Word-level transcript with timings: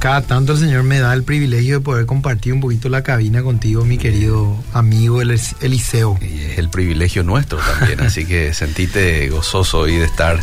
cada 0.00 0.22
tanto 0.22 0.54
el 0.54 0.58
Señor 0.58 0.82
me 0.82 0.98
da 0.98 1.12
el 1.12 1.24
privilegio 1.24 1.74
de 1.74 1.80
poder 1.80 2.06
compartir 2.06 2.54
un 2.54 2.60
poquito 2.60 2.88
la 2.88 3.02
cabina 3.02 3.42
contigo, 3.42 3.84
mi 3.84 3.98
querido 3.98 4.56
amigo 4.72 5.20
Eliseo. 5.20 6.18
Y 6.22 6.40
es 6.40 6.58
el 6.58 6.70
privilegio 6.70 7.22
nuestro 7.22 7.58
también, 7.58 8.00
así 8.06 8.24
que 8.24 8.54
sentite 8.54 9.28
gozoso 9.28 9.80
hoy 9.80 9.96
de 9.96 10.06
estar 10.06 10.40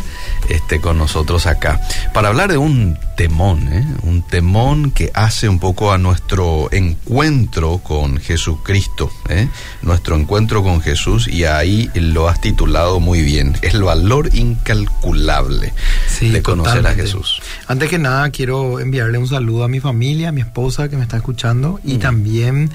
este, 0.48 0.80
con 0.80 0.96
nosotros 0.96 1.46
acá. 1.46 1.80
Para 2.14 2.28
hablar 2.28 2.50
de 2.50 2.56
un 2.56 2.96
temón, 3.18 3.66
¿eh? 3.72 3.84
un 4.04 4.22
temón 4.22 4.92
que 4.92 5.10
hace 5.12 5.48
un 5.48 5.58
poco 5.58 5.90
a 5.90 5.98
nuestro 5.98 6.68
encuentro 6.70 7.78
con 7.78 8.18
Jesucristo, 8.18 9.10
¿eh? 9.28 9.48
nuestro 9.82 10.14
encuentro 10.14 10.62
con 10.62 10.80
Jesús, 10.80 11.26
y 11.26 11.42
ahí 11.42 11.90
lo 11.94 12.28
has 12.28 12.40
titulado 12.40 13.00
muy 13.00 13.22
bien, 13.22 13.56
el 13.62 13.82
valor 13.82 14.30
incalculable 14.36 15.74
de 16.20 16.42
conocer 16.42 16.86
a 16.86 16.94
Jesús. 16.94 17.42
Antes 17.66 17.90
que 17.90 17.98
nada, 17.98 18.30
quiero 18.30 18.78
enviarle 18.78 19.18
un 19.18 19.26
saludo 19.26 19.64
a 19.64 19.68
mi 19.68 19.80
familia, 19.80 20.28
a 20.28 20.32
mi 20.32 20.42
esposa 20.42 20.88
que 20.88 20.96
me 20.96 21.02
está 21.02 21.16
escuchando, 21.16 21.80
y 21.82 21.98
también 21.98 22.70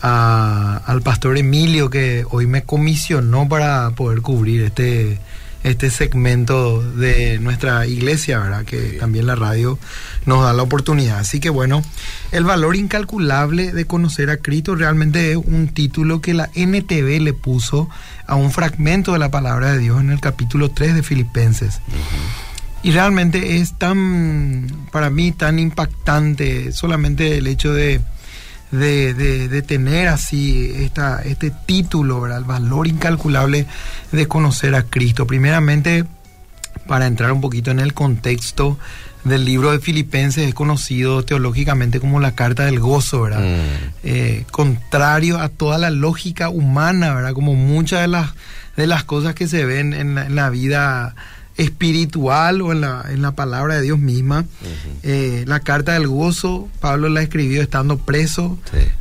al 0.00 1.02
pastor 1.02 1.36
Emilio 1.38 1.90
que 1.90 2.24
hoy 2.30 2.46
me 2.46 2.62
comisionó 2.62 3.48
para 3.48 3.90
poder 3.90 4.22
cubrir 4.22 4.62
este 4.62 5.18
este 5.68 5.90
segmento 5.90 6.82
de 6.82 7.38
nuestra 7.38 7.86
iglesia, 7.86 8.38
¿verdad? 8.38 8.64
Que 8.64 8.96
también 8.98 9.26
la 9.26 9.34
radio 9.34 9.78
nos 10.26 10.42
da 10.42 10.52
la 10.52 10.62
oportunidad. 10.62 11.18
Así 11.18 11.40
que 11.40 11.50
bueno, 11.50 11.82
el 12.32 12.44
valor 12.44 12.76
incalculable 12.76 13.72
de 13.72 13.84
conocer 13.84 14.30
a 14.30 14.38
Cristo 14.38 14.74
realmente 14.74 15.32
es 15.32 15.36
un 15.36 15.68
título 15.68 16.20
que 16.20 16.34
la 16.34 16.50
NTV 16.54 17.20
le 17.20 17.32
puso 17.32 17.88
a 18.26 18.34
un 18.34 18.50
fragmento 18.50 19.12
de 19.12 19.18
la 19.18 19.30
palabra 19.30 19.72
de 19.72 19.78
Dios 19.78 20.00
en 20.00 20.10
el 20.10 20.20
capítulo 20.20 20.70
3 20.70 20.94
de 20.94 21.02
Filipenses. 21.02 21.80
Y 22.82 22.92
realmente 22.92 23.56
es 23.56 23.76
tan, 23.76 24.66
para 24.92 25.10
mí, 25.10 25.32
tan 25.32 25.58
impactante 25.58 26.72
solamente 26.72 27.38
el 27.38 27.46
hecho 27.46 27.72
de 27.72 28.00
de, 28.70 29.14
de, 29.48 29.62
tener 29.62 30.08
así 30.08 30.72
esta, 30.76 31.22
este 31.22 31.50
título, 31.50 32.24
el 32.26 32.44
valor 32.44 32.86
incalculable 32.86 33.66
de 34.12 34.28
conocer 34.28 34.74
a 34.74 34.82
Cristo. 34.82 35.26
Primeramente, 35.26 36.04
para 36.86 37.06
entrar 37.06 37.32
un 37.32 37.40
poquito 37.40 37.70
en 37.70 37.80
el 37.80 37.94
contexto 37.94 38.78
del 39.24 39.44
libro 39.44 39.72
de 39.72 39.80
Filipenses, 39.80 40.48
es 40.48 40.54
conocido 40.54 41.22
teológicamente 41.24 42.00
como 42.00 42.20
la 42.20 42.32
carta 42.32 42.64
del 42.64 42.80
gozo, 42.80 43.22
¿verdad? 43.22 43.40
Mm. 43.40 43.90
Eh, 44.04 44.44
contrario 44.50 45.38
a 45.38 45.48
toda 45.48 45.78
la 45.78 45.90
lógica 45.90 46.48
humana, 46.48 47.14
¿verdad? 47.14 47.32
Como 47.32 47.54
muchas 47.54 48.02
de 48.02 48.08
las, 48.08 48.30
de 48.76 48.86
las 48.86 49.04
cosas 49.04 49.34
que 49.34 49.48
se 49.48 49.64
ven 49.64 49.92
en 49.92 50.18
en 50.18 50.34
la 50.34 50.50
vida 50.50 51.14
espiritual 51.58 52.62
o 52.62 52.70
en 52.72 52.80
la, 52.80 53.04
en 53.10 53.20
la 53.20 53.32
palabra 53.32 53.74
de 53.74 53.82
Dios 53.82 53.98
misma. 53.98 54.46
Eh, 55.02 55.44
la 55.46 55.60
carta 55.60 55.92
del 55.92 56.06
gozo, 56.06 56.68
Pablo 56.80 57.08
la 57.08 57.20
escribió 57.20 57.60
estando 57.60 57.98
preso, 57.98 58.56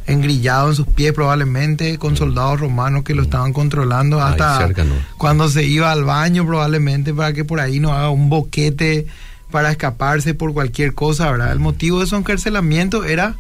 engrillado 0.08 0.70
en 0.70 0.76
sus 0.76 0.88
pies 0.88 1.14
probablemente, 1.14 2.00
con 2.00 2.18
soldados 2.18 2.60
romanos 2.60 3.04
que 3.04 3.14
lo 3.14 3.22
estaban 3.22 3.54
controlando 3.54 4.20
hasta 4.22 4.70
cuando 5.18 5.48
se 5.50 5.64
iba 5.66 5.92
al 5.92 6.04
baño 6.04 6.46
probablemente 6.46 7.14
para 7.14 7.32
que 7.32 7.46
por 7.46 7.60
ahí 7.60 7.80
no 7.80 7.94
haga 7.94 8.10
un 8.10 8.28
boquete 8.30 9.06
para 9.52 9.72
escaparse 9.72 10.34
por 10.34 10.52
cualquier 10.54 10.96
cosa, 10.96 11.32
¿verdad? 11.32 11.52
El 11.52 11.60
motivo 11.60 12.00
de 12.00 12.08
su 12.08 12.16
encarcelamiento 12.16 13.06
era 13.06 13.36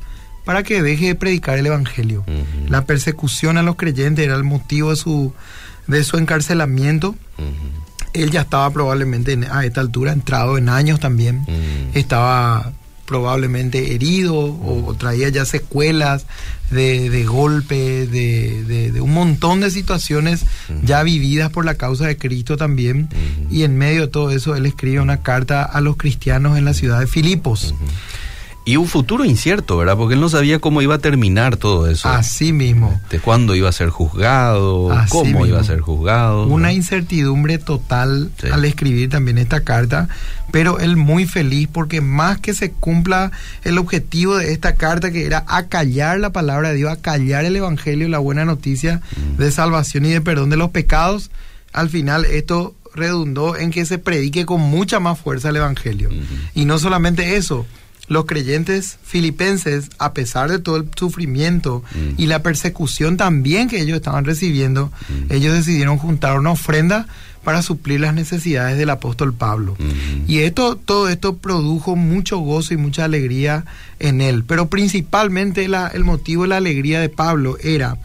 para 0.45 0.61
que 0.61 0.83
deje 0.83 1.07
de 1.07 1.15
predicar 1.15 1.57
el 1.57 1.65
evangelio. 1.65 2.23
La 2.69 2.85
persecución 2.85 3.57
a 3.57 3.63
los 3.63 3.77
creyentes 3.77 4.23
era 4.23 4.35
el 4.35 4.43
motivo 4.43 4.91
de 4.91 4.95
su, 4.95 5.33
de 5.87 6.03
su 6.03 6.17
encarcelamiento 6.17 7.15
él 8.21 8.31
ya 8.31 8.41
estaba 8.41 8.69
probablemente 8.71 9.37
a 9.49 9.65
esta 9.65 9.81
altura 9.81 10.11
entrado 10.11 10.57
en 10.57 10.69
años 10.69 10.99
también, 10.99 11.41
mm. 11.41 11.97
estaba 11.97 12.71
probablemente 13.07 13.95
herido 13.95 14.35
o, 14.35 14.93
traía 14.99 15.29
ya 15.29 15.45
secuelas 15.45 16.25
de, 16.69 17.09
de 17.09 17.23
golpe, 17.23 18.05
de, 18.05 18.91
de, 18.91 19.01
un 19.01 19.13
montón 19.13 19.61
de 19.61 19.71
situaciones 19.71 20.43
mm. 20.67 20.85
ya 20.85 21.03
vividas 21.03 21.49
por 21.49 21.63
la 21.63 21.75
causa 21.75 22.05
de 22.05 22.17
Cristo 22.17 22.57
también. 22.57 23.03
Mm. 23.03 23.55
Y 23.55 23.63
en 23.63 23.77
medio 23.77 24.01
de 24.01 24.07
todo 24.09 24.31
eso, 24.31 24.55
él 24.55 24.65
escribe 24.65 24.99
una 24.99 25.23
carta 25.23 25.63
a 25.63 25.79
los 25.79 25.95
cristianos 25.95 26.57
en 26.57 26.65
la 26.65 26.73
ciudad 26.73 26.99
de 26.99 27.07
Filipos. 27.07 27.73
Y 28.67 28.75
un 28.75 28.85
futuro 28.85 29.23
incierto, 29.23 29.77
¿verdad? 29.77 29.95
Porque 29.95 30.15
él 30.15 30.19
no 30.19 30.27
sabía 30.27 30.59
cómo 30.59 30.81
iba 30.81 30.95
a 30.95 30.97
terminar 30.99 31.55
todo 31.55 31.89
eso. 31.89 32.09
Así 32.09 32.51
mismo. 32.51 32.99
De 33.09 33.19
cuándo 33.19 33.55
iba 33.55 33.69
a 33.69 33.71
ser 33.71 33.89
juzgado, 33.89 34.93
cómo 35.07 35.45
iba 35.45 35.61
a 35.61 35.63
ser 35.63 35.79
juzgado. 35.79 36.47
Una 36.47 36.73
incertidumbre 36.73 37.59
total 37.59 38.29
al 38.51 38.65
escribir 38.65 39.09
también 39.09 39.37
esta 39.37 39.61
carta, 39.61 40.09
pero 40.51 40.79
él 40.79 40.97
muy 40.97 41.25
feliz 41.25 41.69
porque 41.71 42.01
más 42.01 42.39
que 42.39 42.53
se 42.53 42.71
cumpla 42.71 43.31
el 43.63 43.77
objetivo 43.77 44.35
de 44.35 44.51
esta 44.51 44.75
carta, 44.75 45.11
que 45.11 45.25
era 45.25 45.45
acallar 45.47 46.19
la 46.19 46.31
palabra 46.33 46.71
de 46.71 46.75
Dios, 46.75 46.91
acallar 46.91 47.45
el 47.45 47.55
Evangelio, 47.55 48.09
la 48.09 48.19
buena 48.19 48.43
noticia 48.43 48.99
mm. 49.15 49.37
de 49.37 49.49
salvación 49.49 50.05
y 50.05 50.09
de 50.09 50.19
perdón 50.19 50.49
de 50.49 50.57
los 50.57 50.71
pecados, 50.71 51.31
al 51.71 51.87
final 51.87 52.25
esto 52.25 52.75
redundó 52.93 53.55
en 53.55 53.71
que 53.71 53.85
se 53.85 53.97
predique 53.97 54.45
con 54.45 54.59
mucha 54.59 54.99
más 54.99 55.17
fuerza 55.17 55.49
el 55.49 55.55
Evangelio. 55.55 56.09
Y 56.53 56.65
no 56.65 56.79
solamente 56.79 57.37
eso, 57.37 57.65
los 58.07 58.25
creyentes 58.25 58.97
filipenses, 59.03 59.89
a 59.99 60.13
pesar 60.13 60.49
de 60.49 60.59
todo 60.59 60.77
el 60.77 60.89
sufrimiento 60.95 61.83
mm. 61.93 62.21
y 62.21 62.27
la 62.27 62.41
persecución 62.41 63.17
también 63.17 63.67
que 63.67 63.81
ellos 63.81 63.97
estaban 63.97 64.25
recibiendo, 64.25 64.91
mm. 65.09 65.33
ellos 65.33 65.53
decidieron 65.53 65.97
juntar 65.97 66.39
una 66.39 66.51
ofrenda 66.51 67.07
para 67.43 67.61
suplir 67.61 68.01
las 68.01 68.13
necesidades 68.13 68.77
del 68.77 68.89
apóstol 68.89 69.33
Pablo. 69.33 69.75
Mm. 69.79 70.29
Y 70.29 70.39
esto, 70.39 70.75
todo 70.75 71.07
esto 71.07 71.37
produjo 71.37 71.95
mucho 71.95 72.39
gozo 72.39 72.73
y 72.73 72.77
mucha 72.77 73.05
alegría 73.05 73.65
en 73.99 74.21
él. 74.21 74.43
Pero 74.45 74.67
principalmente 74.67 75.65
el 75.65 76.03
motivo 76.03 76.43
de 76.43 76.49
la 76.49 76.57
alegría 76.57 76.99
de 76.99 77.09
Pablo 77.09 77.57
era 77.63 77.97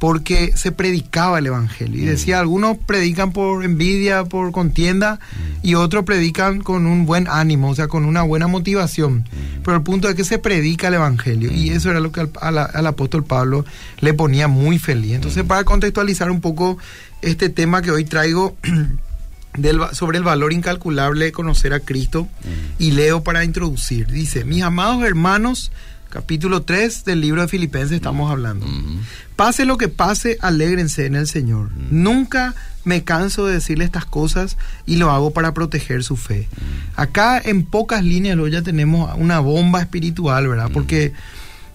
porque 0.00 0.56
se 0.56 0.72
predicaba 0.72 1.38
el 1.38 1.46
Evangelio. 1.46 2.02
Y 2.02 2.06
decía, 2.06 2.38
mm. 2.38 2.40
algunos 2.40 2.78
predican 2.78 3.32
por 3.32 3.62
envidia, 3.62 4.24
por 4.24 4.50
contienda, 4.50 5.20
mm. 5.20 5.66
y 5.66 5.74
otros 5.74 6.04
predican 6.04 6.62
con 6.62 6.86
un 6.86 7.04
buen 7.04 7.28
ánimo, 7.28 7.68
o 7.68 7.74
sea, 7.74 7.86
con 7.86 8.06
una 8.06 8.22
buena 8.22 8.46
motivación. 8.46 9.18
Mm. 9.18 9.62
Pero 9.62 9.76
el 9.76 9.82
punto 9.82 10.08
es 10.08 10.14
que 10.14 10.24
se 10.24 10.38
predica 10.38 10.88
el 10.88 10.94
Evangelio, 10.94 11.52
y 11.52 11.68
eso 11.68 11.90
era 11.90 12.00
lo 12.00 12.12
que 12.12 12.26
al, 12.40 12.86
apóstol 12.86 13.24
Pablo 13.24 13.66
le 14.00 14.14
ponía 14.14 14.48
muy 14.48 14.78
feliz. 14.78 15.12
Entonces, 15.12 15.44
para 15.44 15.64
contextualizar 15.64 16.30
un 16.30 16.40
poco 16.40 16.78
este 17.20 17.50
tema 17.50 17.82
que 17.82 17.90
hoy 17.90 18.04
traigo... 18.04 18.56
Del, 19.52 19.80
sobre 19.94 20.16
el 20.16 20.22
valor 20.22 20.52
incalculable 20.52 21.24
de 21.24 21.32
conocer 21.32 21.72
a 21.72 21.80
Cristo 21.80 22.28
y 22.78 22.92
leo 22.92 23.24
para 23.24 23.42
introducir. 23.42 24.06
Dice, 24.06 24.44
mis 24.44 24.62
amados 24.62 25.02
hermanos, 25.02 25.72
capítulo 26.10 26.62
3 26.62 27.04
del 27.04 27.20
libro 27.20 27.40
de 27.40 27.48
Filipenses 27.48 27.92
estamos 27.92 28.30
hablando. 28.30 28.66
Pase 29.36 29.64
lo 29.64 29.78
que 29.78 29.88
pase, 29.88 30.36
alégrense 30.40 31.06
en 31.06 31.14
el 31.14 31.26
Señor. 31.26 31.70
Nunca 31.90 32.54
me 32.84 33.04
canso 33.04 33.46
de 33.46 33.54
decirle 33.54 33.84
estas 33.84 34.04
cosas 34.04 34.58
y 34.86 34.96
lo 34.96 35.10
hago 35.10 35.30
para 35.30 35.54
proteger 35.54 36.04
su 36.04 36.16
fe. 36.16 36.48
Acá 36.96 37.40
en 37.42 37.64
pocas 37.64 38.04
líneas 38.04 38.38
ya 38.50 38.62
tenemos 38.62 39.10
una 39.16 39.38
bomba 39.40 39.80
espiritual, 39.80 40.48
¿verdad? 40.48 40.70
Porque 40.72 41.12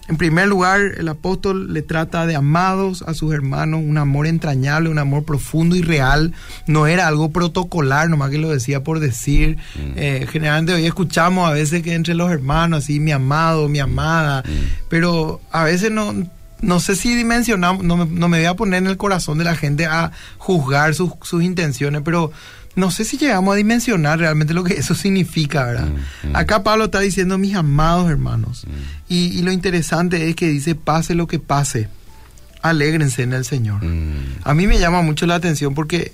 en 0.08 0.16
primer 0.16 0.46
lugar, 0.46 0.80
el 0.98 1.08
apóstol 1.08 1.72
le 1.72 1.82
trata 1.82 2.26
de 2.26 2.36
amados 2.36 3.02
a 3.06 3.14
sus 3.14 3.32
hermanos, 3.34 3.80
un 3.84 3.98
amor 3.98 4.26
entrañable, 4.26 4.88
un 4.88 4.98
amor 4.98 5.24
profundo 5.24 5.74
y 5.74 5.82
real. 5.82 6.32
No 6.66 6.86
era 6.86 7.08
algo 7.08 7.30
protocolar, 7.32 8.08
nomás 8.08 8.30
que 8.30 8.38
lo 8.38 8.50
decía 8.50 8.84
por 8.84 9.00
decir. 9.00 9.56
Mm. 9.74 9.92
Eh, 9.96 10.26
generalmente 10.30 10.74
hoy 10.74 10.86
escuchamos 10.86 11.48
a 11.48 11.52
veces 11.52 11.82
que 11.82 11.94
entre 11.94 12.14
los 12.14 12.30
hermanos, 12.30 12.84
así, 12.84 13.00
mi 13.00 13.10
amado, 13.10 13.68
mi 13.68 13.80
amada, 13.80 14.44
mm. 14.46 14.86
pero 14.88 15.40
a 15.50 15.64
veces 15.64 15.90
no, 15.90 16.14
no 16.60 16.80
sé 16.80 16.94
si 16.94 17.14
dimensionamos, 17.16 17.84
no 17.84 17.96
me, 17.96 18.06
no 18.06 18.28
me, 18.28 18.38
voy 18.38 18.46
a 18.46 18.54
poner 18.54 18.82
en 18.82 18.86
el 18.86 18.96
corazón 18.96 19.38
de 19.38 19.44
la 19.44 19.56
gente 19.56 19.86
a 19.86 20.12
juzgar 20.38 20.94
sus, 20.94 21.12
sus 21.22 21.42
intenciones, 21.42 22.02
pero 22.04 22.30
no 22.76 22.90
sé 22.90 23.04
si 23.06 23.16
llegamos 23.16 23.54
a 23.54 23.56
dimensionar 23.56 24.18
realmente 24.18 24.52
lo 24.52 24.62
que 24.62 24.74
eso 24.74 24.94
significa, 24.94 25.64
¿verdad? 25.64 25.88
Mm, 25.88 26.28
mm. 26.28 26.36
Acá 26.36 26.62
Pablo 26.62 26.84
está 26.84 27.00
diciendo 27.00 27.38
mis 27.38 27.54
amados 27.54 28.10
hermanos. 28.10 28.64
Mm. 28.66 29.12
Y, 29.12 29.42
lo 29.42 29.50
interesante 29.50 30.28
es 30.28 30.36
que 30.36 30.48
dice, 30.48 30.74
pase 30.74 31.14
lo 31.14 31.26
que 31.26 31.38
pase, 31.38 31.88
alégrense 32.60 33.22
en 33.22 33.32
el 33.32 33.44
Señor. 33.44 33.80
A 34.44 34.54
mí 34.54 34.66
me 34.66 34.78
llama 34.78 35.00
mucho 35.02 35.26
la 35.26 35.36
atención 35.36 35.74
porque 35.74 36.12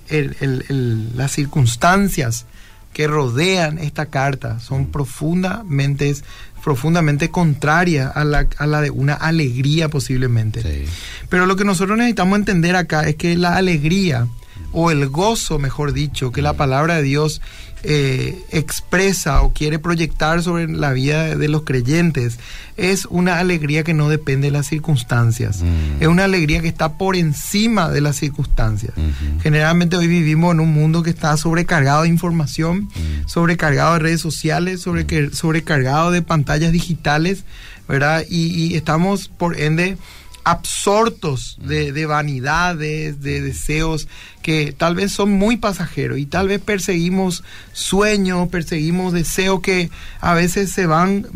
las 1.15 1.33
circunstancias 1.33 2.47
que 2.93 3.07
rodean 3.07 3.79
esta 3.79 4.07
carta 4.07 4.61
son 4.61 4.87
profundamente, 4.87 6.15
profundamente 6.63 7.31
contrarias 7.31 8.15
a 8.15 8.25
la, 8.25 8.47
a 8.59 8.67
la 8.67 8.83
de 8.83 8.91
una 8.91 9.15
alegría 9.15 9.89
posiblemente. 9.89 10.87
Pero 11.29 11.47
lo 11.47 11.57
que 11.57 11.65
nosotros 11.65 11.97
necesitamos 11.97 12.39
entender 12.39 12.77
acá 12.77 13.09
es 13.09 13.17
que 13.17 13.35
la 13.37 13.57
alegría 13.57 14.29
o 14.73 14.91
el 14.91 15.09
gozo, 15.09 15.59
mejor 15.59 15.93
dicho, 15.93 16.33
que 16.33 16.43
la 16.43 16.55
palabra 16.55 16.97
de 16.97 17.03
Dios 17.03 17.41
eh, 17.85 18.39
expresa 18.53 19.43
o 19.43 19.53
quiere 19.53 19.81
proyectar 19.81 20.41
sobre 20.41 20.69
la 20.69 20.93
vida 20.93 21.35
de 21.35 21.49
los 21.49 21.63
creyentes 21.63 22.39
es 22.77 23.07
una 23.07 23.39
alegría 23.39 23.83
que 23.83 23.93
no 23.93 24.09
depende 24.09 24.47
de 24.47 24.53
las 24.53 24.69
circunstancias. 24.69 25.65
Es 25.99 26.07
una 26.07 26.25
alegría 26.25 26.61
que 26.61 26.69
está 26.69 26.97
por 26.97 27.17
encima 27.17 27.91
de 27.91 28.01
las 28.01 28.17
circunstancias. 28.17 28.95
Generalmente 29.43 29.97
hoy 29.97 30.07
vivimos 30.07 30.55
en 30.55 30.61
un 30.61 30.73
mundo 30.73 31.03
que 31.03 31.11
está 31.11 31.37
sobrecargado 31.37 32.03
de 32.03 32.09
información, 32.09 32.89
sobrecargado 33.27 33.95
de 33.95 33.99
redes 33.99 34.21
sociales, 34.21 34.81
sobre, 34.81 35.35
sobrecargado 35.35 36.13
de 36.13 36.23
pantallas 36.23 36.71
digitales, 36.71 37.45
¿verdad? 37.89 38.25
y 38.29 38.77
estamos 38.77 39.29
por 39.29 39.59
ende 39.59 39.99
absortos 40.45 41.57
de, 41.63 41.93
de, 41.93 42.07
vanidades, 42.07 43.21
de 43.23 43.41
deseos 43.41 44.09
que 44.43 44.75
tal 44.77 44.97
vez 44.97 45.13
son 45.13 45.33
muy 45.33 45.57
pasajeros 45.57 46.19
y 46.19 46.27
tal 46.27 46.49
vez 46.49 46.61
perseguimos 46.61 47.45
sueños, 47.73 48.49
perseguimos 48.49 49.13
deseos 49.13 49.61
que 49.61 49.91
a 50.21 50.35
veces 50.35 50.71
se 50.73 50.87
van, 50.87 51.27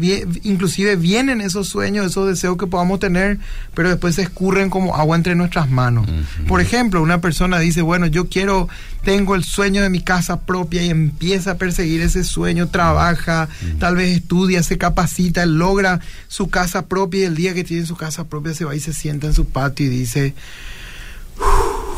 inclusive 0.43 0.97
vienen 0.97 1.41
esos 1.41 1.69
sueños, 1.69 2.07
esos 2.07 2.29
deseos 2.29 2.57
que 2.59 2.67
podamos 2.67 3.01
tener, 3.01 3.39
pero 3.75 3.89
después 3.89 4.17
se 4.17 4.23
escurren 4.23 4.69
como 4.69 4.97
agua 4.97 5.17
entre 5.17 5.35
nuestras 5.35 5.71
manos. 5.71 6.07
Por 6.49 6.61
ejemplo, 6.61 7.01
una 7.01 7.21
persona 7.21 7.59
dice, 7.59 7.81
bueno, 7.81 8.07
yo 8.07 8.29
quiero, 8.29 8.69
tengo 9.05 9.35
el 9.35 9.45
sueño 9.45 9.83
de 9.83 9.91
mi 9.91 10.01
casa 10.01 10.41
propia 10.41 10.83
y 10.83 10.91
empieza 10.91 11.53
a 11.53 11.55
perseguir 11.55 12.01
ese 12.01 12.25
sueño, 12.25 12.69
trabaja, 12.69 13.49
tal 13.79 13.97
vez 13.97 14.17
estudia, 14.17 14.63
se 14.63 14.79
capacita, 14.79 15.47
logra 15.47 16.01
su 16.29 16.49
casa 16.49 16.87
propia 16.87 17.21
y 17.21 17.25
el 17.25 17.37
día 17.37 17.55
que 17.55 17.65
tiene 17.65 17.87
su 17.87 17.97
casa 17.97 18.25
propia 18.25 18.53
se 18.53 18.65
va 18.65 18.75
y 18.75 18.81
se 18.81 18.93
sienta 18.93 19.29
en 19.29 19.35
su 19.35 19.47
patio 19.47 19.87
y 19.87 19.91
dice, 19.91 20.35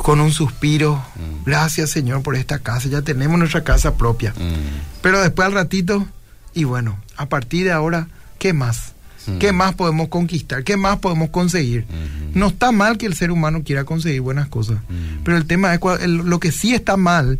con 0.08 0.22
un 0.22 0.32
suspiro, 0.32 1.04
mm. 1.16 1.44
gracias 1.44 1.90
Señor 1.90 2.22
por 2.22 2.34
esta 2.34 2.60
casa, 2.60 2.88
ya 2.88 3.02
tenemos 3.02 3.38
nuestra 3.38 3.62
casa 3.62 3.98
propia. 3.98 4.30
Mm. 4.30 5.02
Pero 5.02 5.20
después 5.20 5.44
al 5.44 5.52
ratito, 5.52 6.08
y 6.54 6.64
bueno, 6.64 6.98
a 7.18 7.28
partir 7.28 7.64
de 7.64 7.72
ahora, 7.72 8.08
¿qué 8.38 8.54
más? 8.54 8.94
Mm. 9.26 9.36
¿Qué 9.36 9.52
más 9.52 9.74
podemos 9.74 10.08
conquistar? 10.08 10.64
¿Qué 10.64 10.78
más 10.78 10.96
podemos 11.00 11.28
conseguir? 11.28 11.82
Mm-hmm. 11.82 12.30
No 12.36 12.46
está 12.46 12.72
mal 12.72 12.96
que 12.96 13.04
el 13.04 13.16
ser 13.16 13.30
humano 13.30 13.64
quiera 13.64 13.84
conseguir 13.84 14.22
buenas 14.22 14.48
cosas, 14.48 14.78
pero 15.24 15.36
el 15.36 15.44
tema 15.44 15.74
es 15.74 16.08
lo 16.08 16.40
que 16.40 16.52
sí 16.52 16.74
está 16.74 16.96
mal 16.96 17.38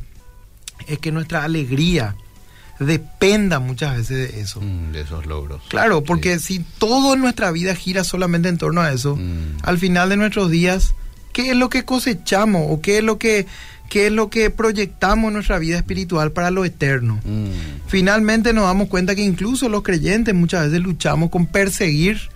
es 0.87 0.99
que 0.99 1.11
nuestra 1.11 1.45
alegría 1.45 2.17
dependa 2.81 3.61
muchas 3.61 3.97
veces 3.97 4.31
de 4.31 4.41
eso. 4.43 4.61
de 4.93 5.01
esos 5.01 5.25
logros. 5.25 5.63
Claro, 5.69 6.05
porque 6.05 6.39
si 6.39 6.59
todo 6.77 7.15
en 7.15 7.23
nuestra 7.23 7.51
vida 7.51 7.75
gira 7.75 8.05
solamente 8.05 8.51
en 8.51 8.59
torno 8.59 8.83
a 8.83 8.93
eso, 8.93 9.19
al 9.63 9.79
final 9.79 10.11
de 10.11 10.19
nuestros 10.19 10.51
días 10.51 10.95
qué 11.33 11.51
es 11.51 11.57
lo 11.57 11.69
que 11.69 11.85
cosechamos 11.85 12.67
o 12.69 12.81
qué 12.81 12.99
es 12.99 13.05
lo 13.05 13.19
que, 13.19 13.47
qué 13.89 14.07
es 14.07 14.13
lo 14.13 14.31
que 14.31 14.51
proyectamos 14.51 15.29
en 15.29 15.35
nuestra 15.35 15.59
vida 15.59 15.77
espiritual 15.77 16.33
para 16.33 16.51
lo 16.51 16.65
eterno. 16.65 17.21
Mm. 17.25 17.87
Finalmente 17.87 18.53
nos 18.53 18.65
damos 18.65 18.89
cuenta 18.89 19.15
que 19.15 19.23
incluso 19.23 19.69
los 19.69 19.83
creyentes 19.83 20.35
muchas 20.35 20.67
veces 20.67 20.81
luchamos 20.81 21.31
con 21.31 21.47
perseguir 21.47 22.31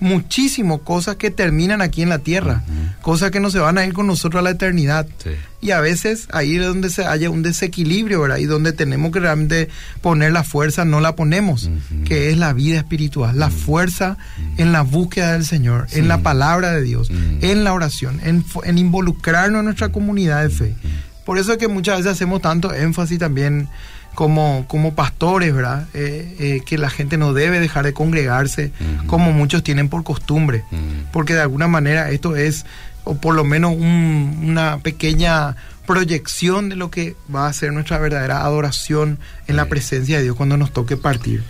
muchísimo 0.00 0.78
cosas 0.78 1.16
que 1.16 1.30
terminan 1.30 1.82
aquí 1.82 2.02
en 2.02 2.08
la 2.08 2.18
tierra, 2.18 2.62
cosas 3.02 3.30
que 3.30 3.40
no 3.40 3.50
se 3.50 3.58
van 3.58 3.78
a 3.78 3.84
ir 3.84 3.92
con 3.92 4.06
nosotros 4.06 4.40
a 4.40 4.42
la 4.42 4.50
eternidad. 4.50 5.06
Y 5.60 5.72
a 5.72 5.80
veces 5.80 6.28
ahí 6.32 6.56
es 6.56 6.64
donde 6.64 6.88
se 6.90 7.04
haya 7.04 7.30
un 7.30 7.42
desequilibrio, 7.42 8.20
¿verdad? 8.20 8.38
Y 8.38 8.44
donde 8.44 8.72
tenemos 8.72 9.10
que 9.10 9.20
realmente 9.20 9.68
poner 10.00 10.32
la 10.32 10.44
fuerza, 10.44 10.84
no 10.84 11.00
la 11.00 11.16
ponemos, 11.16 11.70
que 12.04 12.30
es 12.30 12.38
la 12.38 12.52
vida 12.52 12.78
espiritual, 12.78 13.38
la 13.38 13.50
fuerza 13.50 14.16
en 14.56 14.72
la 14.72 14.82
búsqueda 14.82 15.32
del 15.32 15.44
Señor, 15.44 15.88
en 15.92 16.08
la 16.08 16.22
palabra 16.22 16.72
de 16.72 16.82
Dios, 16.82 17.10
en 17.40 17.64
la 17.64 17.72
oración, 17.72 18.20
en, 18.24 18.44
en 18.64 18.78
involucrarnos 18.78 19.60
en 19.60 19.64
nuestra 19.64 19.90
comunidad 19.90 20.42
de 20.42 20.50
fe. 20.50 20.74
Por 21.24 21.38
eso 21.38 21.52
es 21.52 21.58
que 21.58 21.68
muchas 21.68 21.98
veces 21.98 22.12
hacemos 22.12 22.40
tanto 22.40 22.72
énfasis 22.72 23.18
también 23.18 23.68
como, 24.14 24.64
como 24.66 24.94
pastores, 24.94 25.54
¿verdad? 25.54 25.86
Eh, 25.94 26.36
eh, 26.38 26.62
que 26.66 26.78
la 26.78 26.90
gente 26.90 27.16
no 27.16 27.32
debe 27.32 27.60
dejar 27.60 27.84
de 27.84 27.92
congregarse 27.92 28.72
como 29.06 29.32
muchos 29.32 29.62
tienen 29.62 29.88
por 29.88 30.04
costumbre, 30.04 30.64
porque 31.12 31.34
de 31.34 31.42
alguna 31.42 31.68
manera 31.68 32.10
esto 32.10 32.36
es, 32.36 32.66
o 33.04 33.16
por 33.16 33.34
lo 33.34 33.44
menos 33.44 33.76
una 33.76 34.78
pequeña 34.78 35.56
proyección 35.86 36.68
de 36.68 36.76
lo 36.76 36.90
que 36.90 37.16
va 37.34 37.46
a 37.46 37.52
ser 37.52 37.72
nuestra 37.72 37.98
verdadera 37.98 38.44
adoración 38.44 39.18
en 39.46 39.56
la 39.56 39.66
presencia 39.66 40.18
de 40.18 40.24
Dios 40.24 40.36
cuando 40.36 40.56
nos 40.56 40.72
toque 40.72 40.96
partir. 40.96 41.42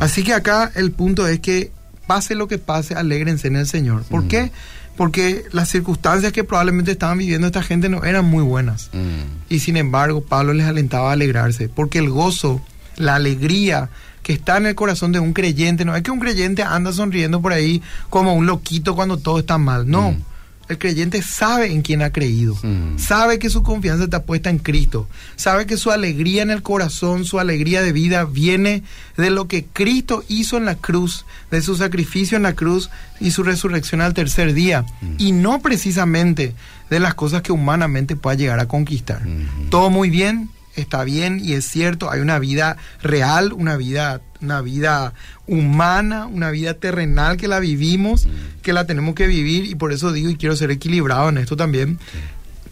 Así 0.00 0.24
que 0.24 0.34
acá 0.34 0.72
el 0.74 0.90
punto 0.90 1.28
es 1.28 1.40
que 1.40 1.70
pase 2.06 2.34
lo 2.34 2.48
que 2.48 2.58
pase, 2.58 2.94
alégrense 2.94 3.48
en 3.48 3.56
el 3.56 3.66
Señor. 3.66 4.02
¿Por 4.04 4.28
qué? 4.28 4.50
Porque 4.96 5.44
las 5.52 5.68
circunstancias 5.68 6.32
que 6.32 6.44
probablemente 6.44 6.92
estaban 6.92 7.18
viviendo 7.18 7.46
esta 7.46 7.62
gente 7.62 7.88
no 7.88 8.04
eran 8.04 8.24
muy 8.24 8.42
buenas. 8.42 8.90
Mm. 8.92 9.52
Y 9.52 9.60
sin 9.60 9.76
embargo, 9.76 10.22
Pablo 10.22 10.54
les 10.54 10.66
alentaba 10.66 11.10
a 11.10 11.12
alegrarse, 11.12 11.68
porque 11.68 11.98
el 11.98 12.10
gozo, 12.10 12.62
la 12.96 13.16
alegría 13.16 13.90
que 14.22 14.32
está 14.32 14.56
en 14.56 14.66
el 14.66 14.74
corazón 14.74 15.12
de 15.12 15.20
un 15.20 15.32
creyente, 15.32 15.84
no 15.84 15.94
es 15.94 16.02
que 16.02 16.10
un 16.10 16.20
creyente 16.20 16.62
anda 16.62 16.92
sonriendo 16.92 17.42
por 17.42 17.52
ahí 17.52 17.82
como 18.08 18.34
un 18.34 18.46
loquito 18.46 18.94
cuando 18.94 19.18
todo 19.18 19.38
está 19.38 19.58
mal, 19.58 19.88
no. 19.88 20.12
Mm. 20.12 20.22
El 20.68 20.78
creyente 20.78 21.22
sabe 21.22 21.72
en 21.72 21.82
quién 21.82 22.02
ha 22.02 22.10
creído, 22.10 22.54
mm. 22.62 22.98
sabe 22.98 23.38
que 23.38 23.50
su 23.50 23.62
confianza 23.62 24.04
está 24.04 24.24
puesta 24.24 24.50
en 24.50 24.58
Cristo, 24.58 25.08
sabe 25.36 25.66
que 25.66 25.76
su 25.76 25.90
alegría 25.90 26.42
en 26.42 26.50
el 26.50 26.62
corazón, 26.62 27.24
su 27.24 27.38
alegría 27.38 27.82
de 27.82 27.92
vida 27.92 28.24
viene 28.24 28.82
de 29.16 29.30
lo 29.30 29.46
que 29.46 29.64
Cristo 29.64 30.24
hizo 30.28 30.56
en 30.56 30.64
la 30.64 30.76
cruz, 30.76 31.26
de 31.50 31.60
su 31.62 31.76
sacrificio 31.76 32.36
en 32.36 32.44
la 32.44 32.54
cruz 32.54 32.90
y 33.20 33.30
su 33.30 33.42
resurrección 33.42 34.00
al 34.00 34.14
tercer 34.14 34.54
día, 34.54 34.86
mm. 35.00 35.14
y 35.18 35.32
no 35.32 35.60
precisamente 35.60 36.54
de 36.90 37.00
las 37.00 37.14
cosas 37.14 37.42
que 37.42 37.52
humanamente 37.52 38.16
pueda 38.16 38.36
llegar 38.36 38.60
a 38.60 38.68
conquistar. 38.68 39.24
Mm-hmm. 39.24 39.70
Todo 39.70 39.90
muy 39.90 40.10
bien, 40.10 40.50
está 40.76 41.04
bien 41.04 41.40
y 41.42 41.52
es 41.52 41.66
cierto, 41.66 42.10
hay 42.10 42.20
una 42.20 42.38
vida 42.38 42.76
real, 43.02 43.52
una 43.52 43.76
vida, 43.76 44.20
una 44.40 44.60
vida 44.60 45.14
humana, 45.46 46.26
una 46.26 46.50
vida 46.50 46.74
terrenal 46.74 47.36
que 47.36 47.48
la 47.48 47.60
vivimos, 47.60 48.26
mm. 48.26 48.60
que 48.62 48.72
la 48.72 48.86
tenemos 48.86 49.14
que 49.14 49.26
vivir 49.26 49.64
y 49.66 49.74
por 49.74 49.92
eso 49.92 50.12
digo 50.12 50.30
y 50.30 50.36
quiero 50.36 50.56
ser 50.56 50.70
equilibrado 50.70 51.28
en 51.28 51.38
esto 51.38 51.56
también. 51.56 51.98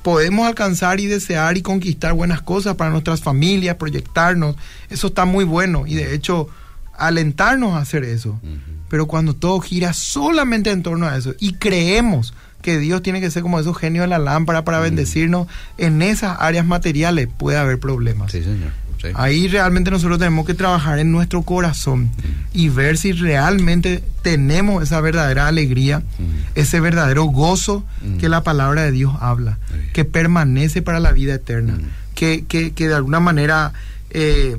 Podemos 0.03 0.49
alcanzar 0.49 0.99
y 0.99 1.07
desear 1.07 1.57
y 1.57 1.63
conquistar 1.63 2.13
buenas 2.13 2.43
cosas 2.43 2.75
para 2.75 2.91
nuestras 2.91 3.21
familias, 3.21 3.77
proyectarnos, 3.77 4.57
eso 4.91 5.09
está 5.09 5.25
muy 5.25 5.45
bueno 5.45 5.87
y 5.87 5.95
de 5.95 6.15
hecho 6.15 6.49
alentarnos 6.97 7.75
a 7.75 7.79
hacer 7.79 8.05
eso. 8.05 8.41
Pero 8.89 9.07
cuando 9.07 9.35
todo 9.35 9.61
gira 9.61 9.93
solamente 9.93 10.71
en 10.71 10.83
torno 10.83 11.07
a 11.07 11.17
eso 11.17 11.35
y 11.39 11.55
creemos 11.55 12.35
que 12.63 12.79
Dios 12.79 13.03
tiene 13.03 13.21
que 13.21 13.31
ser 13.31 13.43
como 13.43 13.61
esos 13.61 13.77
genios 13.77 14.05
de 14.05 14.09
la 14.09 14.19
lámpara 14.19 14.65
para 14.65 14.81
mm. 14.81 14.83
bendecirnos, 14.83 15.49
en 15.77 16.01
esas 16.01 16.39
áreas 16.41 16.65
materiales 16.65 17.29
puede 17.37 17.59
haber 17.59 17.79
problemas. 17.79 18.33
Sí, 18.33 18.43
señor. 18.43 18.71
Ahí 19.15 19.49
realmente 19.49 19.91
nosotros 19.91 20.19
tenemos 20.19 20.47
que 20.47 20.55
trabajar 20.55 21.01
en 21.01 21.11
nuestro 21.11 21.43
corazón 21.43 22.05
mm. 22.05 22.11
y 22.53 22.69
ver 22.69 22.97
si 22.97 23.13
realmente 23.13 24.03
tenemos 24.23 24.83
esa 24.83 25.01
verdadera 25.01 25.49
alegría, 25.49 26.01
mm. 26.01 26.55
ese 26.55 26.81
verdadero 26.81 27.25
gozo 27.25 27.85
que 28.21 28.29
la 28.29 28.43
palabra 28.43 28.83
de 28.83 28.93
Dios 28.93 29.13
habla, 29.21 29.59
que 29.93 30.05
permanece 30.05 30.83
para 30.83 31.01
la 31.01 31.13
vida 31.13 31.35
eterna, 31.35 31.79
que, 32.15 32.45
que, 32.47 32.73
que, 32.73 32.89
de 32.89 32.95
alguna 32.95 33.19
manera 33.19 33.73
eh, 34.11 34.57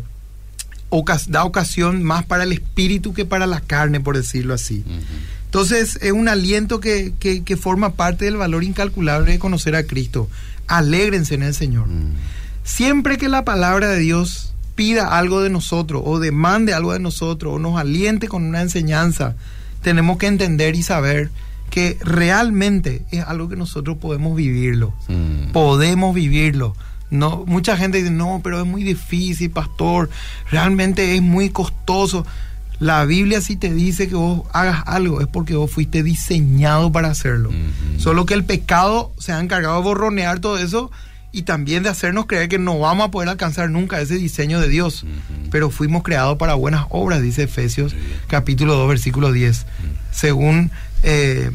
da 1.27 1.43
ocasión 1.45 2.03
más 2.03 2.25
para 2.25 2.43
el 2.43 2.51
espíritu 2.51 3.13
que 3.13 3.25
para 3.25 3.47
la 3.47 3.61
carne, 3.61 3.99
por 3.99 4.17
decirlo 4.17 4.53
así. 4.53 4.83
Entonces 5.53 5.99
es 6.01 6.11
un 6.11 6.27
aliento 6.29 6.79
que, 6.79 7.13
que, 7.19 7.57
forma 7.57 7.93
parte 7.93 8.25
del 8.25 8.37
valor 8.37 8.63
incalculable 8.63 9.33
de 9.33 9.37
conocer 9.37 9.75
a 9.75 9.83
Cristo. 9.83 10.27
Alégrense 10.65 11.35
en 11.35 11.43
el 11.43 11.53
Señor. 11.53 11.87
Mm. 11.87 12.13
Siempre 12.63 13.19
que 13.19 13.29
la 13.29 13.45
palabra 13.45 13.89
de 13.89 13.99
Dios 13.99 14.55
pida 14.73 15.15
algo 15.15 15.43
de 15.43 15.51
nosotros 15.51 16.01
o 16.03 16.17
demande 16.17 16.73
algo 16.73 16.93
de 16.93 16.99
nosotros 16.99 17.53
o 17.53 17.59
nos 17.59 17.79
aliente 17.79 18.27
con 18.27 18.43
una 18.45 18.61
enseñanza, 18.61 19.35
tenemos 19.83 20.17
que 20.17 20.25
entender 20.25 20.75
y 20.75 20.81
saber 20.81 21.29
que 21.69 21.99
realmente 22.01 23.03
es 23.11 23.23
algo 23.23 23.47
que 23.47 23.55
nosotros 23.55 23.97
podemos 23.97 24.35
vivirlo. 24.35 24.95
Mm. 25.07 25.51
Podemos 25.51 26.15
vivirlo. 26.15 26.75
No, 27.11 27.43
mucha 27.45 27.77
gente 27.77 27.99
dice, 27.99 28.09
no, 28.09 28.41
pero 28.43 28.59
es 28.59 28.65
muy 28.65 28.83
difícil, 28.83 29.51
pastor, 29.51 30.09
realmente 30.49 31.13
es 31.13 31.21
muy 31.21 31.51
costoso. 31.51 32.25
La 32.79 33.05
Biblia 33.05 33.41
si 33.41 33.55
te 33.55 33.73
dice 33.73 34.07
que 34.07 34.15
vos 34.15 34.43
hagas 34.51 34.83
algo 34.85 35.21
es 35.21 35.27
porque 35.27 35.55
vos 35.55 35.71
fuiste 35.71 36.03
diseñado 36.03 36.91
para 36.91 37.09
hacerlo. 37.09 37.51
Solo 37.97 38.25
que 38.25 38.33
el 38.33 38.43
pecado 38.43 39.13
se 39.17 39.31
ha 39.31 39.39
encargado 39.39 39.77
de 39.77 39.83
borronear 39.83 40.39
todo 40.39 40.57
eso 40.57 40.91
y 41.31 41.43
también 41.43 41.83
de 41.83 41.89
hacernos 41.89 42.27
creer 42.27 42.47
que 42.47 42.59
no 42.59 42.77
vamos 42.77 43.07
a 43.07 43.11
poder 43.11 43.27
alcanzar 43.29 43.69
nunca 43.69 43.99
ese 43.99 44.15
diseño 44.15 44.59
de 44.59 44.69
Dios. 44.69 45.05
Pero 45.49 45.69
fuimos 45.69 46.03
creados 46.03 46.37
para 46.37 46.55
buenas 46.55 46.85
obras, 46.89 47.21
dice 47.21 47.43
Efesios 47.43 47.95
capítulo 48.27 48.75
2, 48.75 48.89
versículo 48.89 49.31
10. 49.31 49.65
Según 50.11 50.71
eh, 51.01 51.51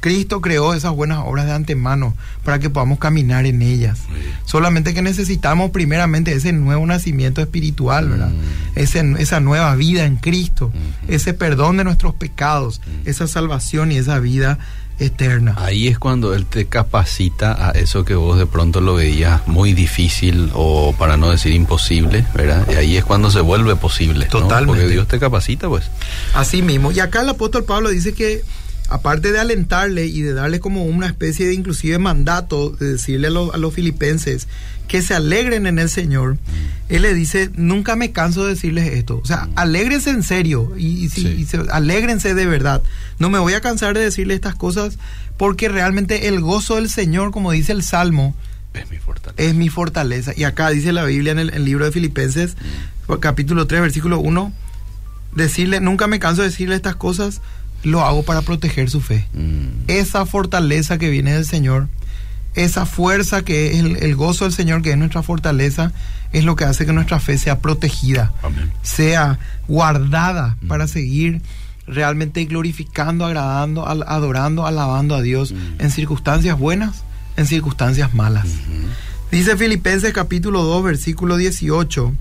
Cristo 0.00 0.40
creó 0.40 0.74
esas 0.74 0.92
buenas 0.92 1.18
obras 1.18 1.46
de 1.46 1.52
antemano 1.52 2.14
para 2.44 2.58
que 2.58 2.70
podamos 2.70 2.98
caminar 2.98 3.46
en 3.46 3.62
ellas. 3.62 4.00
Solamente 4.44 4.94
que 4.94 5.02
necesitamos 5.02 5.70
primeramente 5.70 6.32
ese 6.32 6.52
nuevo 6.52 6.86
nacimiento 6.86 7.40
espiritual, 7.40 8.08
¿verdad? 8.08 8.30
Mm. 8.30 9.16
esa 9.18 9.40
nueva 9.40 9.74
vida 9.76 10.04
en 10.04 10.16
Cristo, 10.16 10.72
ese 11.08 11.34
perdón 11.34 11.76
de 11.76 11.84
nuestros 11.84 12.14
pecados, 12.14 12.80
esa 13.04 13.26
salvación 13.26 13.92
y 13.92 13.96
esa 13.96 14.18
vida 14.18 14.58
eterna. 15.00 15.54
Ahí 15.56 15.88
es 15.88 15.98
cuando 15.98 16.34
Él 16.34 16.46
te 16.46 16.66
capacita 16.66 17.68
a 17.68 17.70
eso 17.72 18.04
que 18.04 18.14
vos 18.14 18.38
de 18.38 18.46
pronto 18.46 18.80
lo 18.80 18.94
veías 18.94 19.46
muy 19.48 19.72
difícil 19.72 20.50
o 20.54 20.94
para 20.98 21.16
no 21.16 21.30
decir 21.30 21.52
imposible, 21.52 22.26
¿verdad? 22.34 22.66
Y 22.70 22.74
ahí 22.74 22.96
es 22.96 23.04
cuando 23.04 23.30
se 23.30 23.40
vuelve 23.40 23.76
posible. 23.76 24.26
Totalmente. 24.26 24.66
Porque 24.66 24.92
Dios 24.92 25.08
te 25.08 25.18
capacita, 25.18 25.68
pues. 25.68 25.90
Así 26.34 26.62
mismo. 26.62 26.92
Y 26.92 27.00
acá 27.00 27.22
el 27.22 27.30
apóstol 27.30 27.64
Pablo 27.64 27.88
dice 27.88 28.12
que 28.12 28.42
aparte 28.90 29.32
de 29.32 29.38
alentarle 29.38 30.06
y 30.06 30.20
de 30.20 30.34
darle 30.34 30.60
como 30.60 30.84
una 30.84 31.06
especie 31.06 31.46
de 31.46 31.54
inclusive 31.54 31.98
mandato, 31.98 32.70
de 32.70 32.92
decirle 32.92 33.28
a, 33.28 33.56
los 33.56 33.74
filipenses 33.74 34.48
que 34.88 35.00
se 35.00 35.14
alegren 35.14 35.66
en 35.66 35.78
el 35.78 35.88
Señor, 35.88 36.36
Él 36.88 37.02
le 37.02 37.14
dice, 37.14 37.50
nunca 37.54 37.94
me 37.94 38.10
canso 38.10 38.44
de 38.44 38.54
decirles 38.54 38.92
esto. 38.92 39.20
O 39.22 39.26
sea, 39.26 39.48
alégrense 39.54 40.10
en 40.10 40.24
serio 40.24 40.72
y, 40.76 41.06
y, 41.06 41.46
alégrense 41.70 42.34
de 42.34 42.46
verdad. 42.46 42.82
No 43.20 43.30
me 43.30 43.38
voy 43.38 43.54
a 43.54 43.60
cansar 43.60 43.94
de 43.94 44.00
decirle 44.00 44.34
estas 44.34 44.56
cosas 44.56 44.98
porque 45.36 45.68
realmente 45.68 46.26
el 46.26 46.40
gozo 46.40 46.74
del 46.74 46.90
Señor, 46.90 47.30
como 47.30 47.52
dice 47.52 47.70
el 47.70 47.84
Salmo, 47.84 48.34
es 48.74 48.90
mi 48.90 48.98
fortaleza. 48.98 49.42
Es 49.42 49.54
mi 49.54 49.68
fortaleza. 49.68 50.32
Y 50.36 50.44
acá 50.44 50.70
dice 50.70 50.92
la 50.92 51.04
Biblia 51.04 51.32
en 51.32 51.38
el, 51.38 51.64
libro 51.64 51.84
de 51.84 51.92
Filipenses, 51.92 52.56
capítulo 53.20 53.66
3, 53.66 53.82
versículo 53.82 54.18
1, 54.18 54.52
decirle, 55.34 55.80
nunca 55.80 56.06
me 56.06 56.18
canso 56.18 56.42
de 56.42 56.48
decirle 56.48 56.74
estas 56.74 56.96
cosas 56.96 57.40
lo 57.82 58.04
hago 58.04 58.22
para 58.22 58.42
proteger 58.42 58.90
su 58.90 59.00
fe. 59.00 59.26
Mm. 59.32 59.84
Esa 59.88 60.26
fortaleza 60.26 60.98
que 60.98 61.10
viene 61.10 61.32
del 61.32 61.46
Señor, 61.46 61.88
esa 62.54 62.86
fuerza 62.86 63.42
que 63.42 63.72
es 63.72 63.78
el, 63.78 64.16
gozo 64.16 64.44
del 64.44 64.52
Señor, 64.52 64.82
que 64.82 64.90
es 64.90 64.98
nuestra 64.98 65.22
fortaleza, 65.22 65.92
es 66.32 66.44
lo 66.44 66.56
que 66.56 66.64
hace 66.64 66.86
que 66.86 66.92
nuestra 66.92 67.20
fe 67.20 67.38
sea 67.38 67.58
protegida, 67.58 68.32
sea 68.82 69.38
guardada 69.68 70.56
mm. 70.60 70.68
para 70.68 70.88
seguir 70.88 71.42
realmente 71.86 72.44
glorificando, 72.44 73.24
agradando, 73.24 73.86
adorando, 73.86 74.66
alabando 74.66 75.14
a 75.14 75.22
Dios 75.22 75.52
mm. 75.52 75.80
en 75.80 75.90
circunstancias 75.90 76.58
buenas, 76.58 77.02
en 77.36 77.46
circunstancias 77.46 78.14
malas. 78.14 78.46
Mm-hmm. 78.46 79.30
Dice 79.32 79.56
Filipenses 79.56 80.12
capítulo 80.12 80.62
2, 80.62 80.84
versículo 80.84 81.36
18. 81.36 82.12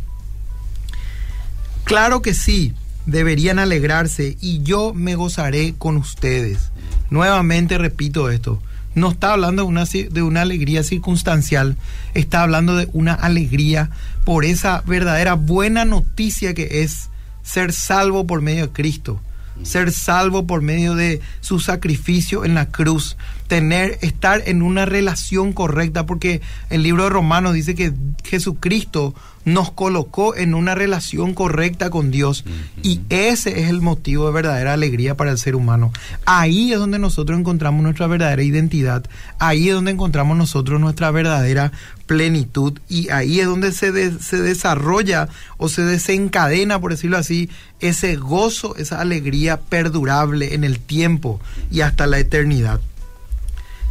Claro 1.84 2.22
que 2.22 2.36
sí, 2.36 2.74
deberían 3.06 3.60
alegrarse 3.60 4.38
y 4.42 4.62
yo 4.64 4.94
me 4.94 5.16
gozaré 5.16 5.74
con 5.78 5.98
ustedes. 5.98 6.72
Nuevamente 7.10 7.78
repito 7.78 8.30
esto, 8.30 8.62
no 8.96 9.12
está 9.12 9.34
hablando 9.34 9.64
de 9.64 9.68
una, 9.68 9.86
de 9.86 10.22
una 10.22 10.42
alegría 10.42 10.84
circunstancial, 10.84 11.78
está 12.14 12.44
hablando 12.44 12.76
de 12.76 12.90
una 12.94 13.14
alegría 13.14 13.90
por 14.26 14.46
esa 14.46 14.82
verdadera 14.86 15.34
buena 15.34 15.86
noticia 15.86 16.54
que 16.54 16.84
es 16.84 17.10
ser 17.44 17.74
salvo 17.74 18.28
por 18.28 18.42
medio 18.42 18.68
de 18.68 18.74
Cristo 18.74 19.20
ser 19.64 19.92
salvo 19.92 20.48
por 20.48 20.62
medio 20.62 20.96
de 20.96 21.22
su 21.42 21.60
sacrificio 21.60 22.46
en 22.46 22.56
la 22.56 22.68
cruz, 22.68 23.18
tener, 23.50 23.98
estar 24.02 24.44
en 24.46 24.62
una 24.62 24.86
relación 24.86 25.54
correcta, 25.54 26.06
porque 26.06 26.40
el 26.70 26.84
libro 26.84 27.06
de 27.06 27.10
Romanos 27.10 27.56
dice 27.56 27.74
que 27.74 27.92
Jesucristo 28.24 29.16
nos 29.44 29.72
colocó 29.72 30.36
en 30.36 30.54
una 30.54 30.76
relación 30.76 31.34
correcta 31.34 31.90
con 31.90 32.12
Dios 32.12 32.46
y 32.84 33.02
ese 33.10 33.62
es 33.62 33.70
el 33.70 33.82
motivo 33.82 34.28
de 34.28 34.34
verdadera 34.34 34.74
alegría 34.74 35.18
para 35.18 35.32
el 35.32 35.40
ser 35.40 35.56
humano. 35.56 35.92
Ahí 36.28 36.72
es 36.72 36.78
donde 36.78 37.00
nosotros 37.00 37.40
encontramos 37.40 37.82
nuestra 37.82 38.06
verdadera 38.06 38.44
identidad, 38.44 39.04
ahí 39.40 39.70
es 39.70 39.74
donde 39.74 39.92
encontramos 39.92 40.38
nosotros 40.38 40.80
nuestra 40.80 41.10
verdadera 41.10 41.72
plenitud 42.06 42.78
y 42.88 43.10
ahí 43.10 43.40
es 43.40 43.48
donde 43.48 43.72
se, 43.72 44.20
se 44.20 44.42
desarrolla 44.42 45.28
o 45.58 45.70
se 45.70 45.82
desencadena, 45.82 46.80
por 46.80 46.92
decirlo 46.92 47.18
así, 47.18 47.50
ese 47.80 48.16
gozo, 48.16 48.76
esa 48.76 49.02
alegría 49.02 49.60
perdurable 49.60 50.54
en 50.54 50.64
el 50.64 50.80
tiempo 50.80 51.42
y 51.72 51.82
hasta 51.82 52.06
la 52.06 52.20
eternidad. 52.20 52.80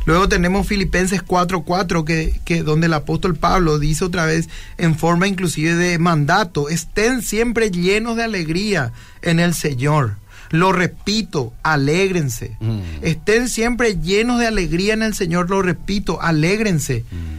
Luego 0.09 0.27
tenemos 0.27 0.67
Filipenses 0.67 1.23
4:4, 1.23 2.03
que, 2.03 2.41
que 2.47 2.63
donde 2.63 2.87
el 2.87 2.95
apóstol 2.95 3.37
Pablo 3.37 3.79
dice 3.79 4.07
otra 4.07 4.25
vez, 4.25 4.49
en 4.79 4.97
forma 4.97 5.29
inclusive 5.29 5.75
de 5.75 5.99
mandato, 5.99 6.71
estén 6.71 7.21
siempre 7.21 7.71
llenos 7.71 8.17
de 8.17 8.25
alegría 8.25 8.93
en 9.21 9.39
el 9.39 9.53
Señor. 9.53 10.17
Lo 10.49 10.73
repito, 10.73 11.53
alégrense. 11.63 12.57
Mm. 12.59 12.81
Estén 13.03 13.51
siempre 13.51 13.99
llenos 14.01 14.41
de 14.41 14.47
alegría 14.47 14.95
en 14.95 15.03
el 15.03 15.15
Señor, 15.15 15.51
lo 15.51 15.61
repito, 15.61 16.23
alégrense. 16.23 17.05
Mm. 17.11 17.38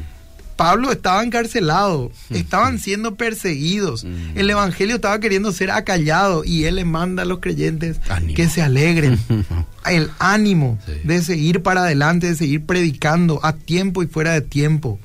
Pablo 0.59 0.91
estaba 0.91 1.23
encarcelado, 1.23 2.11
estaban 2.31 2.79
siendo 2.79 3.15
perseguidos, 3.15 4.03
mm. 4.03 4.37
el 4.37 4.49
Evangelio 4.49 4.97
estaba 4.97 5.17
queriendo 5.21 5.53
ser 5.53 5.71
acallado 5.71 6.43
y 6.43 6.65
él 6.65 6.75
le 6.75 6.83
manda 6.83 7.23
a 7.23 7.25
los 7.25 7.39
creyentes 7.39 8.01
que 8.35 8.49
se 8.49 8.61
alegren. 8.61 9.17
El 9.85 10.11
ánimo 10.19 10.77
de 11.05 11.21
seguir 11.21 11.63
para 11.63 11.83
adelante, 11.83 12.27
de 12.27 12.35
seguir 12.35 12.65
predicando 12.65 13.39
a 13.41 13.53
tiempo 13.53 14.03
y 14.03 14.07
fuera 14.07 14.33
de 14.33 14.41
tiempo. 14.41 14.99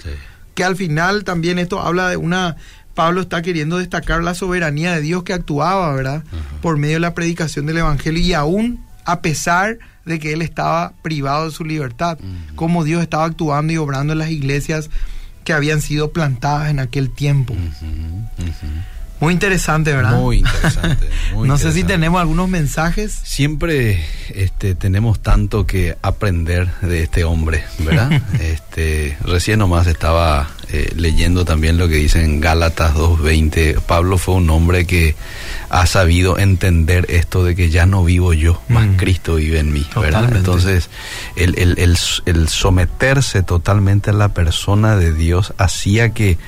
Que 0.55 0.65
al 0.65 0.75
final 0.75 1.23
también 1.23 1.61
esto 1.61 1.81
habla 1.81 2.09
de 2.09 2.17
una... 2.17 2.57
Pablo 2.95 3.21
está 3.21 3.41
queriendo 3.41 3.79
destacar 3.79 4.25
la 4.25 4.35
soberanía 4.35 4.93
de 4.93 5.03
Dios 5.03 5.23
que 5.23 5.33
actuaba, 5.35 5.95
¿verdad? 5.95 6.25
Por 6.63 6.79
medio 6.79 6.95
de 6.95 7.01
la 7.01 7.15
predicación 7.15 7.67
del 7.67 7.79
Evangelio 7.79 8.21
y 8.21 8.33
aún 8.33 8.85
a 9.05 9.21
pesar 9.21 9.79
de 10.05 10.19
que 10.19 10.33
él 10.33 10.43
estaba 10.43 10.95
privado 11.03 11.45
de 11.45 11.53
su 11.53 11.65
libertad, 11.65 12.19
como 12.57 12.83
Dios 12.83 13.03
estaba 13.03 13.25
actuando 13.25 13.73
y 13.73 13.77
obrando 13.77 14.15
en 14.15 14.19
las 14.19 14.31
iglesias 14.31 14.91
que 15.45 15.53
habían 15.53 15.81
sido 15.81 16.11
plantadas 16.13 16.71
en 16.71 16.81
aquel 16.81 17.11
tiempo. 17.11 17.55
Muy 19.21 19.33
interesante, 19.33 19.93
¿verdad? 19.95 20.19
Muy 20.19 20.39
interesante. 20.39 21.09
no 21.35 21.57
sé 21.57 21.73
si 21.73 21.85
tenemos 21.85 22.21
algunos 22.21 22.49
mensajes. 22.49 23.13
Siempre 23.23 24.05
este, 24.35 24.75
tenemos 24.75 25.21
tanto 25.21 25.67
que 25.67 25.97
aprender 26.03 26.69
de 26.83 27.03
este 27.03 27.25
hombre, 27.25 27.65
¿verdad? 27.79 28.23
este, 28.41 29.17
recién 29.23 29.61
nomás 29.61 29.87
estaba 29.87 30.51
eh, 30.71 30.93
leyendo 30.97 31.45
también 31.45 31.79
lo 31.79 31.89
que 31.89 31.97
dice 31.97 32.25
en 32.25 32.41
Gálatas 32.41 32.95
2.20. 32.95 33.81
Pablo 33.81 34.19
fue 34.19 34.35
un 34.35 34.51
hombre 34.51 34.87
que 34.87 35.15
ha 35.71 35.87
sabido 35.87 36.39
entender 36.39 37.07
esto 37.09 37.45
de 37.45 37.55
que 37.55 37.71
ya 37.71 37.87
no 37.87 38.05
vivo 38.05 38.33
yo, 38.33 38.61
más 38.69 38.87
mm. 38.87 38.97
Cristo 38.97 39.37
vive 39.37 39.61
en 39.61 39.73
mí, 39.73 39.87
¿verdad? 39.97 40.35
Entonces, 40.37 40.91
el, 41.37 41.57
el, 41.59 41.97
el 42.27 42.49
someterse 42.49 43.43
totalmente 43.43 44.11
a 44.11 44.13
la 44.13 44.31
persona 44.31 44.97
de 44.97 45.13
Dios 45.13 45.55
hacía 45.59 46.11
que 46.11 46.39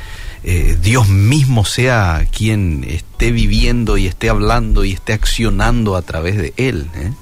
eh, 0.45 0.77
Dios 0.81 1.09
mismo 1.09 1.65
sea 1.65 2.27
quien 2.31 2.85
esté 2.89 3.31
viviendo 3.33 3.97
y 3.97 4.07
esté 4.07 4.29
hablando 4.29 4.85
y 4.85 4.93
esté 4.93 5.13
accionando 5.13 5.97
a 5.97 6.03
través 6.03 6.37
de 6.37 6.55
Él. 6.57 6.89
¿eh? 6.95 7.13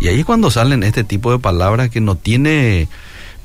Y 0.00 0.08
ahí 0.08 0.20
es 0.20 0.24
cuando 0.24 0.50
salen 0.50 0.82
este 0.82 1.04
tipo 1.04 1.30
de 1.30 1.38
palabras 1.38 1.90
que 1.90 2.00
no 2.00 2.16
tiene 2.16 2.88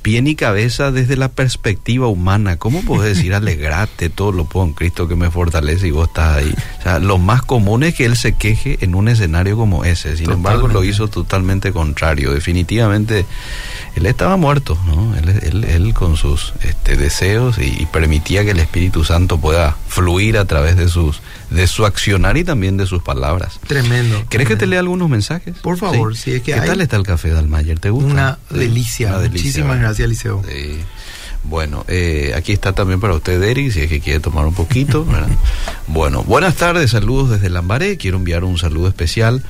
pie 0.08 0.22
ni 0.22 0.36
cabeza 0.36 0.90
desde 0.94 1.18
la 1.18 1.28
perspectiva 1.28 2.08
humana. 2.08 2.56
¿Cómo 2.56 2.82
puedes 2.84 3.04
decir 3.18 3.34
alegrate, 3.34 4.10
todo 4.10 4.32
lo 4.32 4.46
puedo 4.46 4.66
en 4.66 4.72
Cristo 4.72 5.06
que 5.10 5.18
me 5.18 5.30
fortalece 5.30 5.90
y 5.90 5.92
vos 5.92 6.08
estás 6.08 6.38
ahí? 6.38 6.56
O 6.80 6.82
sea, 6.82 7.00
lo 7.00 7.18
más 7.18 7.42
común 7.42 7.84
es 7.84 7.94
que 7.94 8.06
él 8.06 8.16
se 8.16 8.32
queje 8.32 8.78
en 8.80 8.96
un 8.96 9.10
escenario 9.10 9.58
como 9.58 9.84
ese. 9.84 10.16
Sin 10.16 10.32
embargo, 10.32 10.70
lo 10.70 10.86
hizo 10.86 11.10
totalmente 11.10 11.74
contrario. 11.74 12.34
Definitivamente, 12.34 13.26
él 13.96 14.06
estaba 14.06 14.38
muerto, 14.38 14.78
¿no? 14.86 15.14
Él, 15.18 15.66
él, 15.66 15.94
con 15.94 16.16
sus 16.16 16.54
este, 16.64 16.96
deseos 16.96 17.58
y, 17.58 17.86
permitía 17.92 18.46
que 18.46 18.52
el 18.52 18.60
Espíritu 18.60 19.04
Santo 19.04 19.40
pueda 19.40 19.76
fluir 19.90 20.38
a 20.38 20.46
través 20.46 20.78
de 20.78 20.88
sus 20.88 21.20
de 21.50 21.68
su 21.68 21.86
accionar 21.86 22.38
y 22.38 22.44
también 22.44 22.78
de 22.78 22.86
sus 22.86 23.02
palabras. 23.02 23.60
Tremendo. 23.68 24.26
¿Querés 24.30 24.48
que 24.48 24.56
te 24.56 24.68
lea 24.68 24.80
algunos 24.80 25.10
mensajes? 25.10 25.58
Por 25.60 25.78
favor, 25.78 26.16
si 26.16 26.34
es 26.34 26.42
que 26.42 26.54
¿Qué 26.54 26.62
tal 26.62 26.82
está 26.82 26.98
el 26.98 27.04
café 27.04 27.30
de 27.30 27.40
Almayer? 27.40 27.80
¿Te 27.80 27.90
gusta? 27.90 28.12
Una 28.12 28.40
delicia. 28.50 29.10
Una 29.10 29.20
delicia 29.20 29.64
Muchísimas 29.66 29.80
gracias. 29.80 30.08
Bueno, 31.44 31.86
eh, 31.88 32.34
aquí 32.36 32.52
está 32.52 32.74
también 32.74 33.00
para 33.00 33.14
usted, 33.14 33.42
Eric, 33.42 33.72
si 33.72 33.82
es 33.82 33.90
que 33.90 34.02
quiere 34.02 34.20
tomar 34.20 34.46
un 34.46 34.54
poquito. 34.54 35.06
bueno, 35.88 36.24
buenas 36.24 36.56
tardes, 36.56 36.92
saludos 36.92 37.30
desde 37.30 37.50
Lambaré. 37.50 37.98
Quiero 37.98 38.18
enviar 38.18 38.44
un 38.44 38.58
saludo 38.58 38.90
especial 38.90 39.44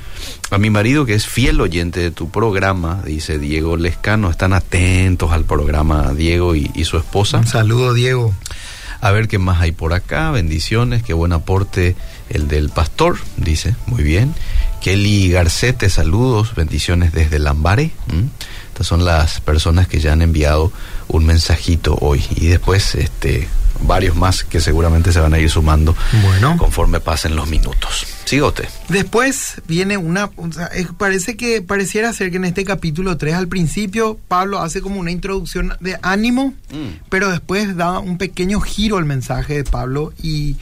a 0.52 0.58
mi 0.60 0.70
marido, 0.70 1.06
que 1.06 1.16
es 1.16 1.26
fiel 1.26 1.60
oyente 1.60 2.00
de 2.00 2.12
tu 2.12 2.30
programa, 2.30 3.02
dice 3.04 3.40
Diego 3.40 3.78
Lescano. 3.78 4.30
Están 4.30 4.54
atentos 4.54 5.32
al 5.32 5.46
programa, 5.46 6.14
Diego 6.14 6.56
y, 6.56 6.70
y 6.76 6.86
su 6.86 6.98
esposa. 6.98 7.40
Un 7.40 7.48
saludo, 7.48 7.94
Diego. 7.94 8.34
A 9.08 9.12
ver 9.14 9.30
qué 9.30 9.38
más 9.40 9.62
hay 9.62 9.72
por 9.72 9.94
acá. 9.94 10.32
Bendiciones, 10.32 11.02
qué 11.02 11.14
buen 11.14 11.32
aporte 11.32 11.96
el 12.28 12.50
del 12.50 12.68
pastor, 12.68 13.16
dice. 13.38 13.74
Muy 13.86 14.04
bien. 14.04 14.36
Kelly 14.82 15.30
Garcete, 15.30 15.90
saludos, 15.90 16.54
bendiciones 16.56 17.14
desde 17.14 17.40
Lambaré. 17.40 17.92
Estas 18.68 18.86
son 18.86 19.06
las 19.06 19.40
personas 19.40 19.88
que 19.88 20.02
ya 20.02 20.12
han 20.12 20.22
enviado 20.22 20.74
un 21.08 21.26
mensajito 21.26 21.98
hoy. 22.02 22.24
Y 22.36 22.48
después, 22.48 22.96
este, 22.96 23.48
varios 23.82 24.16
más 24.16 24.44
que 24.44 24.60
seguramente 24.60 25.12
se 25.12 25.20
van 25.20 25.34
a 25.34 25.40
ir 25.40 25.50
sumando 25.50 25.96
bueno. 26.24 26.58
conforme 26.58 27.00
pasen 27.00 27.36
los 27.36 27.48
minutos. 27.48 28.06
Sigote. 28.26 28.68
Después 28.90 29.62
viene 29.68 29.98
una, 29.98 30.30
parece 30.98 31.38
que 31.38 31.62
pareciera 31.62 32.12
ser 32.14 32.32
que 32.32 32.38
en 32.38 32.46
este 32.46 32.66
capítulo 32.66 33.18
3 33.18 33.36
al 33.36 33.48
principio 33.48 34.20
Pablo 34.28 34.60
hace 34.60 34.82
como 34.82 35.00
una 35.00 35.12
introducción 35.12 35.74
de 35.80 35.98
ánimo, 36.02 36.54
mm. 36.72 37.06
pero 37.10 37.30
después 37.30 37.76
da 37.76 38.00
un 38.00 38.18
pequeño 38.18 38.60
giro 38.60 38.98
al 38.98 39.06
mensaje 39.06 39.56
de 39.56 39.64
Pablo 39.64 40.14
y 40.22 40.58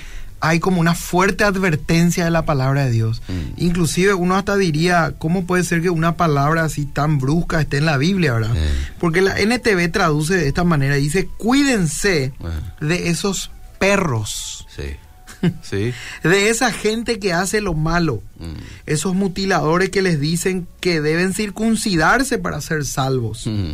hay 0.48 0.60
como 0.60 0.80
una 0.82 0.96
fuerte 0.96 1.44
advertencia 1.44 2.26
de 2.26 2.32
la 2.32 2.46
palabra 2.46 2.86
de 2.86 2.92
Dios. 2.92 3.22
Mm. 3.28 3.62
Inclusive 3.64 4.14
uno 4.14 4.36
hasta 4.36 4.56
diría, 4.58 5.14
¿cómo 5.18 5.46
puede 5.46 5.64
ser 5.64 5.82
que 5.82 5.90
una 5.90 6.16
palabra 6.18 6.64
así 6.64 6.86
tan 6.86 7.18
brusca 7.20 7.62
esté 7.62 7.78
en 7.78 7.86
la 7.86 7.98
Biblia, 7.98 8.34
verdad? 8.34 8.56
Porque 9.00 9.22
la 9.22 9.40
NTV 9.40 9.92
traduce 9.92 10.36
de 10.36 10.48
esta 10.48 10.64
manera, 10.64 10.96
dice, 10.96 11.28
cuídense 11.38 12.34
de 12.82 13.10
esos 13.10 13.52
perros, 13.80 14.66
Sí. 14.76 14.96
Sí. 15.62 15.94
de 16.24 16.50
esa 16.50 16.72
gente 16.72 17.20
que 17.20 17.34
hace 17.34 17.62
lo 17.62 17.74
malo, 17.74 18.22
Mm. 18.40 18.54
esos 18.86 19.14
mutiladores 19.16 19.90
que 19.90 20.02
les 20.02 20.20
dicen 20.20 20.68
que 20.80 21.02
deben 21.02 21.34
circuncidarse 21.34 22.38
para 22.38 22.62
ser 22.62 22.84
salvos. 22.86 23.46
Mm. 23.48 23.72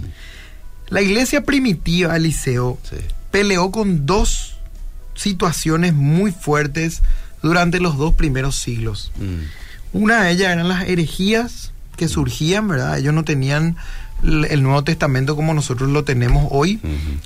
La 0.89 1.01
iglesia 1.01 1.43
primitiva, 1.45 2.15
Eliseo, 2.17 2.77
Sí. 2.89 2.97
peleó 3.31 3.71
con 3.71 4.05
dos 4.05 4.50
situaciones 5.21 5.93
muy 5.93 6.31
fuertes 6.31 7.01
durante 7.41 7.79
los 7.79 7.97
dos 7.97 8.13
primeros 8.13 8.55
siglos. 8.55 9.11
Mm. 9.17 9.99
Una 10.01 10.23
de 10.23 10.31
ellas 10.31 10.53
eran 10.53 10.67
las 10.67 10.87
herejías 10.87 11.71
que 11.97 12.07
surgían, 12.07 12.67
¿verdad? 12.67 12.97
Ellos 12.97 13.13
no 13.13 13.23
tenían 13.23 13.75
el 14.23 14.63
Nuevo 14.63 14.83
Testamento 14.83 15.35
como 15.35 15.53
nosotros 15.53 15.89
lo 15.89 16.03
tenemos 16.03 16.47
hoy. 16.51 16.79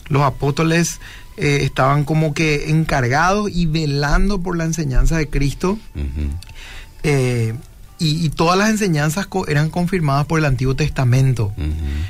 Los 0.07 0.23
apóstoles 0.23 0.99
eh, 1.37 1.59
estaban 1.61 2.05
como 2.05 2.33
que 2.33 2.69
encargados 2.69 3.49
y 3.53 3.65
velando 3.65 4.41
por 4.41 4.57
la 4.57 4.63
enseñanza 4.63 5.17
de 5.17 5.29
Cristo. 5.29 5.77
Eh, 7.03 7.53
y, 7.99 8.25
y 8.25 8.29
todas 8.29 8.57
las 8.57 8.69
enseñanzas 8.69 9.25
co- 9.27 9.47
eran 9.47 9.69
confirmadas 9.69 10.25
por 10.25 10.39
el 10.39 10.45
Antiguo 10.45 10.75
Testamento. 10.75 11.53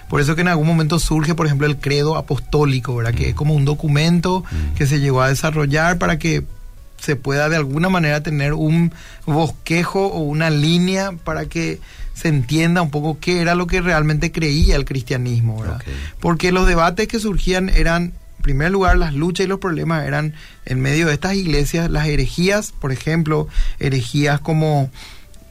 Por 0.10 0.20
eso 0.22 0.36
que 0.36 0.42
en 0.42 0.48
algún 0.48 0.68
momento 0.68 0.98
surge, 1.00 1.36
por 1.36 1.46
ejemplo, 1.46 1.68
el 1.68 1.78
credo 1.78 2.18
apostólico, 2.18 2.96
¿verdad? 2.96 3.14
Que 3.14 3.30
es 3.30 3.36
como 3.36 3.54
un 3.54 3.66
documento 3.66 4.44
que 4.78 4.88
se 4.88 5.00
llegó 5.00 5.22
a 5.22 5.30
desarrollar 5.30 5.98
para 5.98 6.18
que 6.18 6.44
se 6.98 7.16
pueda 7.16 7.50
de 7.50 7.58
alguna 7.58 7.90
manera 7.90 8.24
tener 8.24 8.54
un 8.54 8.92
bosquejo 9.26 10.08
o 10.08 10.20
una 10.20 10.50
línea 10.50 11.12
para 11.24 11.46
que 11.46 11.80
se 12.14 12.30
entienda 12.30 12.82
un 12.82 12.90
poco 12.90 13.18
qué 13.20 13.42
era 13.42 13.54
lo 13.56 13.68
que 13.68 13.82
realmente 13.82 14.32
creía 14.32 14.76
el 14.78 14.86
cristianismo, 14.86 15.62
¿verdad? 15.62 15.82
Porque 16.20 16.52
los 16.52 16.66
debates 16.66 17.08
que 17.10 17.20
surgían 17.20 17.70
eran, 17.70 18.14
en 18.38 18.42
primer 18.42 18.72
lugar, 18.72 18.98
las 18.98 19.14
luchas 19.14 19.46
y 19.46 19.50
los 19.50 19.60
problemas 19.60 20.08
eran 20.08 20.34
en 20.66 20.80
medio 20.80 21.08
de 21.08 21.14
estas 21.14 21.36
iglesias, 21.36 21.92
las 21.92 22.08
herejías, 22.08 22.72
por 22.72 22.92
ejemplo, 22.94 23.50
herejías 23.80 24.40
como 24.40 24.90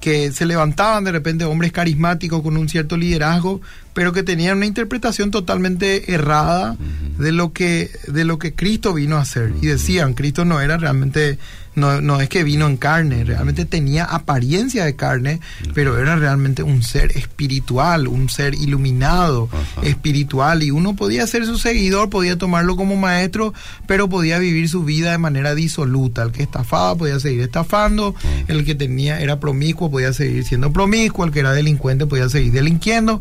que 0.05 0.33
se 0.33 0.45
levantaban 0.45 1.03
de 1.03 1.13
repente 1.13 1.47
hombres 1.47 1.73
carismáticos 1.73 2.43
con 2.43 2.59
un 2.59 2.69
cierto 2.69 2.95
liderazgo, 2.95 3.63
pero 3.95 4.13
que 4.13 4.23
tenían 4.23 4.59
una 4.59 4.67
interpretación 4.67 5.31
totalmente 5.31 6.13
errada 6.13 6.77
de 7.19 7.33
lo 7.33 7.53
que 7.53 7.91
de 8.09 8.25
lo 8.25 8.39
que 8.39 8.55
Cristo 8.55 8.93
vino 8.93 9.17
a 9.17 9.21
hacer. 9.21 9.53
Y 9.63 9.67
decían 9.67 10.15
Cristo 10.15 10.45
no 10.45 10.61
era 10.61 10.77
realmente 10.77 11.39
no, 11.75 12.01
no 12.01 12.21
es 12.21 12.29
que 12.29 12.45
vino 12.45 12.67
en 12.67 12.77
carne, 12.77 13.25
realmente 13.25 13.65
tenía 13.65 14.05
apariencia 14.05 14.85
de 14.85 14.95
carne, 14.95 15.41
pero 15.75 15.99
era 15.99 16.17
realmente 16.17 16.63
un 16.63 16.83
ser 16.83 17.17
espiritual, 17.17 18.07
un 18.07 18.29
ser 18.29 18.55
iluminado, 18.55 19.49
espiritual. 19.83 20.63
Y 20.63 20.71
uno 20.71 20.95
podía 20.95 21.27
ser 21.27 21.47
su 21.47 21.59
seguidor, 21.59 22.11
podía 22.11 22.39
tomarlo 22.39 22.77
como 22.77 22.97
maestro, 22.97 23.55
pero 23.87 24.09
podía 24.09 24.39
vivir 24.39 24.69
su 24.69 24.85
vida 24.85 25.11
de 25.11 25.19
manera 25.19 25.55
disoluta. 25.55 26.23
El 26.23 26.33
que 26.33 26.43
estafaba 26.43 26.95
podía 26.95 27.19
seguir 27.19 27.41
estafando, 27.41 28.15
el 28.47 28.65
que 28.65 28.75
tenía 28.75 29.21
era 29.21 29.41
promiscuo 29.41 29.91
podía 29.91 30.13
seguir 30.13 30.45
siendo 30.45 30.73
promiscuo, 30.73 31.25
el 31.25 31.33
que 31.33 31.41
era 31.41 31.53
delincuente 31.53 32.07
podía 32.07 32.29
seguir 32.29 32.53
delinquiendo. 32.53 33.21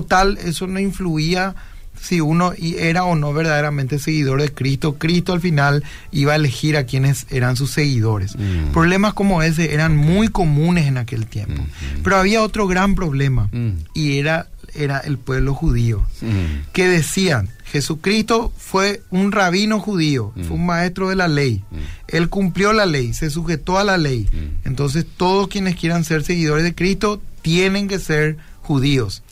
Total, 0.00 0.38
eso 0.44 0.66
no 0.66 0.78
influía 0.80 1.54
si 2.00 2.20
uno 2.20 2.52
era 2.58 3.04
o 3.04 3.14
no 3.14 3.32
verdaderamente 3.32 3.98
seguidor 3.98 4.42
de 4.42 4.52
Cristo. 4.52 4.96
Cristo 4.98 5.32
al 5.32 5.40
final 5.40 5.84
iba 6.10 6.32
a 6.32 6.36
elegir 6.36 6.76
a 6.76 6.84
quienes 6.84 7.26
eran 7.30 7.56
sus 7.56 7.70
seguidores. 7.70 8.36
Mm. 8.36 8.72
Problemas 8.72 9.14
como 9.14 9.42
ese 9.42 9.72
eran 9.72 9.96
muy 9.96 10.28
comunes 10.28 10.86
en 10.86 10.98
aquel 10.98 11.26
tiempo. 11.26 11.62
Ujú. 11.62 12.02
Pero 12.02 12.16
había 12.16 12.42
otro 12.42 12.66
gran 12.66 12.94
problema 12.96 13.48
Mm. 13.52 13.70
y 13.94 14.18
era, 14.18 14.48
era 14.74 14.98
el 14.98 15.16
pueblo 15.18 15.54
judío 15.54 16.02
Mm. 16.20 16.72
que 16.72 16.88
decían, 16.88 17.48
Jesucristo 17.64 18.52
fue 18.58 19.02
un 19.10 19.30
rabino 19.32 19.78
judío, 19.80 20.32
fue 20.34 20.56
un 20.56 20.66
maestro 20.66 21.08
de 21.08 21.16
la 21.16 21.28
ley. 21.28 21.62
Él 22.08 22.28
cumplió 22.28 22.72
la 22.72 22.86
ley, 22.86 23.14
se 23.14 23.30
sujetó 23.30 23.78
a 23.78 23.84
la 23.84 23.98
ley. 23.98 24.28
Entonces 24.64 25.06
todos 25.16 25.48
quienes 25.48 25.76
quieran 25.76 26.04
ser 26.04 26.22
seguidores 26.24 26.64
de 26.64 26.74
Cristo 26.74 27.22
tienen 27.42 27.88
que 27.88 27.98
ser 27.98 28.36
judíos. 28.62 29.22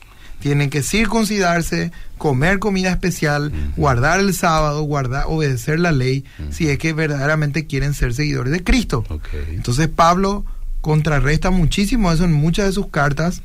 Tienen 0.43 0.71
que 0.71 0.83
circuncidarse, 0.83 1.93
comer 2.19 2.59
comida 2.59 2.91
especial, 2.91 3.53
Mm. 3.53 3.81
guardar 3.81 4.21
el 4.21 4.35
sábado, 4.35 4.83
guardar, 4.83 5.25
obedecer 5.29 5.79
la 5.79 5.93
ley, 5.93 6.25
Mm. 6.39 6.51
si 6.53 6.69
es 6.69 6.79
que 6.79 6.93
verdaderamente 6.93 7.67
quieren 7.67 7.95
ser 7.95 8.13
seguidores 8.13 8.53
de 8.53 8.63
Cristo. 8.65 9.05
Entonces 9.51 9.87
Pablo 9.89 10.45
contrarresta 10.81 11.51
muchísimo 11.51 12.11
eso 12.11 12.25
en 12.25 12.33
muchas 12.33 12.67
de 12.67 12.73
sus 12.73 12.89
cartas 12.89 13.41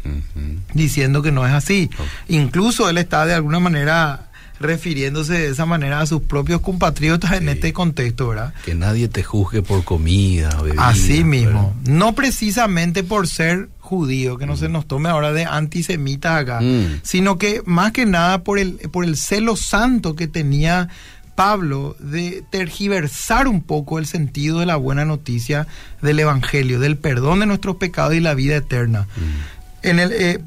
diciendo 0.73 1.21
que 1.21 1.31
no 1.31 1.45
es 1.45 1.53
así. 1.53 1.89
Incluso 2.27 2.89
él 2.89 2.97
está 2.97 3.25
de 3.27 3.35
alguna 3.35 3.59
manera 3.59 4.26
refiriéndose 4.59 5.33
de 5.33 5.49
esa 5.49 5.65
manera 5.65 5.99
a 6.01 6.05
sus 6.05 6.21
propios 6.21 6.61
compatriotas 6.61 7.33
en 7.33 7.49
este 7.49 7.73
contexto, 7.73 8.29
¿verdad? 8.29 8.53
Que 8.65 8.75
nadie 8.75 9.07
te 9.07 9.23
juzgue 9.23 9.61
por 9.61 9.83
comida, 9.83 10.49
bebida. 10.61 10.87
Así 10.87 11.23
mismo. 11.23 11.73
¿verdad? 11.83 11.91
No 11.93 12.13
precisamente 12.15 13.03
por 13.03 13.27
ser 13.27 13.69
judío, 13.79 14.37
que 14.37 14.45
no 14.45 14.57
se 14.57 14.67
nos 14.67 14.85
tome 14.87 15.09
ahora 15.09 15.31
de 15.31 15.45
antisemitas 15.45 16.41
acá, 16.41 16.59
Mm. 16.61 16.99
sino 17.03 17.37
que 17.37 17.61
más 17.65 17.91
que 17.93 18.05
nada 18.05 18.43
por 18.43 18.59
el, 18.59 18.73
por 18.91 19.05
el 19.05 19.15
celo 19.15 19.55
santo 19.55 20.15
que 20.15 20.27
tenía 20.27 20.89
Pablo 21.35 21.95
de 21.99 22.43
tergiversar 22.49 23.47
un 23.47 23.61
poco 23.61 23.99
el 23.99 24.07
sentido 24.07 24.59
de 24.59 24.65
la 24.65 24.75
buena 24.75 25.05
noticia 25.05 25.67
del 26.01 26.19
Evangelio, 26.19 26.79
del 26.79 26.97
perdón 26.97 27.39
de 27.41 27.45
nuestros 27.45 27.75
pecados 27.75 28.15
y 28.15 28.19
la 28.19 28.33
vida 28.33 28.55
eterna. 28.55 29.07
Mm. 29.15 29.87
En 29.87 29.99
el, 29.99 30.11
eh, 30.13 30.39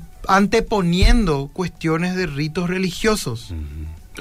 anteponiendo 0.54 1.48
cuestiones 1.52 2.16
de 2.16 2.26
ritos 2.26 2.68
religiosos. 2.68 3.52
Ujú. 3.52 3.60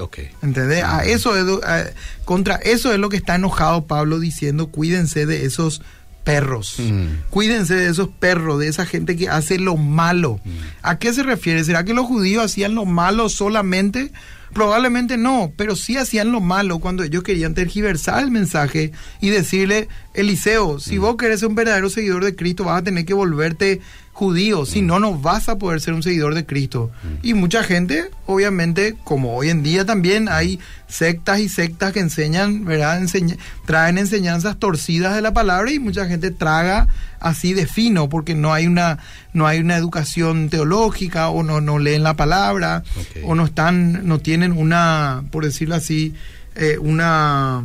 Ok. 0.00 0.18
¿Entendés? 0.42 0.82
A 0.84 1.04
eso 1.04 1.36
es, 1.36 1.44
lo- 1.44 1.60
a- 1.64 1.84
contra 2.24 2.56
eso 2.56 2.92
es 2.92 2.98
lo 2.98 3.08
que 3.08 3.16
está 3.18 3.34
enojado 3.36 3.86
Pablo 3.86 4.18
diciendo, 4.18 4.68
cuídense 4.68 5.26
de 5.26 5.44
esos 5.44 5.82
perros. 6.24 6.76
Mm. 6.78 7.06
Cuídense 7.30 7.74
de 7.74 7.88
esos 7.90 8.08
perros, 8.08 8.58
de 8.60 8.68
esa 8.68 8.86
gente 8.86 9.16
que 9.16 9.28
hace 9.28 9.58
lo 9.58 9.76
malo. 9.76 10.40
Mm. 10.44 10.50
¿A 10.82 10.98
qué 10.98 11.12
se 11.12 11.22
refiere? 11.22 11.64
¿Será 11.64 11.84
que 11.84 11.94
los 11.94 12.06
judíos 12.06 12.44
hacían 12.44 12.74
lo 12.74 12.84
malo 12.84 13.28
solamente? 13.28 14.10
Probablemente 14.52 15.16
no, 15.16 15.52
pero 15.56 15.76
sí 15.76 15.96
hacían 15.96 16.32
lo 16.32 16.40
malo 16.40 16.80
cuando 16.80 17.04
ellos 17.04 17.22
querían 17.22 17.54
tergiversar 17.54 18.22
el 18.24 18.32
mensaje 18.32 18.90
y 19.20 19.30
decirle, 19.30 19.86
Eliseo, 20.12 20.80
si 20.80 20.98
vos 20.98 21.14
querés 21.16 21.38
ser 21.40 21.48
un 21.50 21.54
verdadero 21.54 21.88
seguidor 21.88 22.24
de 22.24 22.34
Cristo, 22.34 22.64
vas 22.64 22.80
a 22.80 22.84
tener 22.84 23.04
que 23.04 23.14
volverte 23.14 23.80
judío, 24.20 24.66
si 24.66 24.82
no, 24.82 25.00
no 25.00 25.18
vas 25.18 25.48
a 25.48 25.56
poder 25.56 25.80
ser 25.80 25.94
un 25.94 26.02
seguidor 26.02 26.34
de 26.34 26.44
Cristo. 26.44 26.90
Y 27.22 27.32
mucha 27.32 27.64
gente, 27.64 28.10
obviamente, 28.26 28.94
como 29.02 29.34
hoy 29.34 29.48
en 29.48 29.62
día 29.62 29.86
también 29.86 30.28
hay 30.28 30.58
sectas 30.88 31.40
y 31.40 31.48
sectas 31.48 31.92
que 31.94 32.00
enseñan, 32.00 32.66
¿verdad? 32.66 33.00
Enseña- 33.00 33.38
traen 33.66 33.96
enseñanzas 33.96 34.58
torcidas 34.58 35.14
de 35.14 35.22
la 35.22 35.32
palabra 35.32 35.72
y 35.72 35.78
mucha 35.78 36.06
gente 36.06 36.30
traga 36.30 36.86
así 37.18 37.54
de 37.54 37.66
fino 37.66 38.08
porque 38.10 38.34
no 38.34 38.52
hay 38.52 38.66
una 38.66 38.98
no 39.32 39.46
hay 39.46 39.60
una 39.60 39.76
educación 39.76 40.50
teológica 40.50 41.30
o 41.30 41.42
no, 41.42 41.60
no 41.62 41.78
leen 41.78 42.02
la 42.02 42.14
palabra 42.14 42.82
o 43.24 43.34
no 43.34 43.44
están 43.46 44.06
no 44.06 44.18
tienen 44.18 44.52
una 44.52 45.22
por 45.30 45.44
decirlo 45.44 45.74
así 45.76 46.14
eh, 46.56 46.76
una 46.78 47.62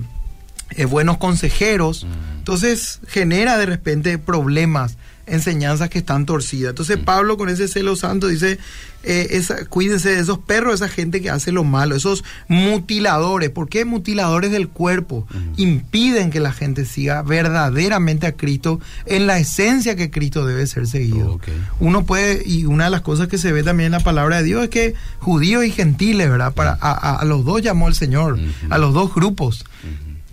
eh, 0.72 0.86
buenos 0.86 1.18
consejeros 1.18 2.06
Mm. 2.06 2.38
entonces 2.40 3.00
genera 3.08 3.58
de 3.58 3.66
repente 3.66 4.18
problemas 4.20 4.98
enseñanzas 5.28 5.90
que 5.90 5.98
están 6.00 6.26
torcidas. 6.26 6.72
Entonces 6.72 6.98
Pablo 6.98 7.38
con 7.38 7.50
ese 7.50 7.68
celo 7.68 7.96
santo 7.96 8.28
dice 8.28 8.60
eh, 9.04 9.28
esa- 9.32 9.66
cuídense 9.66 10.10
de 10.10 10.20
esos 10.20 10.40
perros 10.40 10.76
esa 10.76 10.88
gente 10.90 11.22
que 11.22 11.30
hace 11.30 11.52
lo 11.52 11.64
malo 11.64 11.96
esos 11.96 12.24
mutiladores. 12.48 13.50
¿por 13.52 13.70
qué 13.70 13.86
mutiladores 13.86 14.52
del 14.52 14.68
cuerpo 14.68 15.28
impiden 15.58 16.32
que 16.32 16.40
la 16.40 16.52
gente 16.52 16.86
siga 16.86 17.22
verdaderamente 17.22 18.28
a 18.28 18.32
Cristo 18.36 18.80
en 19.06 19.28
la 19.28 19.38
esencia 19.40 19.96
que 19.96 20.10
Cristo 20.12 20.46
debe 20.46 20.66
ser 20.68 20.88
seguido. 20.88 21.40
Uno 21.80 22.06
puede, 22.06 22.44
y 22.46 22.66
una 22.66 22.86
de 22.86 22.90
las 22.90 23.02
cosas 23.02 23.28
que 23.28 23.38
se 23.38 23.52
ve 23.52 23.64
también 23.64 23.88
en 23.88 23.92
la 23.94 24.00
palabra 24.00 24.38
de 24.38 24.44
Dios 24.44 24.64
es 24.64 24.70
que 24.70 24.94
judíos 25.20 25.66
y 25.66 25.72
gentiles, 25.72 26.30
¿verdad? 26.30 26.54
Para, 26.54 26.78
a, 26.82 27.18
a- 27.20 27.26
los 27.26 27.46
dos 27.46 27.62
llamó 27.62 27.88
el 27.88 27.96
Señor, 27.96 28.34
Ujú. 28.34 28.44
a 28.70 28.78
los 28.78 28.94
dos 28.94 29.14
grupos. 29.14 29.66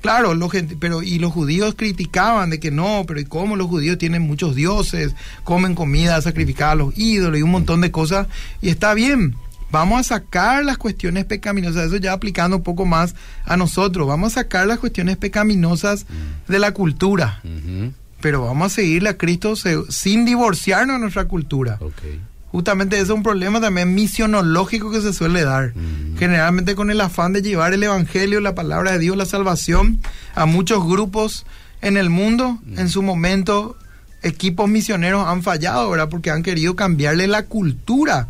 Claro, 0.03 0.35
los 0.35 0.51
pero 0.81 1.03
y 1.03 1.19
los 1.19 1.33
judíos 1.33 1.75
criticaban 1.77 2.51
de 2.51 2.61
que 2.61 2.71
no, 2.71 3.05
pero 3.07 3.21
¿y 3.21 3.25
cómo 3.25 3.57
los 3.57 3.69
judíos 3.69 3.97
tienen 3.99 4.23
muchos 4.23 4.55
dioses, 4.55 5.15
comen 5.45 5.75
comida 5.75 6.21
sacrificada 6.21 6.73
a 6.73 6.75
los 6.75 6.99
ídolos 6.99 7.39
y 7.39 7.43
un 7.43 7.51
montón 7.53 7.81
de 7.81 7.91
cosas? 7.91 8.27
Y 8.61 8.69
está 8.69 8.93
bien, 8.95 9.37
vamos 9.71 10.01
a 10.01 10.03
sacar 10.03 10.65
las 10.65 10.77
cuestiones 10.77 11.25
pecaminosas, 11.25 11.87
eso 11.87 11.97
ya 11.97 12.13
aplicando 12.13 12.57
un 12.59 12.63
poco 12.63 12.85
más 12.85 13.15
a 13.45 13.57
nosotros, 13.57 14.07
vamos 14.09 14.33
a 14.33 14.43
sacar 14.43 14.67
las 14.67 14.79
cuestiones 14.81 15.17
pecaminosas 15.17 16.05
de 16.49 16.59
la 16.59 16.73
cultura, 16.75 17.41
pero 18.21 18.45
vamos 18.45 18.73
a 18.73 18.75
seguirle 18.75 19.09
a 19.09 19.17
Cristo 19.17 19.55
se- 19.57 19.83
sin 19.89 20.25
divorciarnos 20.25 20.97
de 20.97 21.01
nuestra 21.01 21.27
cultura. 21.27 21.79
Justamente 22.51 22.97
ese 22.97 23.05
es 23.05 23.11
un 23.11 23.23
problema 23.23 23.61
también 23.63 23.95
misionológico 23.95 24.91
que 24.91 25.01
se 25.01 25.13
suele 25.15 25.43
dar. 25.43 25.69
Mm. 25.75 25.92
Generalmente 26.23 26.77
con 26.77 26.89
el 26.93 27.01
afán 27.01 27.33
de 27.33 27.43
llevar 27.43 27.73
el 27.73 27.83
Evangelio, 27.83 28.39
la 28.39 28.55
palabra 28.55 28.93
de 28.93 29.01
Dios, 29.01 29.17
la 29.17 29.27
salvación 29.27 29.99
a 30.37 30.47
muchos 30.47 30.87
grupos 30.87 31.45
En 31.81 31.97
el 31.97 32.11
mundo, 32.11 32.61
en 32.77 32.89
su 32.89 33.03
momento, 33.03 33.77
equipos 34.23 34.69
misioneros 34.69 35.27
han 35.27 35.43
fallado, 35.43 35.91
¿verdad? 35.91 36.09
Porque 36.09 36.31
han 36.31 36.45
querido 36.45 36.77
cambiarle 36.77 37.27
la 37.27 37.47
cultura 37.47 38.29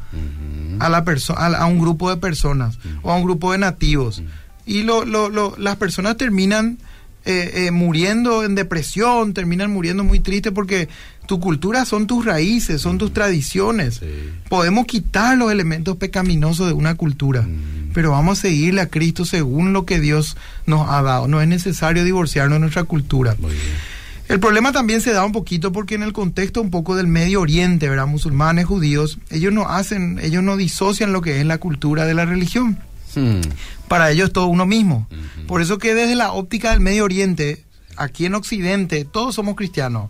a, 0.79 0.89
la 0.89 1.05
persona 1.05 1.59
a, 1.59 1.67
un 1.67 1.79
grupo 1.79 2.09
de 2.09 2.17
personas 2.17 2.79
o 3.03 3.13
a 3.13 3.17
un 3.17 3.25
grupo 3.25 3.53
de 3.53 3.59
nativos. 3.59 4.23
Y 4.65 4.85
lo, 4.85 5.05
lo, 5.05 5.55
las 5.59 5.77
personas 5.77 6.17
terminan 6.17 6.79
eh, 7.27 7.67
eh, 7.67 7.71
muriendo 7.73 8.43
en 8.43 8.55
depresión, 8.55 9.35
terminan 9.35 9.71
muriendo 9.71 10.03
muy 10.03 10.19
tristes 10.19 10.51
porque 10.51 10.89
tu 11.27 11.41
cultura 11.41 11.85
son 11.85 12.07
tus 12.07 12.25
raíces, 12.25 12.81
son 12.81 12.99
tus 12.99 13.13
tradiciones. 13.13 14.01
Podemos 14.49 14.87
quitar 14.87 15.39
los 15.39 15.53
elementos 15.53 15.97
pecaminosos 15.97 16.67
de 16.67 16.73
una 16.73 16.95
cultura, 16.95 17.47
pero 17.93 18.11
vamos 18.11 18.39
a 18.39 18.43
seguirle 18.43 18.81
a 18.81 18.89
Cristo 18.89 19.25
según 19.25 19.73
lo 19.73 19.87
que 19.87 20.01
Dios 20.01 20.37
nos 20.67 20.89
ha 20.89 21.03
dado. 21.03 21.29
No 21.29 21.41
es 21.41 21.49
necesario 21.49 22.05
divorciarnos 22.05 22.57
de 22.57 22.61
nuestra 22.61 22.85
cultura. 22.85 23.37
El 24.29 24.41
problema 24.41 24.73
también 24.73 25.01
se 25.01 25.13
da 25.13 25.25
un 25.25 25.33
poquito 25.33 25.73
porque 25.73 25.95
en 25.95 26.03
el 26.03 26.13
contexto 26.13 26.63
un 26.63 26.71
poco 26.71 26.97
del 26.97 27.07
Medio 27.07 27.41
Oriente, 27.41 27.89
¿verdad? 27.89 28.07
Musulmanes, 28.07 28.65
judíos, 28.65 29.19
ellos 29.31 29.53
no 29.53 29.69
hacen, 29.69 30.19
ellos 30.23 30.43
no 30.43 30.57
disocian 30.57 31.13
lo 31.13 31.21
que 31.21 31.41
es 31.41 31.47
la 31.47 31.59
cultura 31.59 32.07
de 32.07 32.15
la 32.15 32.25
religión. 32.25 32.79
Hmm. 33.15 33.41
Para 33.89 34.11
ellos 34.11 34.29
es 34.29 34.33
todo 34.33 34.47
uno 34.47 34.65
mismo. 34.65 35.07
Por 35.47 35.61
eso 35.61 35.79
que 35.79 35.95
desde 35.95 36.15
la 36.15 36.33
óptica 36.33 36.71
del 36.71 36.81
Medio 36.81 37.05
Oriente, 37.05 37.65
aquí 37.97 38.25
en 38.25 38.35
Occidente, 38.35 39.05
todos 39.05 39.35
somos 39.35 39.55
cristianos. 39.55 40.09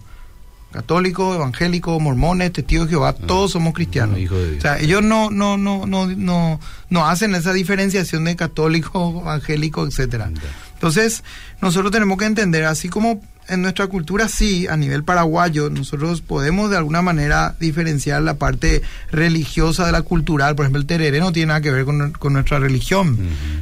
Católicos, 0.73 1.37
evangélicos, 1.37 2.01
mormones, 2.01 2.53
testigos 2.53 2.87
de 2.87 2.93
Jehová, 2.93 3.11
ah, 3.11 3.27
todos 3.27 3.53
somos 3.53 3.75
cristianos. 3.75 4.19
o 4.31 4.61
sea, 4.61 4.79
ellos 4.79 5.03
no, 5.03 5.31
no, 5.31 5.57
no, 5.57 5.87
no, 5.87 6.07
no, 6.07 6.61
no 6.91 7.07
hacen 7.07 7.35
esa 7.35 7.53
diferenciación 7.53 8.25
de 8.25 8.37
católico, 8.37 9.21
evangélico, 9.23 9.87
etcétera. 9.87 10.31
Entonces, 10.75 11.23
nosotros 11.61 11.93
tenemos 11.93 12.19
que 12.19 12.25
entender, 12.25 12.65
así 12.65 12.89
como 12.89 13.23
en 13.49 13.63
nuestra 13.63 13.87
cultura 13.87 14.29
sí, 14.29 14.67
a 14.69 14.77
nivel 14.77 15.05
paraguayo, 15.05 15.69
nosotros 15.69 16.21
podemos 16.21 16.71
de 16.71 16.77
alguna 16.77 17.03
manera 17.03 17.55
diferenciar 17.61 18.23
la 18.23 18.35
parte 18.35 18.83
religiosa 19.11 19.85
de 19.85 19.93
la 19.93 20.03
cultural. 20.03 20.55
Por 20.55 20.65
ejemplo, 20.65 20.81
el 20.81 20.87
tereré 20.87 21.21
no 21.21 21.33
tiene 21.33 21.49
nada 21.49 21.61
que 21.61 21.71
ver 21.71 21.85
con, 21.85 22.33
nuestra 22.33 22.59
religión. 22.59 23.19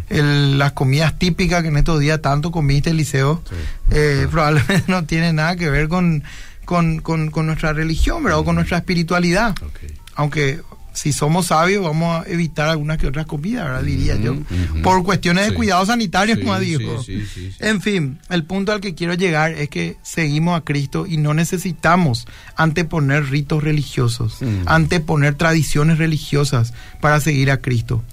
las 0.09 0.73
comidas 0.73 1.19
típicas 1.19 1.63
que 1.63 1.69
en 1.69 1.77
estos 1.77 2.01
días 2.01 2.21
tanto 2.21 2.51
comiste, 2.51 2.91
Eliseo, 2.91 3.43
eh, 3.91 4.29
probablemente 4.31 4.85
no 4.89 5.05
tiene 5.05 5.33
nada 5.33 5.57
que 5.57 5.71
ver 5.71 5.89
con, 5.89 6.23
con, 6.71 7.47
nuestra 7.47 7.73
religión, 7.73 8.23
¿verdad? 8.23 8.39
O 8.39 8.45
con 8.45 8.55
nuestra 8.55 8.79
espiritualidad. 8.79 9.57
Aunque 10.15 10.61
si 10.93 11.13
somos 11.13 11.47
sabios, 11.47 11.83
vamos 11.83 12.25
a 12.25 12.29
evitar 12.29 12.69
algunas 12.69 12.99
que 12.99 13.09
otras 13.09 13.27
comidas, 13.27 13.65
¿verdad? 13.65 13.83
Diría 13.83 14.17
yo. 14.17 14.37
Por 14.83 15.03
cuestiones 15.03 15.49
de 15.49 15.55
cuidado 15.55 15.85
sanitario, 15.85 16.39
como 16.41 16.59
dijo. 16.61 17.03
en 17.59 17.81
fin, 17.81 18.19
el 18.29 18.45
punto 18.45 18.73
al 18.73 18.81
que 18.81 18.95
quiero 18.95 19.15
llegar 19.15 19.53
es 19.53 19.69
que 19.69 19.97
seguimos 20.03 20.57
a 20.57 20.65
Cristo 20.65 21.07
y 21.09 21.17
no 21.17 21.35
necesitamos 21.35 22.29
anteponer 22.55 23.31
ritos 23.31 23.65
religiosos, 23.65 24.39
anteponer 24.67 25.35
tradiciones 25.35 25.99
religiosas 25.99 26.73
para 27.01 27.21
seguir 27.21 27.51
a 27.51 27.57
Cristo. 27.57 28.05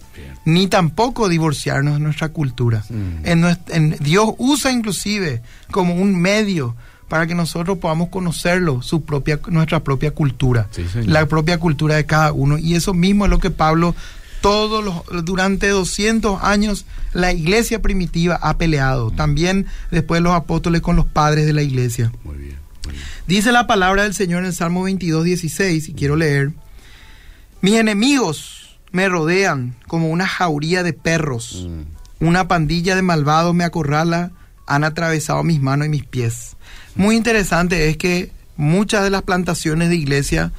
Ni 0.46 0.66
tampoco 0.68 1.30
divorciarnos 1.30 1.96
de 1.96 2.00
nuestra 2.00 2.30
cultura. 2.30 2.84
en, 2.90 3.98
Dios 4.00 4.34
usa 4.40 4.72
inclusive 4.72 5.44
como 5.70 5.94
un 5.94 6.20
medio 6.20 6.76
para 7.08 7.26
que 7.26 7.36
nosotros 7.36 7.78
podamos 7.78 8.10
conocerlo, 8.10 8.82
su 8.82 9.04
propia, 9.04 9.40
nuestra 9.48 9.84
propia 9.84 10.12
cultura, 10.12 10.68
la 11.06 11.26
propia 11.26 11.58
cultura 11.58 11.96
de 11.96 12.06
cada 12.06 12.34
uno. 12.34 12.58
Y 12.58 12.76
eso 12.76 12.94
mismo 12.94 13.26
es 13.26 13.32
lo 13.32 13.40
que 13.40 13.50
Pablo, 13.50 13.96
todos 14.42 14.84
los, 14.84 15.26
durante 15.26 15.70
200 15.70 16.44
años, 16.44 16.86
la 17.14 17.32
iglesia 17.32 17.82
primitiva 17.82 18.38
ha 18.42 18.58
peleado. 18.58 19.12
También 19.12 19.68
después 19.90 20.22
los 20.22 20.34
apóstoles 20.34 20.82
con 20.82 20.98
los 20.98 21.06
padres 21.06 21.46
de 21.46 21.54
la 21.54 21.62
iglesia. 21.62 22.12
Muy 22.24 22.38
bien, 22.38 22.58
Dice 23.26 23.52
la 23.52 23.68
palabra 23.68 24.04
del 24.04 24.14
Señor 24.14 24.42
en 24.42 24.48
el 24.48 24.54
Salmo 24.54 24.84
22, 24.84 25.24
16, 25.24 25.90
y 25.90 25.94
quiero 25.94 26.16
leer, 26.16 26.52
mis 27.62 27.76
enemigos 27.76 28.78
me 28.92 29.10
rodean 29.10 29.76
como 29.88 30.10
una 30.10 30.28
jauría 30.28 30.84
de 30.84 30.94
perros, 30.94 31.68
mm. 31.68 32.26
una 32.26 32.48
pandilla 32.48 32.96
de 32.96 33.02
malvados 33.02 33.54
me 33.54 33.66
acorrala, 33.66 34.32
han 34.66 34.86
atravesado 34.86 35.44
mis 35.44 35.62
manos 35.62 35.88
y 35.88 35.90
mis 35.90 36.06
pies 36.06 36.58
muy 36.98 37.16
interesante 37.16 37.90
es 37.90 37.98
que 37.98 38.32
muchas 38.56 39.04
de 39.04 39.10
las 39.10 39.22
plantaciones 39.24 39.90
de 39.90 39.96
iglesia 39.96 40.52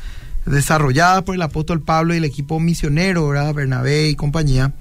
desarrolladas 0.47 1.23
por 1.23 1.35
el 1.35 1.43
apóstol 1.43 1.83
Pablo 1.83 2.15
y 2.15 2.19
el 2.19 2.25
equipo 2.25 2.61
misionero, 2.61 3.29
¿verdad? 3.29 3.55
Bernabé 3.55 4.09
y 4.09 4.15
compañía, 4.15 4.73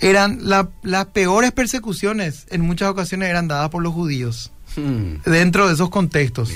eran 0.00 0.40
las 0.42 1.06
peores 1.12 1.52
persecuciones, 1.52 2.46
en 2.50 2.60
muchas 2.62 2.90
ocasiones 2.90 3.28
eran 3.28 3.48
dadas 3.48 3.70
por 3.70 3.82
los 3.82 3.92
judíos. 3.92 4.52
Hmm. 4.76 5.16
Dentro 5.24 5.68
de 5.68 5.74
esos 5.74 5.90
contextos. 5.90 6.50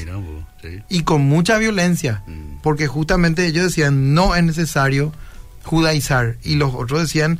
Y 0.88 1.02
con 1.02 1.22
mucha 1.22 1.58
violencia, 1.58 2.22
hmm. 2.26 2.60
porque 2.62 2.86
justamente 2.86 3.46
ellos 3.46 3.64
decían, 3.64 4.14
no 4.14 4.34
es 4.34 4.42
necesario 4.42 5.12
judaizar. 5.62 6.36
Y 6.42 6.56
los 6.56 6.74
otros 6.74 7.02
decían, 7.02 7.38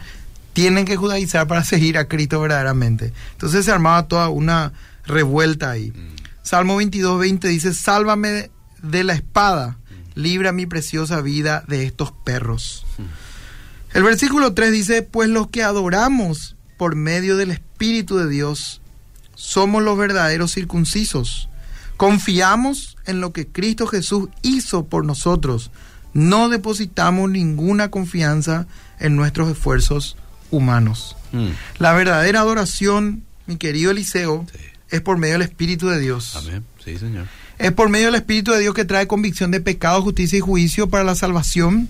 tienen 0.53 0.85
que 0.85 0.97
judaizar 0.97 1.47
para 1.47 1.65
seguir 1.65 1.99
a 1.99 2.07
Cristo 2.07 2.41
verdaderamente. 2.41 3.13
Entonces 3.33 3.65
se 3.65 3.73
armaba 3.73 4.07
toda 4.07 4.29
una 4.29 4.73
revuelta 5.07 5.71
ahí. 5.71 5.91
Hmm. 5.91 6.16
Salmo 6.47 6.77
22, 6.77 7.19
20 7.19 7.49
dice, 7.49 7.75
sálvame 7.75 8.53
de 8.81 9.03
la 9.03 9.15
espada, 9.15 9.79
libra 10.15 10.53
mi 10.53 10.65
preciosa 10.65 11.21
vida 11.21 11.65
de 11.67 11.85
estos 11.85 12.13
perros. 12.13 12.87
El 13.93 14.05
versículo 14.05 14.55
3 14.55 14.71
dice, 14.71 15.03
pues 15.03 15.29
los 15.29 15.49
que 15.49 15.65
adoramos 15.65 16.55
por 16.77 16.95
medio 16.95 17.37
del 17.37 17.51
Espíritu 17.51 18.17
de 18.17 18.29
Dios, 18.29 18.81
somos 19.35 19.83
los 19.83 19.99
verdaderos 19.99 20.53
circuncisos. 20.55 21.49
Confiamos 21.97 22.97
en 23.07 23.21
lo 23.21 23.33
que 23.33 23.49
Cristo 23.49 23.89
Jesús 23.89 24.29
hizo 24.43 24.87
por 24.87 25.05
nosotros. 25.05 25.73
No 26.13 26.49
depositamos 26.49 27.29
ninguna 27.29 27.91
confianza 27.91 28.69
en 29.01 29.17
nuestros 29.17 29.51
esfuerzos 29.51 30.17
humanos. 30.53 31.17
Mm. 31.33 31.49
La 31.79 31.93
verdadera 31.93 32.39
adoración, 32.39 33.25
mi 33.47 33.57
querido 33.57 33.91
Eliseo, 33.91 34.47
es 34.91 35.01
por 35.01 35.19
medio 35.19 35.35
del 35.35 35.43
Espíritu 35.43 35.89
de 35.89 36.01
Dios. 36.01 36.37
Amén. 36.37 36.65
Sí, 36.85 36.99
Señor. 36.99 37.27
Es 37.59 37.73
por 37.73 37.89
medio 37.89 38.07
del 38.07 38.15
Espíritu 38.17 38.53
de 38.53 38.61
Dios 38.61 38.75
que 38.75 38.85
trae 38.85 39.07
convicción 39.07 39.51
de 39.51 39.61
pecado, 39.61 40.03
justicia 40.03 40.37
y 40.37 40.41
juicio 40.41 40.89
para 40.89 41.05
la 41.05 41.15
salvación. 41.15 41.89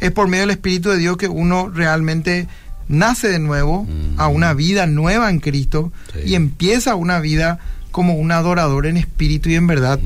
Es 0.00 0.10
por 0.10 0.28
medio 0.28 0.42
del 0.42 0.50
Espíritu 0.50 0.90
de 0.90 0.98
Dios 0.98 1.16
que 1.16 1.28
uno 1.28 1.70
realmente 1.70 2.48
nace 2.88 3.28
de 3.28 3.38
nuevo 3.38 3.86
a 4.16 4.28
una 4.28 4.52
vida 4.54 4.86
nueva 4.86 5.30
en 5.30 5.40
Cristo 5.40 5.92
y 6.24 6.34
empieza 6.34 6.94
una 6.94 7.20
vida 7.20 7.58
como 7.90 8.14
un 8.14 8.32
adorador 8.32 8.86
en 8.86 8.96
espíritu 8.96 9.50
y 9.50 9.54
en 9.54 9.66
verdad. 9.66 10.00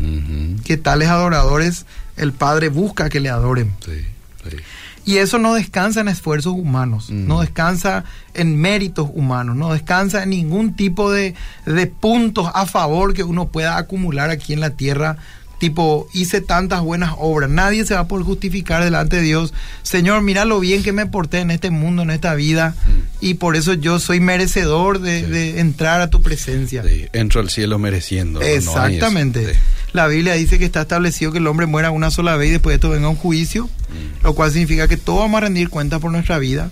Que 0.65 0.77
tales 0.77 1.09
adoradores 1.09 1.87
el 2.17 2.33
Padre 2.33 2.69
busca 2.69 3.09
que 3.09 3.21
le 3.21 3.29
adoren. 3.29 3.75
Sí, 3.85 4.05
sí. 4.49 4.57
Y 5.07 5.19
eso 5.19 5.39
no 5.39 5.55
descansa 5.55 6.01
en 6.01 6.09
esfuerzos 6.09 6.53
humanos, 6.53 7.11
no 7.11 7.39
mm. 7.39 7.41
descansa 7.41 8.05
en 8.35 8.57
méritos 8.57 9.09
humanos, 9.15 9.57
no 9.57 9.73
descansa 9.73 10.25
en 10.25 10.31
ningún 10.31 10.75
tipo 10.75 11.13
de, 11.13 11.35
de 11.65 11.87
puntos 11.87 12.51
a 12.53 12.67
favor 12.67 13.15
que 13.15 13.23
uno 13.23 13.47
pueda 13.47 13.79
acumular 13.79 14.31
aquí 14.31 14.53
en 14.53 14.61
la 14.61 14.71
tierra 14.71 15.17
tipo, 15.59 16.09
hice 16.13 16.41
tantas 16.41 16.81
buenas 16.83 17.13
obras. 17.19 17.51
Nadie 17.51 17.85
se 17.85 17.95
va 17.95 18.09
por 18.09 18.23
justificar 18.23 18.85
delante 18.85 19.17
de 19.17 19.23
Dios. 19.23 19.55
Señor, 19.83 20.23
mira 20.23 20.45
lo 20.45 20.61
bien 20.61 20.83
que 20.83 20.93
me 20.93 21.07
porté 21.07 21.39
en 21.39 21.51
este 21.51 21.71
mundo, 21.71 22.03
en 22.03 22.11
esta 22.11 22.35
vida, 22.35 22.75
mm. 22.87 23.25
y 23.25 23.35
por 23.35 23.57
eso 23.57 23.75
yo 23.75 23.99
soy 23.99 24.21
merecedor 24.21 25.01
de, 25.01 25.61
entrar 25.61 26.01
a 26.01 26.11
tu 26.11 26.23
presencia. 26.23 26.83
Entro 27.13 27.41
al 27.41 27.51
cielo 27.51 27.79
mereciendo. 27.79 28.41
Exactamente. 28.41 29.59
La 29.97 30.07
Biblia 30.09 30.35
dice 30.35 30.59
que 30.59 30.67
está 30.67 30.83
establecido 30.83 31.33
que 31.33 31.39
el 31.39 31.47
hombre 31.47 31.65
muera 31.65 31.91
una 31.91 32.11
sola 32.11 32.37
vez 32.37 32.51
y 32.51 32.53
después 32.53 32.73
de 32.73 32.75
esto 32.75 32.91
venga 32.91 33.09
un 33.09 33.17
juicio, 33.17 33.65
mm. 33.65 34.25
lo 34.25 34.35
cual 34.35 34.51
significa 34.51 34.87
que 34.89 34.99
todos 34.99 35.21
vamos 35.21 35.39
a 35.39 35.41
rendir 35.41 35.71
cuenta 35.71 35.99
por 35.99 36.13
nuestra 36.13 36.39
vida. 36.39 36.71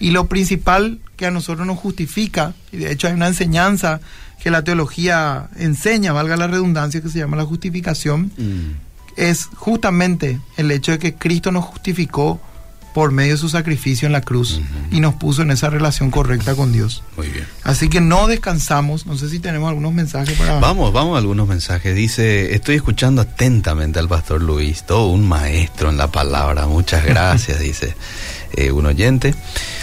Y 0.00 0.10
lo 0.10 0.26
principal 0.26 0.98
que 1.16 1.26
a 1.26 1.30
nosotros 1.30 1.66
nos 1.66 1.78
justifica, 1.78 2.54
y 2.72 2.78
de 2.78 2.90
hecho 2.90 3.06
hay 3.06 3.14
una 3.14 3.28
enseñanza 3.28 4.00
que 4.42 4.50
la 4.50 4.64
teología 4.64 5.48
enseña, 5.56 6.12
valga 6.12 6.36
la 6.36 6.48
redundancia, 6.48 7.00
que 7.00 7.08
se 7.08 7.20
llama 7.20 7.36
la 7.36 7.44
justificación, 7.44 8.32
mm. 8.36 9.14
es 9.16 9.46
justamente 9.54 10.40
el 10.56 10.70
hecho 10.72 10.90
de 10.90 10.98
que 10.98 11.14
Cristo 11.14 11.52
nos 11.52 11.64
justificó 11.64 12.40
por 12.96 13.12
medio 13.12 13.32
de 13.32 13.38
su 13.38 13.50
sacrificio 13.50 14.06
en 14.06 14.12
la 14.12 14.22
cruz 14.22 14.58
y 14.90 15.00
nos 15.00 15.16
puso 15.16 15.42
en 15.42 15.50
esa 15.50 15.68
relación 15.68 16.10
correcta 16.10 16.54
con 16.54 16.72
Dios. 16.72 17.02
Muy 17.18 17.26
bien. 17.26 17.46
Así 17.62 17.90
que 17.90 18.00
no 18.00 18.26
descansamos. 18.26 19.04
No 19.04 19.18
sé 19.18 19.28
si 19.28 19.38
tenemos 19.38 19.68
algunos 19.68 19.92
mensajes 19.92 20.34
para. 20.38 20.60
Vamos, 20.60 20.94
vamos 20.94 21.14
a 21.14 21.18
algunos 21.18 21.46
mensajes. 21.46 21.94
Dice: 21.94 22.54
Estoy 22.54 22.76
escuchando 22.76 23.20
atentamente 23.20 23.98
al 23.98 24.08
pastor 24.08 24.40
Luis, 24.40 24.84
todo 24.86 25.08
un 25.08 25.28
maestro 25.28 25.90
en 25.90 25.98
la 25.98 26.10
palabra. 26.10 26.68
Muchas 26.68 27.04
gracias, 27.04 27.58
dice 27.60 27.94
eh, 28.54 28.70
un 28.70 28.86
oyente. 28.86 29.34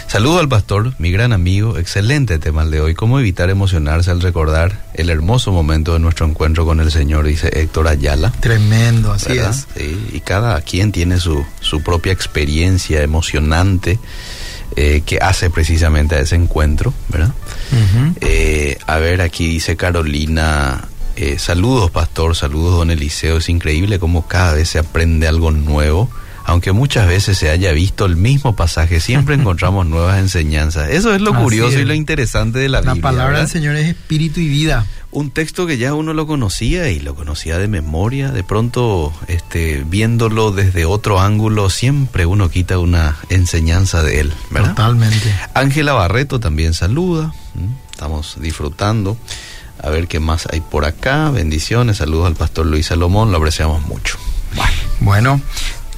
Saludo 0.06 0.38
al 0.38 0.48
pastor, 0.48 0.94
mi 0.98 1.10
gran 1.10 1.32
amigo. 1.32 1.76
Excelente 1.76 2.38
tema 2.38 2.62
el 2.62 2.70
de 2.70 2.80
hoy. 2.80 2.94
¿Cómo 2.94 3.18
evitar 3.18 3.50
emocionarse 3.50 4.12
al 4.12 4.20
recordar 4.20 4.84
el 4.94 5.10
hermoso 5.10 5.50
momento 5.50 5.92
de 5.94 5.98
nuestro 5.98 6.24
encuentro 6.26 6.64
con 6.64 6.78
el 6.78 6.92
Señor? 6.92 7.26
Dice 7.26 7.50
Héctor 7.52 7.88
Ayala. 7.88 8.30
Tremendo, 8.40 9.12
así 9.12 9.32
es. 9.32 9.66
y 10.12 10.20
cada 10.20 10.60
quien 10.60 10.92
tiene 10.92 11.18
su, 11.18 11.44
su 11.60 11.82
propia 11.82 12.12
experiencia 12.12 13.02
emocionante. 13.02 13.98
Eh, 14.76 15.02
que 15.06 15.18
hace 15.18 15.50
precisamente 15.50 16.16
a 16.16 16.20
ese 16.20 16.34
encuentro, 16.34 16.92
¿verdad? 17.08 17.32
Eh, 18.20 18.76
a 18.88 18.98
ver, 18.98 19.20
aquí 19.20 19.46
dice 19.46 19.76
Carolina, 19.76 20.88
Eh, 21.16 21.38
saludos, 21.38 21.92
pastor, 21.92 22.34
saludos, 22.34 22.78
don 22.78 22.90
Eliseo. 22.90 23.36
Es 23.36 23.48
increíble 23.48 24.00
cómo 24.00 24.26
cada 24.26 24.54
vez 24.54 24.70
se 24.70 24.80
aprende 24.80 25.28
algo 25.28 25.52
nuevo. 25.52 26.10
Aunque 26.44 26.72
muchas 26.72 27.06
veces 27.06 27.38
se 27.38 27.50
haya 27.50 27.72
visto 27.72 28.04
el 28.04 28.16
mismo 28.16 28.54
pasaje, 28.54 29.00
siempre 29.00 29.34
encontramos 29.40 29.86
nuevas 29.86 30.18
enseñanzas. 30.18 30.90
Eso 30.90 31.14
es 31.14 31.20
lo 31.20 31.34
curioso 31.34 31.78
y 31.78 31.84
lo 31.84 31.94
interesante 31.94 32.58
de 32.58 32.68
la, 32.68 32.80
Biblia. 32.80 32.94
La 32.96 33.00
palabra 33.00 33.38
del 33.38 33.48
Señor 33.48 33.76
es 33.76 33.88
espíritu 33.88 34.40
y 34.40 34.48
vida. 34.48 34.86
Un 35.10 35.30
texto 35.30 35.66
que 35.66 35.78
ya 35.78 35.94
uno 35.94 36.12
lo 36.12 36.26
conocía 36.26 36.90
y 36.90 36.98
lo 36.98 37.14
conocía 37.14 37.56
de 37.58 37.68
memoria, 37.68 38.32
de 38.32 38.42
pronto 38.42 39.12
este, 39.28 39.84
viéndolo 39.86 40.50
desde 40.50 40.86
otro 40.86 41.20
ángulo, 41.20 41.70
siempre 41.70 42.26
uno 42.26 42.50
quita 42.50 42.78
una 42.78 43.16
enseñanza 43.28 44.02
de 44.02 44.20
él. 44.20 44.32
Totalmente. 44.52 45.32
Ángela 45.54 45.92
Barreto 45.92 46.40
también 46.40 46.74
saluda, 46.74 47.32
estamos 47.92 48.36
disfrutando. 48.40 49.16
A 49.80 49.90
ver 49.90 50.08
qué 50.08 50.18
más 50.18 50.48
hay 50.50 50.60
por 50.60 50.84
acá. 50.84 51.30
Bendiciones, 51.30 51.98
saludos 51.98 52.26
al 52.26 52.34
pastor 52.34 52.66
Luis 52.66 52.86
Salomón, 52.86 53.30
lo 53.30 53.36
apreciamos 53.36 53.86
mucho. 53.86 54.18
Bueno, 55.00 55.40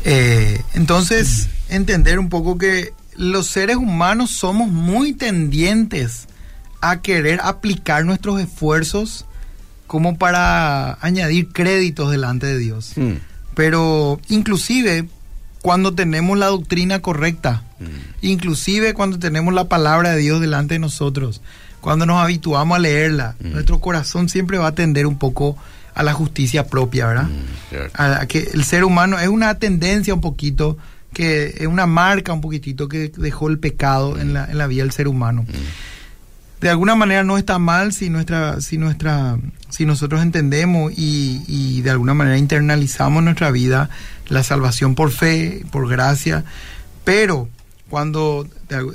eh, 0.08 0.62
entonces 0.74 1.48
entender 1.68 2.20
un 2.20 2.28
poco 2.28 2.58
que 2.58 2.92
los 3.16 3.48
seres 3.48 3.74
humanos 3.74 4.30
somos 4.30 4.68
muy 4.70 5.14
tendientes 5.14 6.28
a 6.80 7.00
querer 7.00 7.40
aplicar 7.42 8.04
nuestros 8.04 8.40
esfuerzos 8.40 9.26
como 9.88 10.16
para 10.16 10.96
añadir 11.00 11.48
créditos 11.48 12.12
delante 12.12 12.46
de 12.46 12.58
Dios. 12.58 12.92
Mm. 12.94 13.14
Pero 13.56 14.20
inclusive 14.28 15.08
cuando 15.60 15.94
tenemos 15.94 16.38
la 16.38 16.46
doctrina 16.46 17.00
correcta, 17.00 17.64
mm. 17.80 18.26
inclusive 18.26 18.94
cuando 18.94 19.18
tenemos 19.18 19.54
la 19.54 19.64
palabra 19.64 20.10
de 20.10 20.18
Dios 20.18 20.40
delante 20.40 20.74
de 20.74 20.78
nosotros, 20.78 21.40
cuando 21.80 22.06
nos 22.06 22.22
habituamos 22.22 22.76
a 22.76 22.78
leerla, 22.78 23.34
mm. 23.40 23.54
nuestro 23.54 23.80
corazón 23.80 24.28
siempre 24.28 24.58
va 24.58 24.68
a 24.68 24.74
tender 24.76 25.08
un 25.08 25.18
poco 25.18 25.56
a 25.96 26.02
la 26.02 26.12
justicia 26.12 26.66
propia, 26.66 27.06
¿verdad? 27.06 27.28
a, 27.94 28.26
que 28.26 28.50
el 28.52 28.64
ser 28.64 28.84
humano 28.84 29.18
es 29.18 29.28
una 29.28 29.58
tendencia 29.58 30.12
un 30.12 30.20
poquito, 30.20 30.76
que 31.14 31.54
es 31.58 31.66
una 31.66 31.86
marca 31.86 32.34
un 32.34 32.42
poquitito 32.42 32.86
que 32.86 33.10
dejó 33.16 33.48
el 33.48 33.58
pecado 33.58 34.18
en, 34.20 34.34
la, 34.34 34.44
en 34.44 34.58
la 34.58 34.66
vida 34.66 34.82
del 34.82 34.92
ser 34.92 35.08
humano. 35.08 35.46
De 36.60 36.68
alguna 36.68 36.96
manera 36.96 37.24
no 37.24 37.38
está 37.38 37.58
mal 37.58 37.94
si 37.94 38.10
nuestra 38.10 38.60
si 38.60 38.76
nuestra 38.76 39.38
si 39.70 39.86
nosotros 39.86 40.20
entendemos 40.20 40.92
y, 40.94 41.42
y, 41.46 41.80
de 41.80 41.90
alguna 41.90 42.12
manera 42.12 42.36
internalizamos 42.36 43.22
nuestra 43.22 43.50
vida 43.50 43.88
la 44.28 44.42
salvación 44.42 44.94
por 44.94 45.10
fe 45.10 45.64
por 45.70 45.88
gracia. 45.88 46.44
Pero 47.04 47.48
cuando 47.88 48.46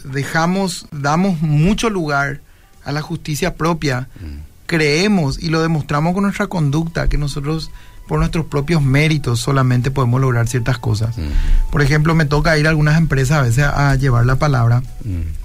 dejamos 0.06 0.86
damos 0.92 1.42
mucho 1.42 1.90
lugar 1.90 2.42
a 2.84 2.92
la 2.92 3.02
justicia 3.02 3.56
propia 3.56 4.08
mm. 4.20 4.51
Creemos 4.72 5.38
y 5.38 5.50
lo 5.50 5.62
demostramos 5.62 6.14
con 6.14 6.24
nuestra 6.24 6.48
conducta 6.48 7.10
que 7.10 7.18
nosotros 7.18 7.72
por 8.08 8.20
nuestros 8.20 8.46
propios 8.46 8.82
méritos 8.82 9.42
solamente 9.42 9.92
podemos 9.92 10.22
lograr 10.22 10.48
ciertas 10.48 10.78
cosas 10.78 11.18
mm. 11.18 11.72
por 11.72 11.82
ejemplo 11.82 12.16
me 12.16 12.24
toca 12.26 12.58
ir 12.58 12.68
a 12.68 12.70
algunas 12.70 12.98
empresas 12.98 13.40
a 13.40 13.42
veces 13.42 13.66
a, 13.66 13.94
llevar 13.96 14.26
la 14.26 14.38
palabra 14.38 14.82
mm 15.04 15.42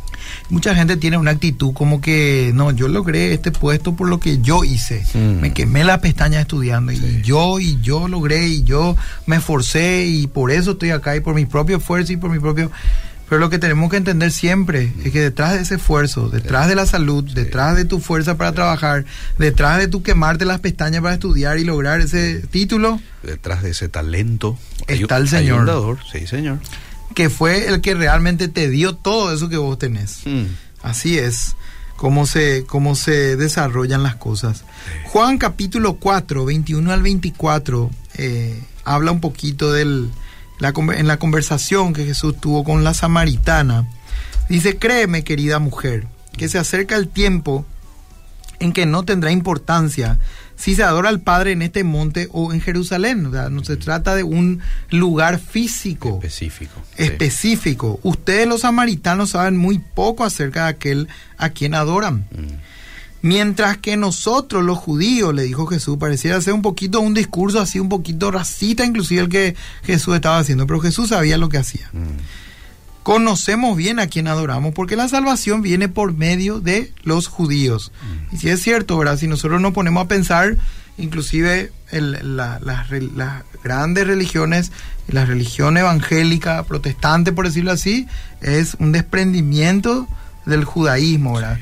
mucha 0.48 0.74
gente 0.74 0.96
tiene 0.96 1.18
una 1.18 1.32
actitud 1.32 1.72
como 1.72 2.00
que, 2.00 2.52
no, 2.54 2.70
yo 2.70 2.88
logré 2.88 3.32
este 3.32 3.50
puesto 3.50 3.94
por 3.94 4.08
lo 4.08 4.20
que 4.20 4.40
yo 4.40 4.64
hice. 4.64 5.04
Mm. 5.14 5.40
Me 5.40 5.52
quemé 5.52 5.84
la 5.84 6.00
pestaña 6.00 6.40
estudiando 6.40 6.92
y 6.92 7.22
yo, 7.22 7.58
y 7.58 7.78
yo 7.80 8.08
logré, 8.08 8.46
y 8.48 8.62
yo 8.62 8.96
me 9.26 9.36
esforcé 9.36 10.06
y 10.06 10.26
por 10.26 10.50
eso 10.50 10.72
estoy 10.72 10.90
acá 10.90 11.16
y 11.16 11.20
por 11.20 11.34
mi 11.34 11.46
propio 11.46 11.78
esfuerzo 11.78 12.12
y 12.12 12.16
por 12.16 12.30
mi 12.30 12.38
propio... 12.38 12.70
Pero 13.28 13.40
lo 13.40 13.50
que 13.50 13.58
tenemos 13.58 13.90
que 13.90 13.96
entender 13.96 14.30
siempre 14.30 14.92
es 15.04 15.12
que 15.12 15.20
detrás 15.20 15.54
de 15.54 15.60
ese 15.60 15.76
esfuerzo, 15.76 16.28
detrás 16.28 16.68
de 16.68 16.76
la 16.76 16.86
salud, 16.86 17.24
detrás 17.24 17.76
de 17.76 17.84
tu 17.84 18.00
fuerza 18.00 18.36
para 18.36 18.52
trabajar, 18.52 19.04
detrás 19.38 19.78
de 19.78 19.88
tu 19.88 20.02
quemarte 20.02 20.44
las 20.44 20.60
pestañas 20.60 21.02
para 21.02 21.14
estudiar 21.14 21.58
y 21.58 21.64
lograr 21.64 22.00
ese 22.00 22.40
título, 22.50 23.00
detrás 23.22 23.62
de 23.62 23.70
ese 23.70 23.88
talento 23.88 24.56
está 24.86 25.16
el 25.16 25.28
Señor. 25.28 25.98
Sí, 26.12 26.26
Señor 26.26 26.58
que 27.16 27.30
fue 27.30 27.68
el 27.68 27.80
que 27.80 27.94
realmente 27.94 28.46
te 28.46 28.68
dio 28.68 28.94
todo 28.94 29.32
eso 29.32 29.48
que 29.48 29.56
vos 29.56 29.78
tenés. 29.78 30.20
Hmm. 30.26 30.44
Así 30.82 31.18
es 31.18 31.56
cómo 31.96 32.26
se, 32.26 32.64
cómo 32.66 32.94
se 32.94 33.36
desarrollan 33.36 34.02
las 34.02 34.16
cosas. 34.16 34.64
Juan 35.06 35.38
capítulo 35.38 35.94
4, 35.94 36.44
21 36.44 36.92
al 36.92 37.02
24, 37.02 37.90
eh, 38.18 38.62
habla 38.84 39.12
un 39.12 39.20
poquito 39.20 39.72
del, 39.72 40.10
la, 40.58 40.72
en 40.96 41.06
la 41.06 41.18
conversación 41.18 41.92
que 41.92 42.04
Jesús 42.04 42.36
tuvo 42.40 42.64
con 42.64 42.84
la 42.84 42.94
samaritana. 42.94 43.86
Dice, 44.48 44.76
créeme 44.76 45.24
querida 45.24 45.58
mujer, 45.58 46.06
que 46.36 46.48
se 46.48 46.58
acerca 46.58 46.96
el 46.96 47.08
tiempo 47.08 47.66
en 48.58 48.72
que 48.72 48.86
no 48.86 49.04
tendrá 49.04 49.30
importancia 49.32 50.18
si 50.56 50.74
se 50.74 50.82
adora 50.82 51.10
al 51.10 51.20
Padre 51.20 51.52
en 51.52 51.62
este 51.62 51.84
monte 51.84 52.28
o 52.32 52.52
en 52.52 52.60
Jerusalén. 52.60 53.30
no 53.50 53.64
se 53.64 53.76
trata 53.76 54.14
de 54.14 54.22
un 54.22 54.60
lugar 54.90 55.38
físico. 55.38 56.18
Específico. 56.22 56.80
Específico. 56.96 58.00
Ustedes 58.02 58.48
los 58.48 58.62
samaritanos 58.62 59.30
saben 59.30 59.56
muy 59.56 59.78
poco 59.78 60.24
acerca 60.24 60.64
de 60.64 60.70
aquel 60.70 61.08
a 61.36 61.50
quien 61.50 61.74
adoran. 61.74 62.26
Mm. 62.30 62.75
Mientras 63.26 63.78
que 63.78 63.96
nosotros 63.96 64.64
los 64.64 64.78
judíos, 64.78 65.34
le 65.34 65.42
dijo 65.42 65.66
Jesús, 65.66 65.98
pareciera 65.98 66.40
ser 66.40 66.54
un 66.54 66.62
poquito 66.62 67.00
un 67.00 67.14
discurso 67.14 67.60
así, 67.60 67.78
un 67.78 67.88
poquito 67.88 68.30
racista 68.30 68.84
inclusive 68.84 69.22
el 69.22 69.28
que 69.28 69.56
Jesús 69.82 70.14
estaba 70.14 70.38
haciendo, 70.38 70.66
pero 70.66 70.80
Jesús 70.80 71.08
sabía 71.08 71.38
lo 71.38 71.48
que 71.48 71.58
hacía. 71.58 71.90
Mm 71.92 72.46
conocemos 73.06 73.76
bien 73.76 74.00
a 74.00 74.08
quien 74.08 74.26
adoramos, 74.26 74.74
porque 74.74 74.96
la 74.96 75.08
salvación 75.08 75.62
viene 75.62 75.88
por 75.88 76.12
medio 76.12 76.58
de 76.58 76.92
los 77.04 77.28
judíos. 77.28 77.92
Mm. 78.02 78.34
Y 78.34 78.38
si 78.38 78.48
es 78.48 78.60
cierto, 78.60 78.98
¿verdad? 78.98 79.16
Si 79.16 79.28
nosotros 79.28 79.60
nos 79.60 79.72
ponemos 79.74 80.04
a 80.04 80.08
pensar, 80.08 80.56
inclusive 80.98 81.70
las 81.92 82.88
grandes 83.62 84.08
religiones, 84.08 84.72
la 85.06 85.24
religión 85.24 85.76
evangélica, 85.76 86.64
protestante, 86.64 87.30
por 87.30 87.46
decirlo 87.46 87.70
así, 87.70 88.08
es 88.40 88.76
un 88.80 88.90
desprendimiento 88.90 90.08
del 90.44 90.64
judaísmo, 90.64 91.34
¿verdad? 91.34 91.60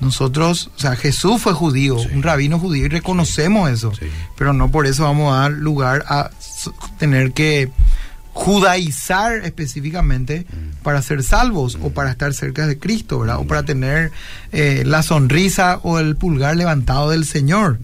Nosotros, 0.00 0.70
o 0.76 0.78
sea, 0.78 0.96
Jesús 0.96 1.42
fue 1.42 1.52
judío, 1.52 1.96
un 1.96 2.22
rabino 2.22 2.58
judío, 2.58 2.86
y 2.86 2.88
reconocemos 2.88 3.70
eso, 3.70 3.92
pero 4.36 4.52
no 4.52 4.70
por 4.70 4.86
eso 4.86 5.04
vamos 5.04 5.34
a 5.34 5.40
dar 5.40 5.52
lugar 5.52 6.04
a 6.08 6.30
tener 6.98 7.32
que 7.32 7.70
judaizar 8.32 9.44
específicamente 9.44 10.46
mm. 10.48 10.82
para 10.82 11.02
ser 11.02 11.22
salvos 11.22 11.76
o 11.82 11.90
mm. 11.90 11.92
para 11.92 12.10
estar 12.10 12.32
cerca 12.32 12.66
de 12.66 12.78
Cristo, 12.78 13.18
¿verdad? 13.20 13.38
O 13.38 13.46
para 13.46 13.64
tener 13.64 14.12
eh, 14.52 14.84
la 14.86 15.02
sonrisa 15.02 15.80
o 15.82 15.98
el 15.98 16.16
pulgar 16.16 16.56
levantado 16.56 17.10
del 17.10 17.26
Señor. 17.26 17.78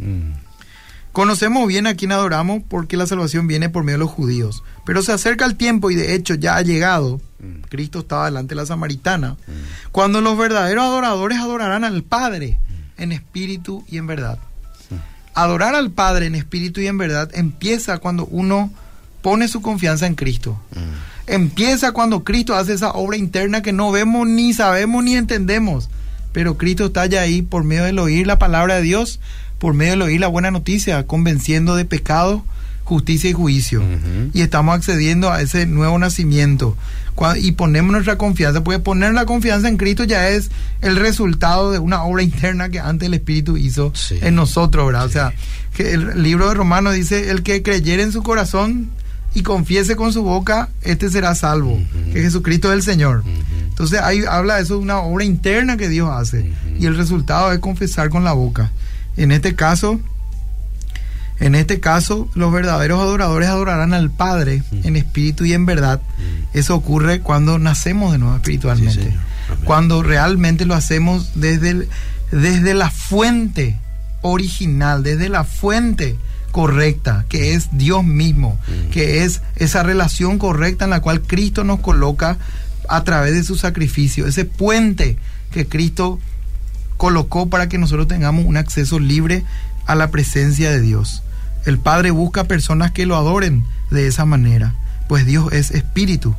Mm. 1.16 1.20
Conocemos 1.20 1.66
bien 1.66 1.87
a 1.87 1.94
quien 1.94 2.12
adoramos 2.12 2.62
porque 2.68 2.96
la 2.96 3.07
salvación 3.07 3.46
viene 3.46 3.68
por 3.68 3.85
medio 3.85 3.98
de 3.98 4.05
los 4.05 4.11
judíos. 4.11 4.62
Pero 4.85 5.02
se 5.02 5.12
acerca 5.12 5.46
el 5.46 5.57
tiempo 5.57 5.90
y 5.90 5.94
de 5.94 6.14
hecho 6.14 6.35
ya 6.35 6.57
ha 6.57 6.62
llegado. 6.62 7.20
Cristo 7.68 8.00
estaba 8.00 8.26
delante 8.26 8.55
de 8.55 8.61
la 8.61 8.66
samaritana. 8.66 9.37
Cuando 9.92 10.20
los 10.20 10.37
verdaderos 10.37 10.85
adoradores 10.85 11.38
adorarán 11.38 11.85
al 11.85 12.02
Padre 12.02 12.59
en 12.98 13.12
espíritu 13.12 13.85
y 13.88 13.98
en 13.98 14.07
verdad. 14.07 14.38
Adorar 15.35 15.74
al 15.74 15.90
Padre 15.90 16.26
en 16.26 16.35
espíritu 16.35 16.81
y 16.81 16.87
en 16.87 16.98
verdad 16.98 17.31
empieza 17.35 17.98
cuando 17.98 18.26
uno 18.26 18.70
pone 19.22 19.48
su 19.48 19.61
confianza 19.61 20.07
en 20.07 20.14
Cristo. 20.14 20.59
Mm. 20.74 21.33
Empieza 21.33 21.92
cuando 21.92 22.24
Cristo 22.24 22.55
hace 22.55 22.72
esa 22.72 22.92
obra 22.92 23.16
interna 23.16 23.61
que 23.61 23.72
no 23.72 23.90
vemos, 23.90 24.29
ni 24.29 24.55
sabemos, 24.55 25.02
ni 25.02 25.16
entendemos. 25.16 25.90
Pero 26.33 26.57
Cristo 26.57 26.87
está 26.87 27.07
ya 27.07 27.22
ahí 27.22 27.42
por 27.42 27.64
medio 27.64 27.85
del 27.85 27.98
oír 27.98 28.26
la 28.26 28.38
palabra 28.38 28.76
de 28.76 28.83
Dios, 28.83 29.20
por 29.58 29.74
medio 29.74 29.92
del 29.92 30.02
oír 30.02 30.20
la 30.20 30.28
buena 30.28 30.50
noticia, 30.50 31.06
convenciendo 31.06 31.76
de 31.76 31.84
pecado, 31.84 32.44
justicia 32.84 33.30
y 33.30 33.32
juicio. 33.32 33.82
Y 34.32 34.42
estamos 34.42 34.76
accediendo 34.76 35.32
a 35.32 35.40
ese 35.40 35.66
nuevo 35.66 35.98
nacimiento. 35.98 36.76
Y 37.40 37.52
ponemos 37.52 37.92
nuestra 37.92 38.18
confianza, 38.18 38.62
porque 38.62 38.78
poner 38.78 39.14
la 39.14 39.24
confianza 39.24 39.68
en 39.68 39.78
Cristo 39.78 40.04
ya 40.04 40.28
es 40.28 40.50
el 40.82 40.96
resultado 40.96 41.72
de 41.72 41.78
una 41.78 42.02
obra 42.04 42.22
interna 42.22 42.68
que 42.68 42.78
antes 42.78 43.06
el 43.06 43.14
Espíritu 43.14 43.56
hizo 43.56 43.92
en 44.10 44.34
nosotros, 44.34 44.86
¿verdad? 44.86 45.06
O 45.06 45.08
sea, 45.08 45.32
que 45.74 45.94
el 45.94 46.22
libro 46.22 46.48
de 46.48 46.54
Romanos 46.54 46.94
dice, 46.94 47.30
el 47.30 47.42
que 47.42 47.62
creyere 47.62 48.02
en 48.02 48.12
su 48.12 48.22
corazón 48.22 48.90
y 49.34 49.42
confiese 49.42 49.96
con 49.96 50.12
su 50.12 50.22
boca, 50.22 50.68
este 50.82 51.10
será 51.10 51.34
salvo, 51.34 51.80
que 52.12 52.20
Jesucristo 52.20 52.68
es 52.68 52.74
el 52.74 52.82
Señor. 52.82 53.24
Entonces 53.68 54.00
ahí 54.00 54.22
habla 54.28 54.56
de 54.56 54.62
eso, 54.62 54.74
de 54.74 54.80
una 54.80 54.98
obra 54.98 55.24
interna 55.24 55.78
que 55.78 55.88
Dios 55.88 56.10
hace, 56.10 56.52
y 56.78 56.84
el 56.84 56.96
resultado 56.96 57.50
es 57.50 57.58
confesar 57.60 58.10
con 58.10 58.24
la 58.24 58.34
boca. 58.34 58.70
En 59.16 59.33
este 59.33 59.55
caso, 59.55 60.00
en 61.38 61.55
este 61.55 61.81
caso, 61.81 62.29
los 62.35 62.52
verdaderos 62.52 63.00
adoradores 63.00 63.48
adorarán 63.48 63.92
al 63.92 64.11
Padre 64.11 64.62
en 64.85 64.96
espíritu 64.96 65.44
y 65.44 65.52
en 65.52 65.66
verdad. 65.66 66.00
Eso 66.55 66.74
ocurre 66.74 67.20
cuando 67.20 67.59
nacemos 67.59 68.12
de 68.12 68.18
nuevo 68.18 68.37
espiritualmente. 68.37 69.14
cuando 69.64 70.02
realmente 70.02 70.64
lo 70.64 70.74
hacemos 70.74 71.33
desde, 71.35 71.88
desde 72.33 72.74
la 72.74 72.90
fuente 72.90 73.79
original, 74.22 75.02
desde 75.02 75.29
la 75.29 75.44
fuente 75.44 76.16
correcta, 76.50 77.26
que 77.29 77.52
es 77.52 77.68
Dios 77.72 78.02
mismo, 78.02 78.59
mm. 78.66 78.90
que 78.90 79.24
es 79.24 79.42
esa 79.57 79.83
relación 79.83 80.38
correcta 80.38 80.85
en 80.85 80.90
la 80.90 81.00
cual 81.00 81.20
Cristo 81.20 81.64
nos 81.64 81.81
coloca 81.81 82.38
a 82.88 83.05
través 83.05 83.35
de 83.35 83.44
su 83.44 83.57
sacrificio, 83.57 84.26
ese 84.26 84.46
puente 84.46 85.18
que 85.50 85.66
Cristo 85.66 86.18
colocó 86.96 87.48
para 87.48 87.68
que 87.68 87.78
nosotros 87.78 88.09
tengamos 88.09 88.44
un 88.44 88.56
acceso 88.56 88.98
libre 88.98 89.44
a 89.87 89.94
la 89.94 90.11
presencia 90.11 90.70
de 90.70 90.80
Dios. 90.80 91.22
El 91.64 91.78
Padre 91.78 92.11
busca 92.11 92.44
personas 92.44 92.92
que 92.92 93.06
lo 93.06 93.16
adoren 93.16 93.64
de 93.90 94.06
esa 94.06 94.24
manera, 94.24 94.74
pues 95.09 95.26
Dios 95.26 95.52
es 95.52 95.70
espíritu. 95.70 96.35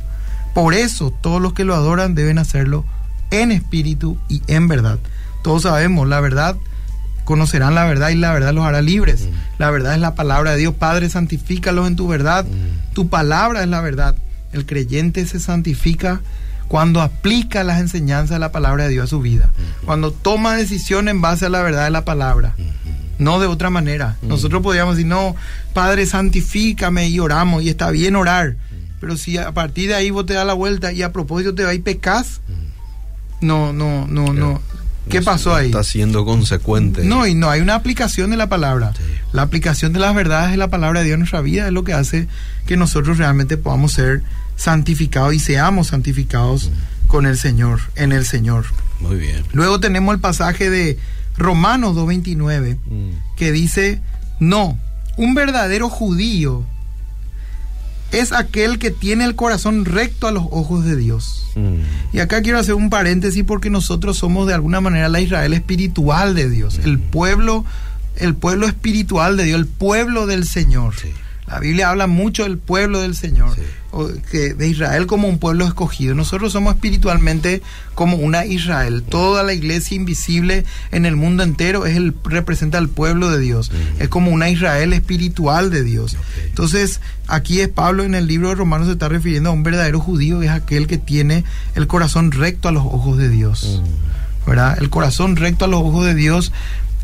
Por 0.54 0.74
eso 0.74 1.10
todos 1.10 1.40
los 1.40 1.52
que 1.52 1.64
lo 1.64 1.74
adoran 1.74 2.14
deben 2.14 2.38
hacerlo 2.38 2.84
en 3.30 3.52
espíritu 3.52 4.18
y 4.28 4.42
en 4.46 4.68
verdad. 4.68 4.98
Todos 5.42 5.62
sabemos, 5.62 6.08
la 6.08 6.20
verdad, 6.20 6.56
conocerán 7.24 7.74
la 7.74 7.84
verdad 7.84 8.08
y 8.08 8.14
la 8.14 8.32
verdad 8.32 8.54
los 8.54 8.64
hará 8.64 8.80
libres. 8.80 9.26
Mm. 9.26 9.58
La 9.58 9.70
verdad 9.70 9.94
es 9.94 10.00
la 10.00 10.14
palabra 10.14 10.52
de 10.52 10.58
Dios. 10.58 10.74
Padre, 10.74 11.10
santifícalos 11.10 11.86
en 11.86 11.94
tu 11.94 12.08
verdad. 12.08 12.44
Mm. 12.44 12.94
Tu 12.94 13.08
palabra 13.08 13.62
es 13.62 13.68
la 13.68 13.80
verdad. 13.82 14.16
El 14.52 14.64
creyente 14.64 15.26
se 15.26 15.38
santifica 15.38 16.22
cuando 16.68 17.00
aplica 17.00 17.64
las 17.64 17.80
enseñanzas 17.80 18.36
de 18.36 18.38
la 18.38 18.52
palabra 18.52 18.84
de 18.84 18.90
Dios 18.90 19.04
a 19.04 19.06
su 19.08 19.20
vida. 19.20 19.50
Cuando 19.86 20.12
toma 20.12 20.54
decisión 20.54 21.08
en 21.08 21.20
base 21.20 21.46
a 21.46 21.48
la 21.48 21.62
verdad 21.62 21.84
de 21.84 21.90
la 21.90 22.04
palabra. 22.04 22.54
No 23.18 23.40
de 23.40 23.46
otra 23.46 23.70
manera. 23.70 24.16
Nosotros 24.22 24.62
podríamos 24.62 24.96
decir, 24.96 25.08
no, 25.08 25.34
Padre, 25.72 26.06
santifícame 26.06 27.08
y 27.08 27.18
oramos. 27.18 27.62
Y 27.62 27.70
está 27.70 27.90
bien 27.90 28.14
orar. 28.16 28.56
Pero 29.00 29.16
si 29.16 29.38
a 29.38 29.52
partir 29.52 29.88
de 29.88 29.94
ahí 29.94 30.10
vos 30.10 30.26
te 30.26 30.34
das 30.34 30.46
la 30.46 30.52
vuelta 30.52 30.92
y 30.92 31.02
a 31.02 31.12
propósito 31.12 31.54
te 31.54 31.64
vas 31.64 31.74
y 31.74 31.78
pecas, 31.78 32.42
no, 33.40 33.72
no, 33.72 34.06
no, 34.06 34.32
no. 34.32 34.60
¿Qué 35.08 35.22
pasó 35.22 35.54
ahí? 35.54 35.66
Está 35.66 35.84
siendo 35.84 36.24
consecuente. 36.26 37.02
No, 37.04 37.26
y 37.26 37.34
no 37.34 37.48
hay 37.48 37.60
una 37.62 37.74
aplicación 37.74 38.30
de 38.30 38.36
la 38.36 38.48
palabra. 38.48 38.92
La 39.32 39.42
aplicación 39.42 39.94
de 39.94 40.00
las 40.00 40.14
verdades 40.14 40.50
de 40.50 40.58
la 40.58 40.68
palabra 40.68 41.00
de 41.00 41.06
Dios 41.06 41.14
en 41.14 41.20
nuestra 41.20 41.40
vida 41.40 41.66
es 41.66 41.72
lo 41.72 41.82
que 41.82 41.94
hace 41.94 42.28
que 42.66 42.76
nosotros 42.76 43.16
realmente 43.16 43.56
podamos 43.56 43.92
ser 43.92 44.22
santificados 44.58 45.32
y 45.32 45.38
seamos 45.38 45.86
santificados 45.86 46.70
con 47.06 47.24
el 47.24 47.38
Señor, 47.38 47.80
en 47.94 48.12
el 48.12 48.26
Señor. 48.26 48.66
Muy 49.00 49.16
bien. 49.16 49.44
Luego 49.52 49.80
tenemos 49.80 50.14
el 50.14 50.20
pasaje 50.20 50.68
de 50.68 50.98
Romanos 51.38 51.96
2.29 51.96 52.76
mm. 52.84 53.36
que 53.36 53.52
dice, 53.52 54.02
no, 54.40 54.76
un 55.16 55.34
verdadero 55.34 55.88
judío 55.88 56.66
es 58.10 58.32
aquel 58.32 58.78
que 58.78 58.90
tiene 58.90 59.24
el 59.24 59.36
corazón 59.36 59.84
recto 59.84 60.26
a 60.26 60.32
los 60.32 60.44
ojos 60.50 60.84
de 60.84 60.96
Dios. 60.96 61.46
Mm. 61.54 62.16
Y 62.16 62.18
acá 62.18 62.42
quiero 62.42 62.58
hacer 62.58 62.74
un 62.74 62.90
paréntesis 62.90 63.44
porque 63.44 63.70
nosotros 63.70 64.18
somos 64.18 64.48
de 64.48 64.54
alguna 64.54 64.80
manera 64.80 65.08
la 65.08 65.20
Israel 65.20 65.54
espiritual 65.54 66.34
de 66.34 66.50
Dios, 66.50 66.80
el 66.82 66.98
mm. 66.98 67.02
pueblo, 67.10 67.64
el 68.16 68.34
pueblo 68.34 68.66
espiritual 68.66 69.36
de 69.36 69.44
Dios, 69.44 69.60
el 69.60 69.66
pueblo 69.66 70.26
del 70.26 70.44
Señor. 70.44 70.94
La 71.48 71.60
Biblia 71.60 71.88
habla 71.88 72.06
mucho 72.06 72.42
del 72.42 72.58
pueblo 72.58 73.00
del 73.00 73.16
Señor, 73.16 73.56
que 74.30 74.52
de 74.52 74.68
Israel 74.68 75.06
como 75.06 75.28
un 75.28 75.38
pueblo 75.38 75.64
escogido. 75.64 76.14
Nosotros 76.14 76.52
somos 76.52 76.74
espiritualmente 76.74 77.62
como 77.94 78.18
una 78.18 78.44
Israel. 78.44 79.02
Toda 79.02 79.42
la 79.42 79.54
iglesia 79.54 79.96
invisible 79.96 80.64
en 80.92 81.06
el 81.06 81.16
mundo 81.16 81.42
entero 81.42 81.86
es 81.86 81.96
el, 81.96 82.14
representa 82.22 82.76
al 82.76 82.90
pueblo 82.90 83.30
de 83.30 83.38
Dios. 83.38 83.70
Es 83.98 84.08
como 84.08 84.30
una 84.30 84.50
Israel 84.50 84.92
espiritual 84.92 85.70
de 85.70 85.82
Dios. 85.84 86.18
Entonces, 86.44 87.00
aquí 87.28 87.60
es 87.60 87.68
Pablo 87.68 88.04
en 88.04 88.14
el 88.14 88.26
libro 88.26 88.50
de 88.50 88.54
Romanos 88.56 88.88
se 88.88 88.92
está 88.92 89.08
refiriendo 89.08 89.48
a 89.48 89.54
un 89.54 89.62
verdadero 89.62 90.00
judío, 90.00 90.42
es 90.42 90.50
aquel 90.50 90.86
que 90.86 90.98
tiene 90.98 91.44
el 91.74 91.86
corazón 91.86 92.30
recto 92.30 92.68
a 92.68 92.72
los 92.72 92.84
ojos 92.84 93.16
de 93.16 93.30
Dios. 93.30 93.80
¿verdad? 94.46 94.78
El 94.80 94.88
corazón 94.90 95.36
recto 95.36 95.66
a 95.66 95.68
los 95.68 95.80
ojos 95.80 96.06
de 96.06 96.14
Dios 96.14 96.52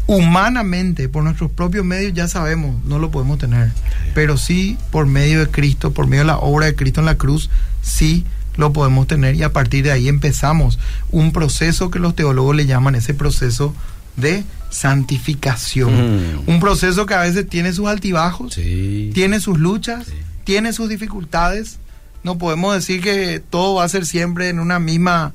humanamente, 0.06 1.08
por 1.08 1.24
nuestros 1.24 1.50
propios 1.50 1.84
medios, 1.84 2.12
ya 2.12 2.28
sabemos, 2.28 2.82
no 2.84 2.98
lo 2.98 3.10
podemos 3.10 3.38
tener. 3.38 3.70
Pero 4.14 4.36
sí, 4.36 4.76
por 4.90 5.06
medio 5.06 5.40
de 5.40 5.50
Cristo, 5.50 5.92
por 5.92 6.06
medio 6.06 6.22
de 6.22 6.28
la 6.28 6.38
obra 6.38 6.66
de 6.66 6.74
Cristo 6.74 7.00
en 7.00 7.06
la 7.06 7.16
cruz, 7.16 7.50
sí 7.82 8.24
lo 8.56 8.72
podemos 8.72 9.06
tener 9.06 9.34
y 9.34 9.42
a 9.42 9.52
partir 9.52 9.84
de 9.84 9.90
ahí 9.90 10.08
empezamos 10.08 10.78
un 11.10 11.32
proceso 11.32 11.90
que 11.90 11.98
los 11.98 12.14
teólogos 12.14 12.54
le 12.54 12.66
llaman 12.66 12.94
ese 12.94 13.12
proceso 13.12 13.74
de 14.16 14.44
santificación. 14.70 15.92
Mm. 15.92 16.42
Un 16.46 16.60
proceso 16.60 17.06
que 17.06 17.14
a 17.14 17.20
veces 17.20 17.48
tiene 17.48 17.72
sus 17.72 17.88
altibajos, 17.88 18.54
tiene 18.54 19.40
sus 19.40 19.58
luchas, 19.58 20.06
tiene 20.44 20.72
sus 20.72 20.88
dificultades. 20.88 21.78
No 22.22 22.38
podemos 22.38 22.74
decir 22.74 23.00
que 23.00 23.42
todo 23.50 23.76
va 23.76 23.84
a 23.84 23.88
ser 23.88 24.06
siempre 24.06 24.48
en 24.48 24.60
una 24.60 24.78
misma 24.78 25.32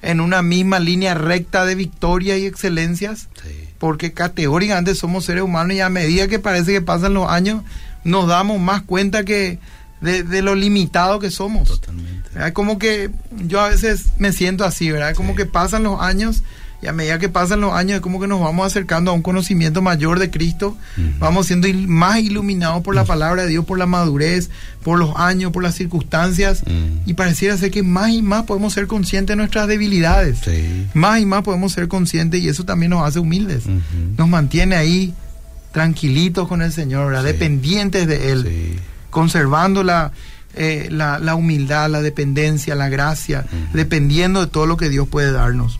en 0.00 0.20
una 0.20 0.42
misma 0.42 0.78
línea 0.78 1.14
recta 1.14 1.64
de 1.64 1.74
victoria 1.74 2.38
y 2.38 2.46
excelencias 2.46 3.28
porque 3.78 4.12
categóricamente 4.12 4.94
somos 4.94 5.24
seres 5.24 5.42
humanos 5.42 5.74
y 5.74 5.80
a 5.80 5.88
medida 5.88 6.28
que 6.28 6.38
parece 6.38 6.72
que 6.72 6.82
pasan 6.82 7.14
los 7.14 7.28
años, 7.30 7.62
nos 8.04 8.26
damos 8.26 8.60
más 8.60 8.82
cuenta 8.82 9.24
que 9.24 9.58
de, 10.00 10.42
lo 10.42 10.54
limitado 10.54 11.18
que 11.18 11.30
somos. 11.30 11.68
Totalmente. 11.68 12.52
Como 12.52 12.78
que 12.78 13.10
yo 13.30 13.60
a 13.60 13.68
veces 13.68 14.06
me 14.18 14.32
siento 14.32 14.64
así, 14.64 14.90
¿verdad? 14.90 15.14
Como 15.14 15.34
que 15.34 15.46
pasan 15.46 15.84
los 15.84 16.00
años 16.00 16.42
y 16.80 16.86
a 16.86 16.92
medida 16.92 17.18
que 17.18 17.28
pasan 17.28 17.60
los 17.60 17.72
años 17.72 17.96
es 17.96 18.00
como 18.00 18.20
que 18.20 18.28
nos 18.28 18.40
vamos 18.40 18.66
acercando 18.66 19.10
a 19.10 19.14
un 19.14 19.22
conocimiento 19.22 19.82
mayor 19.82 20.18
de 20.20 20.30
Cristo, 20.30 20.76
vamos 21.18 21.46
siendo 21.46 21.66
más 21.86 22.20
iluminados 22.20 22.82
por 22.82 22.94
la 22.94 23.04
palabra 23.04 23.42
de 23.42 23.48
Dios, 23.48 23.64
por 23.64 23.78
la 23.78 23.86
madurez, 23.86 24.50
por 24.84 24.98
los 24.98 25.16
años, 25.16 25.50
por 25.50 25.62
las 25.62 25.74
circunstancias, 25.74 26.62
y 27.04 27.14
pareciera 27.14 27.56
ser 27.56 27.70
que 27.72 27.82
más 27.82 28.10
y 28.10 28.22
más 28.22 28.44
podemos 28.44 28.72
ser 28.72 28.86
conscientes 28.86 29.34
de 29.34 29.36
nuestras 29.36 29.66
debilidades, 29.66 30.38
más 30.94 31.20
y 31.20 31.26
más 31.26 31.42
podemos 31.42 31.72
ser 31.72 31.88
conscientes 31.88 32.40
y 32.40 32.48
eso 32.48 32.64
también 32.64 32.90
nos 32.90 33.06
hace 33.06 33.18
humildes, 33.18 33.64
nos 34.16 34.28
mantiene 34.28 34.76
ahí 34.76 35.14
tranquilitos 35.72 36.46
con 36.46 36.62
el 36.62 36.72
Señor, 36.72 37.20
dependientes 37.22 38.06
de 38.06 38.32
Él, 38.32 38.78
conservando 39.10 39.82
la... 39.82 40.12
Eh, 40.54 40.88
la, 40.90 41.20
la, 41.20 41.36
humildad, 41.36 41.88
la 41.88 42.02
dependencia, 42.02 42.74
la 42.74 42.88
gracia, 42.88 43.44
dependiendo 43.74 44.40
de 44.40 44.48
todo 44.48 44.66
lo 44.66 44.76
que 44.76 44.88
Dios 44.88 45.06
puede 45.06 45.30
darnos. 45.30 45.78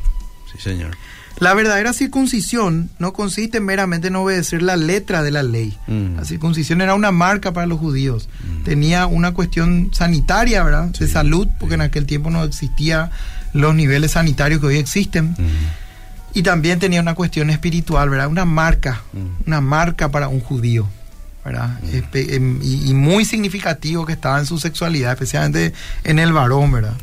Señor. 0.58 0.96
La 1.38 1.54
verdadera 1.54 1.92
circuncisión 1.92 2.90
no 2.98 3.12
consiste 3.12 3.60
meramente 3.60 4.08
en 4.08 4.16
obedecer 4.16 4.60
la 4.60 4.76
letra 4.76 5.22
de 5.22 5.30
la 5.30 5.42
ley. 5.42 5.76
Mm. 5.86 6.16
La 6.16 6.24
circuncisión 6.24 6.80
era 6.80 6.94
una 6.94 7.12
marca 7.12 7.52
para 7.52 7.66
los 7.66 7.78
judíos. 7.78 8.28
Mm. 8.42 8.64
Tenía 8.64 9.06
una 9.06 9.32
cuestión 9.32 9.90
sanitaria, 9.92 10.64
¿verdad? 10.64 10.86
de 10.88 11.06
salud, 11.06 11.46
porque 11.60 11.76
en 11.76 11.82
aquel 11.82 12.06
tiempo 12.06 12.30
no 12.30 12.42
existían 12.42 13.10
los 13.52 13.74
niveles 13.74 14.12
sanitarios 14.12 14.60
que 14.60 14.66
hoy 14.66 14.76
existen. 14.78 15.36
Mm. 15.38 16.34
Y 16.34 16.42
también 16.42 16.78
tenía 16.78 17.00
una 17.00 17.14
cuestión 17.14 17.50
espiritual, 17.50 18.10
¿verdad? 18.10 18.28
Una 18.28 18.44
marca, 18.44 19.02
una 19.46 19.60
marca 19.60 20.10
para 20.10 20.28
un 20.28 20.40
judío. 20.40 20.88
¿verdad? 21.44 21.78
Em, 22.12 22.60
y, 22.62 22.92
muy 22.92 23.24
significativo 23.24 24.04
que 24.04 24.12
estaba 24.12 24.38
en 24.38 24.44
su 24.44 24.58
sexualidad, 24.58 25.12
especialmente 25.12 25.72
en 26.04 26.18
el 26.18 26.32
varón, 26.32 26.70
¿verdad? 26.70 26.94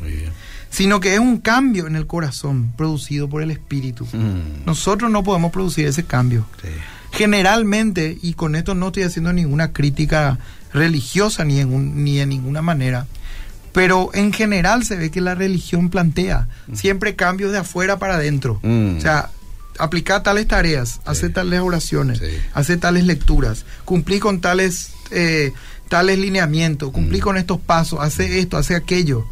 Sino 0.70 1.00
que 1.00 1.14
es 1.14 1.20
un 1.20 1.38
cambio 1.38 1.86
en 1.86 1.96
el 1.96 2.06
corazón 2.06 2.72
producido 2.76 3.28
por 3.28 3.42
el 3.42 3.50
Espíritu. 3.50 4.04
Mm. 4.12 4.64
Nosotros 4.66 5.10
no 5.10 5.24
podemos 5.24 5.52
producir 5.52 5.86
ese 5.86 6.04
cambio. 6.04 6.46
Generalmente, 7.12 8.18
y 8.20 8.34
con 8.34 8.56
esto 8.56 8.74
no 8.74 8.88
estoy 8.88 9.04
haciendo 9.04 9.32
ninguna 9.32 9.72
crítica 9.72 10.38
religiosa 10.72 11.44
ni 11.44 11.60
en, 11.60 12.04
ni 12.04 12.20
en 12.20 12.28
ninguna 12.28 12.60
manera, 12.62 13.06
pero 13.72 14.10
en 14.14 14.32
general 14.32 14.84
se 14.84 14.96
ve 14.96 15.10
que 15.10 15.20
la 15.20 15.34
religión 15.34 15.90
plantea 15.90 16.48
mm. 16.66 16.74
siempre 16.74 17.14
cambios 17.14 17.52
de 17.52 17.58
afuera 17.58 17.98
para 17.98 18.14
adentro. 18.14 18.58
Mm. 18.62 18.98
O 18.98 19.00
sea, 19.00 19.30
aplicar 19.78 20.22
tales 20.22 20.46
tareas, 20.46 21.00
hacer 21.04 21.32
tales 21.32 21.60
oraciones, 21.60 22.20
hacer 22.54 22.80
tales 22.80 23.04
lecturas, 23.04 23.64
cumplir 23.84 24.20
con 24.20 24.40
tales, 24.40 24.90
eh, 25.10 25.52
tales 25.88 26.18
lineamientos, 26.18 26.90
cumplir 26.90 27.22
con 27.22 27.36
estos 27.36 27.60
pasos, 27.60 28.00
hacer 28.00 28.32
esto, 28.32 28.56
hacer 28.56 28.76
aquello. 28.76 29.26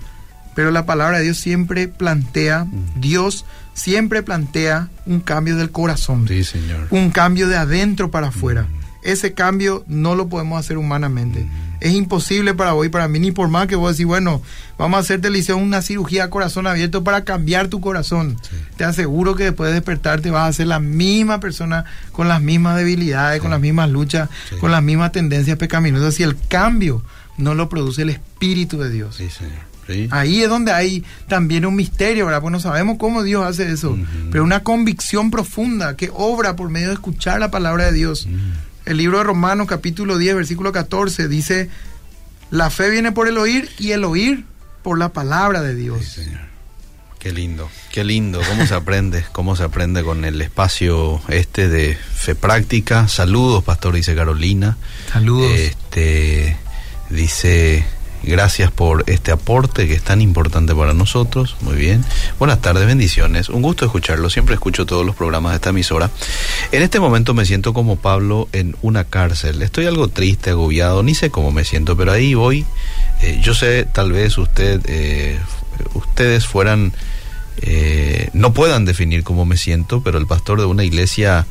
Pero 0.55 0.71
la 0.71 0.87
palabra 0.87 1.19
de 1.19 1.25
Dios 1.25 1.39
siempre 1.39 1.89
plantea, 1.89 2.67
Dios 2.97 3.45
siempre 3.75 4.23
plantea 4.23 4.89
un 5.07 5.21
cambio 5.21 5.57
del 5.57 5.71
corazón. 5.71 6.27
Sí, 6.29 6.45
Señor. 6.45 6.87
Un 6.91 7.11
cambio 7.11 7.49
de 7.49 7.57
adentro 7.57 8.11
para 8.11 8.29
afuera. 8.29 8.67
Ese 9.03 9.35
cambio 9.35 9.85
no 9.87 10.15
lo 10.15 10.29
podemos 10.29 10.59
hacer 10.59 10.79
humanamente. 10.79 11.47
Es 11.81 11.93
imposible 11.93 12.55
para 12.55 12.73
vos 12.73 12.87
y 12.87 12.89
para 12.89 13.09
mí, 13.09 13.19
ni 13.19 13.33
por 13.33 13.49
más 13.49 13.67
que 13.67 13.77
vos 13.77 13.93
decís, 13.93 14.07
bueno, 14.07 14.41
vamos 14.79 14.97
a 14.97 15.01
hacerte 15.01 15.29
una 15.53 15.83
cirugía 15.83 16.25
a 16.25 16.31
corazón 16.31 16.67
abierto 16.67 17.05
para 17.05 17.25
cambiar 17.25 17.69
tu 17.69 17.83
corazón. 17.83 18.39
Te 18.79 18.85
aseguro 18.85 19.35
que 19.35 19.45
después 19.45 19.69
de 19.69 19.75
despertarte 19.75 20.31
vas 20.31 20.49
a 20.49 20.53
ser 20.55 20.69
la 20.69 20.81
misma 20.81 21.41
persona 21.41 21.85
con 22.13 22.29
las 22.29 22.41
mismas 22.41 22.79
debilidades, 22.79 23.43
con 23.43 23.51
las 23.51 23.61
mismas 23.61 23.91
luchas, 23.91 24.31
con 24.61 24.71
las 24.71 24.83
mismas 24.83 25.13
tendencias 25.13 25.59
pecaminosas. 25.59 26.19
Y 26.21 26.23
el 26.23 26.39
cambio 26.49 27.03
no 27.37 27.55
lo 27.55 27.69
produce 27.69 28.01
el 28.03 28.11
Espíritu 28.11 28.79
de 28.79 28.89
Dios. 28.89 29.17
Sí, 29.17 29.29
Señor. 29.29 29.74
Ahí 30.11 30.43
es 30.43 30.49
donde 30.49 30.73
hay 30.73 31.05
también 31.29 31.67
un 31.67 31.75
misterio, 31.77 32.27
¿verdad? 32.27 32.41
Pues 32.41 32.53
no 32.53 32.61
sabemos 32.61 32.97
cómo 32.99 33.23
Dios 33.23 33.45
hace 33.45 33.71
eso, 33.71 33.99
pero 34.31 34.45
una 34.45 34.63
convicción 34.63 35.31
profunda 35.31 35.97
que 35.97 36.11
obra 36.13 36.57
por 36.57 36.71
medio 36.71 36.89
de 36.89 36.95
escuchar 36.95 37.41
la 37.41 37.51
palabra 37.51 37.87
de 37.87 37.93
Dios. 37.93 38.29
El 38.87 38.99
libro 38.99 39.19
de 39.19 39.25
Romanos 39.25 39.67
capítulo 39.67 40.19
10, 40.19 40.37
versículo 40.37 40.73
14 40.73 41.29
dice, 41.29 41.71
la 42.51 42.71
fe 42.71 42.91
viene 42.91 43.13
por 43.13 43.29
el 43.29 43.39
oír 43.39 43.71
y 43.79 43.93
el 43.93 44.05
oír 44.05 44.45
por 44.83 44.99
la 44.99 45.11
palabra 45.11 45.63
de 45.63 45.75
Dios. 45.75 46.05
Sí, 46.05 46.25
señor. 46.25 46.55
Qué 47.19 47.33
lindo, 47.33 47.71
qué 47.91 48.05
lindo, 48.05 48.43
cómo 48.47 48.67
se 48.67 48.75
aprende, 48.75 49.25
cómo 49.33 49.57
se 49.57 49.63
aprende 49.63 50.05
con 50.05 50.27
el 50.27 50.43
espacio 50.43 51.23
este 51.29 51.71
de 51.71 51.97
fe 51.97 52.35
práctica. 52.35 53.09
Saludos, 53.09 53.65
pastor, 53.65 53.95
dice 53.95 54.15
Carolina. 54.15 54.77
Saludos. 55.11 55.51
Este, 55.55 56.55
dice 57.09 57.87
Gracias 58.27 58.71
por 58.71 59.05
este 59.07 59.33
aporte 59.33 59.87
que 59.87 59.95
es 59.95 60.03
tan 60.03 60.23
importante 60.23 60.75
para 60.75 60.95
nosotros. 60.95 61.57
Muy 61.61 61.77
bien. 61.77 62.05
Buenas 62.39 62.61
tardes, 62.63 62.87
bendiciones. 62.87 63.51
Un 63.51 63.61
gusto 63.61 63.85
escucharlo. 63.85 64.31
Siempre 64.31 64.55
escucho 64.55 64.87
todos 64.87 65.05
los 65.05 65.15
programas 65.15 65.53
de 65.53 65.57
esta 65.57 65.71
emisora. 65.71 66.11
En 66.73 66.83
este 66.83 67.01
momento 67.01 67.35
me 67.35 67.45
siento 67.45 67.75
como 67.75 67.97
Pablo 67.97 68.49
en 68.53 68.77
una 68.81 69.05
cárcel. 69.05 69.61
Estoy 69.61 69.87
algo 69.87 70.09
triste, 70.09 70.51
agobiado, 70.51 71.03
ni 71.03 71.15
sé 71.15 71.31
cómo 71.31 71.53
me 71.53 71.65
siento, 71.65 71.97
pero 71.99 72.13
ahí 72.13 72.33
voy. 72.33 72.65
Eh, 73.21 73.41
yo 73.43 73.55
sé, 73.55 73.85
tal 73.85 74.13
vez 74.13 74.39
usted, 74.39 74.81
eh, 74.87 75.39
ustedes 75.93 76.47
fueran, 76.47 76.95
eh, 77.61 78.31
no 78.33 78.55
puedan 78.55 78.87
definir 78.87 79.23
cómo 79.23 79.45
me 79.45 79.59
siento, 79.59 80.03
pero 80.03 80.17
el 80.17 80.27
pastor 80.27 80.61
de 80.61 80.67
una 80.67 80.85
iglesia 80.85 81.47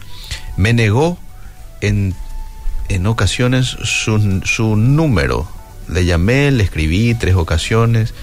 me 0.58 0.74
negó 0.74 1.20
en, 1.82 2.16
en 2.90 3.06
ocasiones 3.06 3.78
su, 3.84 4.42
su 4.44 4.76
número. 4.76 5.48
Le 5.88 6.06
llamé, 6.06 6.52
le 6.52 6.64
escribí 6.64 7.14
tres 7.16 7.36
ocasiones. 7.36 8.14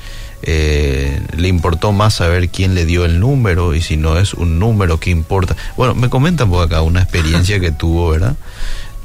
Eh, 0.42 1.20
le 1.36 1.48
importó 1.48 1.92
más 1.92 2.14
saber 2.14 2.48
quién 2.48 2.74
le 2.74 2.86
dio 2.86 3.04
el 3.04 3.20
número 3.20 3.74
y 3.74 3.82
si 3.82 3.98
no 3.98 4.18
es 4.18 4.32
un 4.32 4.58
número, 4.58 4.98
¿qué 4.98 5.10
importa? 5.10 5.54
Bueno, 5.76 5.94
me 5.94 6.08
comentan 6.08 6.48
por 6.48 6.64
acá 6.64 6.80
una 6.80 7.02
experiencia 7.02 7.60
que 7.60 7.72
tuvo, 7.72 8.10
¿verdad? 8.10 8.36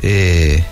Eh, 0.01 0.63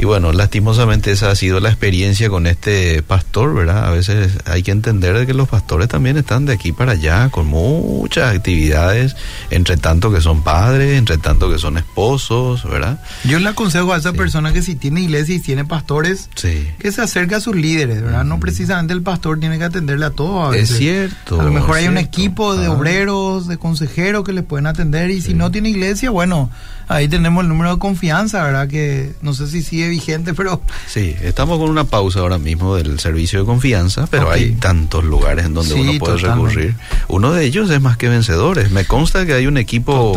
y 0.00 0.06
bueno, 0.06 0.32
lastimosamente 0.32 1.12
esa 1.12 1.30
ha 1.30 1.36
sido 1.36 1.60
la 1.60 1.68
experiencia 1.68 2.30
con 2.30 2.46
este 2.46 3.02
pastor, 3.02 3.52
¿verdad? 3.52 3.86
A 3.86 3.90
veces 3.90 4.32
hay 4.46 4.62
que 4.62 4.70
entender 4.70 5.18
de 5.18 5.26
que 5.26 5.34
los 5.34 5.46
pastores 5.46 5.88
también 5.88 6.16
están 6.16 6.46
de 6.46 6.54
aquí 6.54 6.72
para 6.72 6.92
allá 6.92 7.28
con 7.28 7.46
muchas 7.46 8.34
actividades, 8.34 9.14
entre 9.50 9.76
tanto 9.76 10.10
que 10.10 10.22
son 10.22 10.42
padres, 10.42 10.96
entre 10.96 11.18
tanto 11.18 11.50
que 11.50 11.58
son 11.58 11.76
esposos, 11.76 12.64
¿verdad? 12.64 12.98
Yo 13.24 13.38
le 13.40 13.50
aconsejo 13.50 13.92
a 13.92 13.98
esa 13.98 14.14
persona 14.14 14.54
que 14.54 14.62
si 14.62 14.74
tiene 14.74 15.02
iglesia 15.02 15.34
y 15.34 15.38
tiene 15.38 15.66
pastores, 15.66 16.30
que 16.34 16.92
se 16.92 17.02
acerque 17.02 17.34
a 17.34 17.40
sus 17.40 17.54
líderes, 17.54 18.00
¿verdad? 18.00 18.24
No 18.24 18.40
precisamente 18.40 18.94
el 18.94 19.02
pastor 19.02 19.38
tiene 19.38 19.58
que 19.58 19.64
atenderle 19.64 20.06
a 20.06 20.12
todos. 20.12 20.56
Es 20.56 20.78
cierto. 20.78 21.38
A 21.38 21.44
lo 21.44 21.50
mejor 21.50 21.76
hay 21.76 21.88
un 21.88 21.98
equipo 21.98 22.56
de 22.56 22.68
obreros, 22.68 23.48
de 23.48 23.58
consejeros 23.58 24.24
que 24.24 24.32
le 24.32 24.42
pueden 24.42 24.66
atender 24.66 25.10
y 25.10 25.20
si 25.20 25.34
no 25.34 25.50
tiene 25.50 25.68
iglesia, 25.68 26.08
bueno, 26.08 26.48
ahí 26.88 27.06
tenemos 27.06 27.42
el 27.42 27.48
número 27.48 27.74
de 27.74 27.78
confianza, 27.78 28.42
¿verdad? 28.42 28.66
Que 28.66 29.12
no 29.20 29.34
sé 29.34 29.46
si 29.46 29.62
sigue 29.62 29.89
vigente, 29.90 30.34
pero... 30.34 30.62
Sí, 30.86 31.14
estamos 31.22 31.58
con 31.58 31.68
una 31.68 31.84
pausa 31.84 32.20
ahora 32.20 32.38
mismo 32.38 32.76
del 32.76 32.98
servicio 33.00 33.40
de 33.40 33.46
confianza, 33.46 34.06
pero 34.10 34.30
hay 34.30 34.52
tantos 34.52 35.04
lugares 35.04 35.46
en 35.46 35.54
donde 35.54 35.74
uno 35.74 35.98
puede 35.98 36.16
recurrir. 36.18 36.74
Uno 37.08 37.32
de 37.32 37.44
ellos 37.44 37.70
es 37.70 37.80
más 37.80 37.96
que 37.96 38.08
vencedores. 38.08 38.70
Me 38.70 38.84
consta 38.84 39.26
que 39.26 39.34
hay 39.34 39.46
un 39.46 39.58
equipo 39.58 40.14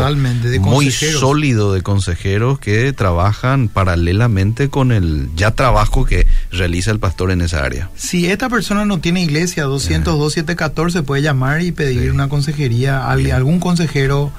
muy 0.60 0.90
sólido 0.90 1.72
de 1.72 1.82
consejeros 1.82 2.58
que 2.58 2.92
trabajan 2.92 3.68
paralelamente 3.68 4.70
con 4.70 4.92
el 4.92 5.28
ya 5.36 5.50
trabajo 5.50 6.04
que 6.04 6.26
realiza 6.50 6.90
el 6.90 6.98
pastor 6.98 7.30
en 7.30 7.40
esa 7.40 7.64
área. 7.64 7.90
Si 7.96 8.26
esta 8.26 8.48
persona 8.48 8.84
no 8.84 8.98
tiene 9.00 9.22
iglesia, 9.22 9.64
202 9.64 10.32
714 10.32 11.02
puede 11.02 11.22
llamar 11.22 11.62
y 11.62 11.72
pedir 11.72 12.10
una 12.10 12.28
consejería 12.28 13.04
a 13.04 13.12
algún 13.12 13.60
consejero 13.60 14.32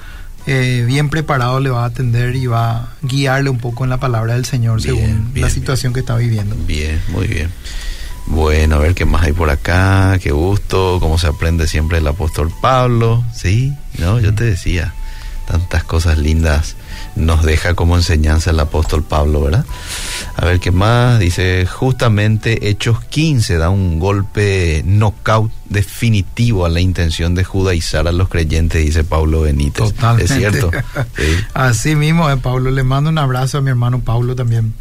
eh, 0.47 0.83
bien 0.87 1.09
preparado 1.09 1.59
le 1.59 1.69
va 1.69 1.83
a 1.83 1.87
atender 1.87 2.35
y 2.35 2.47
va 2.47 2.71
a 2.71 2.89
guiarle 3.01 3.49
un 3.49 3.57
poco 3.57 3.83
en 3.83 3.89
la 3.89 3.97
palabra 3.97 4.33
del 4.33 4.45
Señor 4.45 4.81
según 4.81 5.31
la 5.35 5.49
situación 5.49 5.93
que 5.93 6.01
está 6.01 6.15
viviendo. 6.15 6.55
Bien, 6.67 7.01
muy 7.09 7.27
bien. 7.27 7.49
Bueno, 8.27 8.75
a 8.75 8.79
ver 8.79 8.95
qué 8.95 9.05
más 9.05 9.23
hay 9.23 9.33
por 9.33 9.49
acá, 9.49 10.17
qué 10.21 10.31
gusto, 10.31 10.97
cómo 10.99 11.17
se 11.17 11.27
aprende 11.27 11.67
siempre 11.67 11.99
el 11.99 12.07
apóstol 12.07 12.51
Pablo, 12.59 13.23
sí, 13.33 13.73
no, 13.99 14.19
yo 14.19 14.33
te 14.33 14.43
decía, 14.43 14.95
tantas 15.45 15.83
cosas 15.83 16.17
lindas 16.17 16.75
nos 17.15 17.43
deja 17.43 17.73
como 17.73 17.95
enseñanza 17.95 18.51
el 18.51 18.59
apóstol 18.59 19.03
Pablo, 19.03 19.41
¿verdad? 19.41 19.65
A 20.35 20.45
ver 20.45 20.59
qué 20.59 20.71
más, 20.71 21.19
dice, 21.19 21.65
justamente 21.65 22.69
Hechos 22.69 23.03
15 23.05 23.57
da 23.57 23.69
un 23.69 23.99
golpe 23.99 24.83
knockout 24.85 25.51
definitivo 25.69 26.65
a 26.65 26.69
la 26.69 26.81
intención 26.81 27.35
de 27.35 27.43
judaizar 27.43 28.07
a 28.07 28.11
los 28.11 28.29
creyentes, 28.29 28.83
dice 28.83 29.03
Pablo 29.03 29.41
Benítez. 29.41 29.93
Totalmente. 29.93 30.33
Es 30.33 30.39
cierto. 30.39 30.71
Así 31.53 31.95
mismo, 31.95 32.29
eh, 32.29 32.37
Pablo, 32.37 32.71
le 32.71 32.83
mando 32.83 33.09
un 33.09 33.17
abrazo 33.17 33.59
a 33.59 33.61
mi 33.61 33.69
hermano 33.69 34.01
Pablo 34.01 34.35
también. 34.35 34.73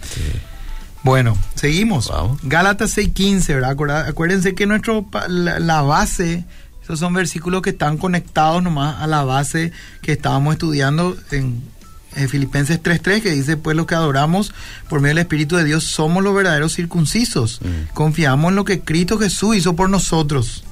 Bueno, 1.04 1.36
seguimos. 1.54 2.10
Gálatas 2.42 2.96
6:15, 2.96 3.54
¿verdad? 3.54 4.08
Acuérdense 4.08 4.54
que 4.54 4.66
nuestro, 4.66 5.06
la 5.28 5.82
base 5.82 6.44
esos 6.84 7.00
son 7.00 7.12
versículos 7.12 7.62
que 7.62 7.70
están 7.70 7.98
conectados 7.98 8.62
nomás 8.62 9.00
a 9.00 9.06
la 9.06 9.24
base 9.24 9.72
que 10.02 10.12
estábamos 10.12 10.54
estudiando 10.54 11.16
en 11.30 11.74
en 12.16 12.28
Filipenses 12.28 12.82
3.3 12.82 13.22
que 13.22 13.30
dice, 13.30 13.56
pues 13.56 13.76
lo 13.76 13.86
que 13.86 13.94
adoramos 13.94 14.52
por 14.88 15.00
medio 15.00 15.16
del 15.16 15.22
Espíritu 15.22 15.56
de 15.56 15.64
Dios 15.64 15.84
somos 15.84 16.22
los 16.22 16.34
verdaderos 16.34 16.74
circuncisos. 16.74 17.60
Mm. 17.62 17.92
Confiamos 17.94 18.50
en 18.50 18.56
lo 18.56 18.64
que 18.64 18.80
Cristo 18.80 19.18
Jesús 19.18 19.56
hizo 19.56 19.76
por 19.76 19.90
nosotros. 19.90 20.64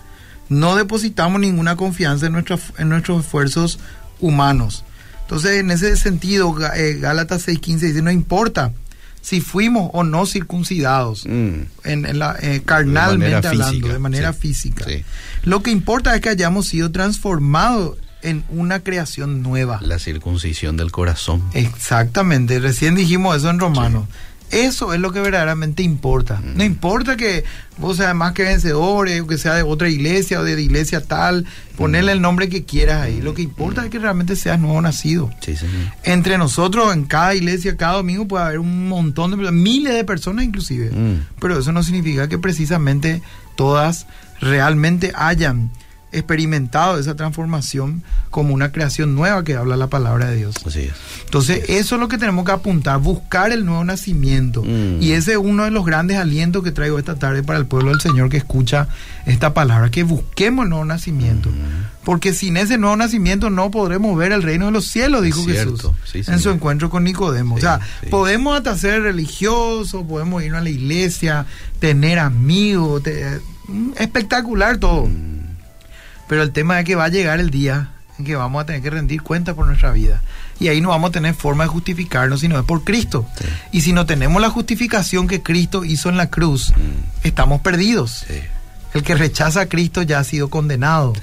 No 0.48 0.76
depositamos 0.76 1.40
ninguna 1.40 1.76
confianza 1.76 2.26
en, 2.26 2.44
en 2.78 2.88
nuestros 2.88 3.24
esfuerzos 3.24 3.78
humanos. 4.20 4.84
Entonces, 5.22 5.60
en 5.60 5.70
ese 5.70 5.96
sentido, 5.96 6.54
eh, 6.74 6.98
Gálatas 7.00 7.48
6.15 7.48 7.78
dice, 7.78 8.02
no 8.02 8.10
importa 8.10 8.72
si 9.22 9.40
fuimos 9.40 9.88
o 9.94 10.04
no 10.04 10.26
circuncidados, 10.26 11.24
mm. 11.26 11.60
en, 11.84 12.18
la, 12.18 12.36
eh, 12.42 12.60
carnalmente 12.64 13.48
hablando, 13.48 13.88
de 13.88 13.98
manera 13.98 14.32
física. 14.32 14.84
Lo 15.44 15.62
que 15.62 15.70
importa 15.70 16.14
es 16.14 16.20
que 16.20 16.28
hayamos 16.28 16.66
sido 16.66 16.90
transformados 16.90 17.96
en 18.22 18.44
una 18.50 18.80
creación 18.80 19.42
nueva. 19.42 19.80
La 19.82 19.98
circuncisión 19.98 20.76
del 20.76 20.90
corazón. 20.90 21.42
Exactamente, 21.54 22.58
recién 22.58 22.94
dijimos 22.94 23.36
eso 23.36 23.48
en 23.48 23.58
Romanos. 23.58 24.06
Eso 24.52 24.92
es 24.92 25.00
lo 25.00 25.12
que 25.12 25.20
verdaderamente 25.20 25.82
importa. 25.82 26.36
Mm. 26.36 26.56
No 26.58 26.64
importa 26.64 27.16
que 27.16 27.44
vos 27.78 27.96
seas 27.96 28.14
más 28.14 28.32
que 28.32 28.44
vencedores, 28.44 29.22
o 29.22 29.26
que 29.26 29.38
sea 29.38 29.54
de 29.54 29.62
otra 29.62 29.88
iglesia 29.88 30.40
o 30.40 30.44
de 30.44 30.60
iglesia 30.60 31.00
tal, 31.00 31.46
ponerle 31.76 32.12
mm. 32.12 32.16
el 32.16 32.22
nombre 32.22 32.48
que 32.50 32.64
quieras 32.64 33.00
ahí. 33.00 33.22
Lo 33.22 33.32
que 33.32 33.40
importa 33.42 33.80
mm. 33.80 33.84
es 33.86 33.90
que 33.90 33.98
realmente 33.98 34.36
seas 34.36 34.60
nuevo 34.60 34.80
nacido. 34.80 35.30
Sí, 35.40 35.56
señor. 35.56 35.74
Entre 36.04 36.36
nosotros, 36.36 36.94
en 36.94 37.04
cada 37.04 37.34
iglesia, 37.34 37.76
cada 37.78 37.94
domingo 37.94 38.28
puede 38.28 38.44
haber 38.44 38.58
un 38.58 38.88
montón 38.88 39.30
de 39.30 39.38
personas, 39.38 39.60
miles 39.60 39.94
de 39.94 40.04
personas 40.04 40.44
inclusive. 40.44 40.92
Pero 41.40 41.58
eso 41.58 41.72
no 41.72 41.82
significa 41.82 42.28
que 42.28 42.38
precisamente 42.38 43.22
todas 43.56 44.06
realmente 44.40 45.12
hayan 45.14 45.70
experimentado 46.12 46.98
esa 46.98 47.16
transformación 47.16 48.02
como 48.30 48.54
una 48.54 48.72
creación 48.72 49.14
nueva 49.14 49.44
que 49.44 49.56
habla 49.56 49.76
la 49.76 49.88
palabra 49.88 50.26
de 50.26 50.36
Dios. 50.36 50.56
Así 50.66 50.80
es. 50.80 50.92
Entonces, 51.24 51.64
eso 51.68 51.94
es 51.96 52.00
lo 52.00 52.08
que 52.08 52.18
tenemos 52.18 52.44
que 52.44 52.52
apuntar, 52.52 52.98
buscar 53.00 53.52
el 53.52 53.64
nuevo 53.64 53.84
nacimiento. 53.84 54.62
Mm. 54.62 55.02
Y 55.02 55.12
ese 55.12 55.32
es 55.32 55.38
uno 55.38 55.64
de 55.64 55.70
los 55.70 55.84
grandes 55.84 56.18
alientos 56.18 56.62
que 56.62 56.72
traigo 56.72 56.98
esta 56.98 57.16
tarde 57.16 57.42
para 57.42 57.58
el 57.58 57.66
pueblo 57.66 57.90
del 57.90 58.00
Señor 58.00 58.28
que 58.28 58.36
escucha 58.36 58.88
esta 59.26 59.54
palabra, 59.54 59.90
que 59.90 60.02
busquemos 60.02 60.64
el 60.64 60.70
nuevo 60.70 60.84
nacimiento. 60.84 61.50
Mm. 61.50 62.02
Porque 62.04 62.34
sin 62.34 62.56
ese 62.56 62.78
nuevo 62.78 62.96
nacimiento 62.96 63.48
no 63.50 63.70
podremos 63.70 64.16
ver 64.16 64.32
el 64.32 64.42
reino 64.42 64.66
de 64.66 64.72
los 64.72 64.86
cielos, 64.86 65.22
dijo 65.22 65.44
Jesús 65.44 65.90
en 66.14 66.40
su 66.40 66.50
encuentro 66.50 66.90
con 66.90 67.04
Nicodemo. 67.04 67.54
o 67.54 67.60
sea, 67.60 67.80
podemos 68.10 68.56
hasta 68.56 68.76
ser 68.76 69.02
religiosos, 69.02 70.04
podemos 70.08 70.42
ir 70.42 70.54
a 70.54 70.60
la 70.60 70.70
iglesia, 70.70 71.46
tener 71.78 72.18
amigos, 72.18 73.02
espectacular 73.96 74.78
todo. 74.78 75.06
Mm. 75.06 75.41
Pero 76.28 76.42
el 76.42 76.52
tema 76.52 76.80
es 76.80 76.86
que 76.86 76.94
va 76.94 77.04
a 77.04 77.08
llegar 77.08 77.40
el 77.40 77.50
día 77.50 77.90
en 78.18 78.24
que 78.24 78.36
vamos 78.36 78.62
a 78.62 78.66
tener 78.66 78.82
que 78.82 78.90
rendir 78.90 79.22
cuenta 79.22 79.54
por 79.54 79.66
nuestra 79.66 79.92
vida. 79.92 80.22
Y 80.60 80.68
ahí 80.68 80.80
no 80.80 80.90
vamos 80.90 81.10
a 81.10 81.12
tener 81.12 81.34
forma 81.34 81.64
de 81.64 81.68
justificarnos, 81.68 82.40
sino 82.40 82.58
es 82.58 82.64
por 82.64 82.84
Cristo. 82.84 83.26
Y 83.72 83.80
si 83.80 83.92
no 83.92 84.06
tenemos 84.06 84.40
la 84.40 84.50
justificación 84.50 85.26
que 85.26 85.42
Cristo 85.42 85.84
hizo 85.84 86.08
en 86.08 86.16
la 86.16 86.30
cruz, 86.30 86.70
mm. 86.70 87.26
estamos 87.26 87.60
perdidos. 87.60 88.24
El 88.94 89.02
que 89.02 89.14
rechaza 89.14 89.62
a 89.62 89.66
Cristo 89.66 90.02
ya 90.02 90.18
ha 90.18 90.24
sido 90.24 90.50
condenado. 90.50 91.14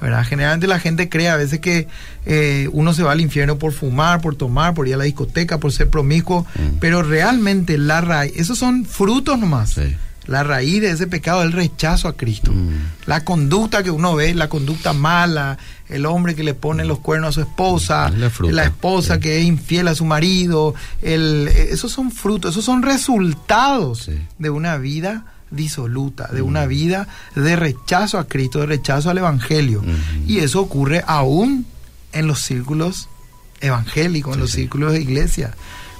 ¿verdad? 0.00 0.24
Generalmente 0.26 0.66
la 0.66 0.80
gente 0.80 1.08
cree 1.08 1.30
a 1.30 1.36
veces 1.36 1.60
que 1.60 1.88
eh, 2.26 2.68
uno 2.72 2.92
se 2.92 3.02
va 3.02 3.12
al 3.12 3.22
infierno 3.22 3.58
por 3.58 3.72
fumar, 3.72 4.20
por 4.20 4.36
tomar, 4.36 4.74
por 4.74 4.86
ir 4.86 4.94
a 4.94 4.98
la 4.98 5.04
discoteca, 5.04 5.58
por 5.58 5.72
ser 5.72 5.88
promiscuo, 5.88 6.42
mm. 6.42 6.78
pero 6.78 7.02
realmente 7.02 7.78
la 7.78 8.02
raíz, 8.02 8.34
esos 8.36 8.58
son 8.58 8.84
frutos 8.84 9.38
nomás 9.38 9.78
la 10.26 10.42
raíz 10.42 10.80
de 10.80 10.90
ese 10.90 11.06
pecado 11.06 11.40
es 11.40 11.46
el 11.46 11.52
rechazo 11.52 12.08
a 12.08 12.16
Cristo. 12.16 12.52
Mm. 12.52 13.06
La 13.06 13.24
conducta 13.24 13.82
que 13.82 13.90
uno 13.90 14.14
ve, 14.14 14.34
la 14.34 14.48
conducta 14.48 14.92
mala, 14.92 15.58
el 15.88 16.06
hombre 16.06 16.34
que 16.34 16.42
le 16.42 16.54
pone 16.54 16.84
los 16.84 17.00
cuernos 17.00 17.30
a 17.30 17.32
su 17.32 17.40
esposa, 17.42 18.10
la, 18.10 18.64
esposa 18.64 19.20
que 19.20 19.38
es 19.38 19.44
infiel 19.44 19.88
a 19.88 19.94
su 19.94 20.04
marido, 20.04 20.74
el, 21.02 21.48
esos 21.48 21.92
son 21.92 22.10
frutos, 22.10 22.52
esos 22.52 22.64
son 22.64 22.82
resultados 22.82 24.10
de 24.38 24.50
una 24.50 24.78
vida 24.78 25.26
disoluta, 25.50 26.28
de 26.32 26.42
una 26.42 26.66
mm. 26.66 26.68
vida 26.68 27.08
de 27.34 27.56
rechazo 27.56 28.18
a 28.18 28.26
Cristo, 28.26 28.60
de 28.60 28.66
rechazo 28.66 29.10
al 29.10 29.18
Evangelio. 29.18 29.82
Mm. 29.82 30.30
Y 30.30 30.38
eso 30.38 30.60
ocurre 30.60 31.04
aún 31.06 31.66
en 32.12 32.26
los 32.26 32.40
círculos 32.40 33.08
evangélicos, 33.60 34.34
en 34.34 34.40
los 34.40 34.50
círculos 34.50 34.92
de 34.92 35.00
iglesia 35.00 35.54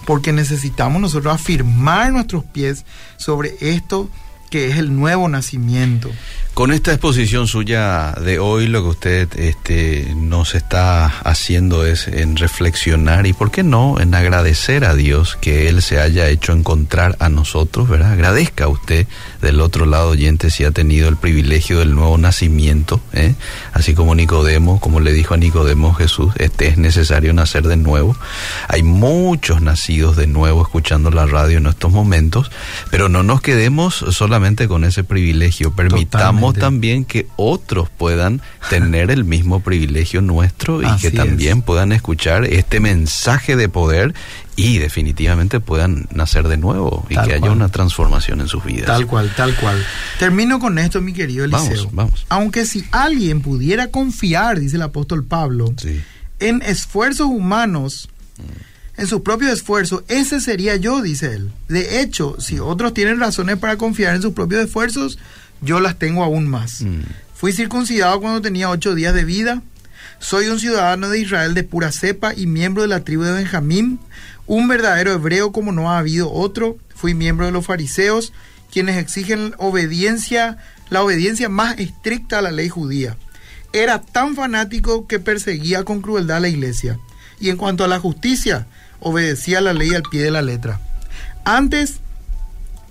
porque 0.04 0.32
necesitamos 0.32 1.00
nosotros 1.00 1.34
afirmar 1.34 2.12
nuestros 2.12 2.44
pies 2.44 2.84
sobre 3.16 3.54
esto 3.60 4.08
que 4.54 4.68
es 4.68 4.78
el 4.78 4.94
nuevo 4.94 5.28
nacimiento. 5.28 6.12
Con 6.54 6.70
esta 6.70 6.92
exposición 6.92 7.48
suya 7.48 8.12
de 8.12 8.38
hoy, 8.38 8.68
lo 8.68 8.84
que 8.84 8.88
usted 8.88 9.28
este, 9.40 10.14
nos 10.14 10.54
está 10.54 11.06
haciendo 11.06 11.84
es 11.84 12.06
en 12.06 12.36
reflexionar 12.36 13.26
y, 13.26 13.32
¿por 13.32 13.50
qué 13.50 13.64
no?, 13.64 13.98
en 13.98 14.14
agradecer 14.14 14.84
a 14.84 14.94
Dios 14.94 15.36
que 15.40 15.68
Él 15.68 15.82
se 15.82 15.98
haya 15.98 16.28
hecho 16.28 16.52
encontrar 16.52 17.16
a 17.18 17.28
nosotros, 17.28 17.88
¿verdad? 17.88 18.12
Agradezca 18.12 18.66
a 18.66 18.68
usted 18.68 19.08
del 19.42 19.60
otro 19.60 19.84
lado, 19.84 20.10
oyente, 20.10 20.48
si 20.48 20.62
ha 20.62 20.70
tenido 20.70 21.08
el 21.08 21.16
privilegio 21.16 21.80
del 21.80 21.92
nuevo 21.92 22.16
nacimiento, 22.18 23.00
¿eh? 23.12 23.34
así 23.72 23.94
como 23.94 24.14
Nicodemo, 24.14 24.78
como 24.78 25.00
le 25.00 25.12
dijo 25.12 25.34
a 25.34 25.38
Nicodemo 25.38 25.92
Jesús, 25.92 26.32
este 26.38 26.68
es 26.68 26.78
necesario 26.78 27.32
nacer 27.32 27.66
de 27.66 27.76
nuevo. 27.76 28.16
Hay 28.68 28.84
muchos 28.84 29.60
nacidos 29.60 30.16
de 30.16 30.28
nuevo 30.28 30.62
escuchando 30.62 31.10
la 31.10 31.26
radio 31.26 31.58
en 31.58 31.66
estos 31.66 31.90
momentos, 31.90 32.52
pero 32.92 33.08
no 33.08 33.24
nos 33.24 33.40
quedemos 33.40 33.96
solamente 34.10 34.43
con 34.68 34.84
ese 34.84 35.04
privilegio, 35.04 35.72
permitamos 35.72 36.54
también 36.54 37.06
que 37.06 37.26
otros 37.36 37.88
puedan 37.88 38.42
tener 38.68 39.10
el 39.10 39.24
mismo 39.24 39.60
privilegio 39.60 40.20
nuestro 40.20 40.82
y 40.82 40.96
que 40.98 41.10
también 41.10 41.62
puedan 41.62 41.92
escuchar 41.92 42.44
este 42.44 42.78
mensaje 42.78 43.56
de 43.56 43.70
poder 43.70 44.14
y 44.54 44.78
definitivamente 44.78 45.60
puedan 45.60 46.06
nacer 46.12 46.46
de 46.48 46.58
nuevo 46.58 47.06
y 47.08 47.14
que 47.14 47.32
haya 47.32 47.50
una 47.50 47.70
transformación 47.70 48.42
en 48.42 48.48
sus 48.48 48.62
vidas. 48.62 48.86
Tal 48.86 49.06
cual, 49.06 49.32
tal 49.34 49.56
cual. 49.56 49.82
Termino 50.18 50.60
con 50.60 50.78
esto, 50.78 51.00
mi 51.00 51.14
querido 51.14 51.46
Eliseo. 51.46 51.76
Vamos, 51.76 51.94
vamos. 51.94 52.26
Aunque 52.28 52.66
si 52.66 52.84
alguien 52.90 53.40
pudiera 53.40 53.88
confiar, 53.88 54.60
dice 54.60 54.76
el 54.76 54.82
apóstol 54.82 55.24
Pablo, 55.24 55.72
en 56.38 56.60
esfuerzos 56.60 57.28
humanos, 57.28 58.10
mm. 58.36 58.73
En 58.96 59.06
su 59.06 59.22
propio 59.22 59.50
esfuerzo, 59.52 60.04
ese 60.08 60.40
sería 60.40 60.76
yo, 60.76 61.02
dice 61.02 61.34
él. 61.34 61.50
De 61.68 62.00
hecho, 62.00 62.36
si 62.38 62.60
otros 62.60 62.94
tienen 62.94 63.18
razones 63.18 63.58
para 63.58 63.76
confiar 63.76 64.14
en 64.14 64.22
sus 64.22 64.34
propios 64.34 64.64
esfuerzos, 64.64 65.18
yo 65.60 65.80
las 65.80 65.98
tengo 65.98 66.22
aún 66.22 66.46
más. 66.48 66.82
Mm. 66.82 67.00
Fui 67.34 67.52
circuncidado 67.52 68.20
cuando 68.20 68.40
tenía 68.40 68.70
ocho 68.70 68.94
días 68.94 69.14
de 69.14 69.24
vida. 69.24 69.62
Soy 70.20 70.46
un 70.46 70.60
ciudadano 70.60 71.08
de 71.08 71.18
Israel 71.18 71.54
de 71.54 71.64
pura 71.64 71.90
cepa 71.90 72.34
y 72.34 72.46
miembro 72.46 72.82
de 72.82 72.88
la 72.88 73.00
tribu 73.00 73.24
de 73.24 73.32
Benjamín, 73.32 73.98
un 74.46 74.68
verdadero 74.68 75.12
hebreo 75.12 75.52
como 75.52 75.72
no 75.72 75.90
ha 75.90 75.98
habido 75.98 76.32
otro. 76.32 76.78
Fui 76.94 77.14
miembro 77.14 77.46
de 77.46 77.52
los 77.52 77.66
fariseos, 77.66 78.32
quienes 78.72 78.96
exigen 78.96 79.54
obediencia, 79.58 80.58
la 80.88 81.02
obediencia 81.02 81.48
más 81.48 81.78
estricta 81.78 82.38
a 82.38 82.42
la 82.42 82.52
ley 82.52 82.68
judía. 82.68 83.16
Era 83.72 84.00
tan 84.00 84.36
fanático 84.36 85.08
que 85.08 85.18
perseguía 85.18 85.82
con 85.82 86.00
crueldad 86.00 86.36
a 86.36 86.40
la 86.40 86.48
iglesia. 86.48 87.00
Y 87.40 87.50
en 87.50 87.56
cuanto 87.56 87.84
a 87.84 87.88
la 87.88 87.98
justicia, 87.98 88.68
obedecía 89.04 89.60
la 89.60 89.72
ley 89.72 89.94
al 89.94 90.02
pie 90.02 90.22
de 90.22 90.30
la 90.30 90.42
letra. 90.42 90.80
Antes 91.44 92.00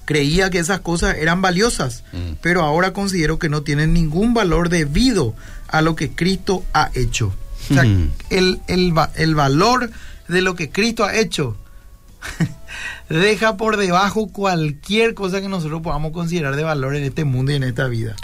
creía 0.06 0.50
que 0.50 0.60
esas 0.60 0.80
cosas 0.80 1.18
eran 1.18 1.42
valiosas, 1.42 2.04
mm. 2.14 2.34
pero 2.42 2.62
ahora 2.62 2.94
considero 2.94 3.40
que 3.40 3.50
no 3.50 3.64
tienen 3.64 3.94
ningún 3.94 4.34
valor 4.34 4.70
debido 4.70 5.36
a 5.68 5.82
lo 5.82 5.96
que 5.96 6.12
Cristo 6.12 6.64
ha 6.74 6.92
hecho. 6.94 7.34
O 7.70 7.74
sea, 7.74 7.84
mm. 7.84 8.12
el, 8.30 8.60
el, 8.68 9.36
valor 9.36 9.90
de 10.28 10.42
lo 10.42 10.56
que 10.56 10.70
Cristo 10.70 11.06
ha 11.06 11.16
hecho 11.16 11.56
deja 13.10 13.56
por 13.56 13.78
debajo 13.78 14.28
cualquier 14.28 15.14
cosa 15.14 15.42
que 15.42 15.48
nosotros 15.48 15.82
podamos 15.82 16.12
considerar 16.12 16.56
de 16.56 16.64
valor 16.64 16.96
en 16.96 17.04
este 17.04 17.24
mundo 17.24 17.54
y 17.54 17.56
en 17.56 17.64
esta 17.64 17.88
vida. 17.88 18.16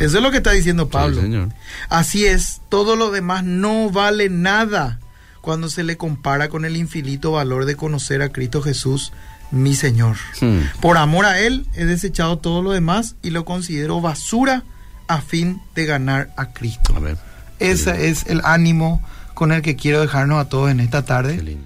Eso 0.00 0.16
es 0.18 0.22
lo 0.22 0.30
que 0.30 0.38
está 0.38 0.50
diciendo 0.50 0.88
Pablo. 0.88 1.48
Así 1.88 2.26
es, 2.26 2.60
todo 2.68 2.96
lo 2.96 3.10
demás 3.10 3.44
no 3.44 3.90
vale 3.90 4.28
nada 4.28 4.98
cuando 5.48 5.70
se 5.70 5.82
le 5.82 5.96
compara 5.96 6.50
con 6.50 6.66
el 6.66 6.76
infinito 6.76 7.32
valor 7.32 7.64
de 7.64 7.74
conocer 7.74 8.20
a 8.20 8.28
Cristo 8.28 8.60
Jesús 8.60 9.14
mi 9.50 9.74
Señor. 9.74 10.16
Hmm. 10.42 10.58
Por 10.82 10.98
amor 10.98 11.24
a 11.24 11.40
Él 11.40 11.64
he 11.72 11.86
desechado 11.86 12.36
todo 12.36 12.60
lo 12.60 12.72
demás 12.72 13.16
y 13.22 13.30
lo 13.30 13.46
considero 13.46 14.02
basura 14.02 14.64
a 15.06 15.22
fin 15.22 15.62
de 15.74 15.86
ganar 15.86 16.34
a 16.36 16.52
Cristo. 16.52 16.94
Ese 17.60 18.10
es 18.10 18.26
el 18.26 18.42
ánimo 18.44 19.02
con 19.32 19.50
el 19.50 19.62
que 19.62 19.74
quiero 19.74 20.02
dejarnos 20.02 20.38
a 20.38 20.50
todos 20.50 20.70
en 20.70 20.80
esta 20.80 21.06
tarde. 21.06 21.56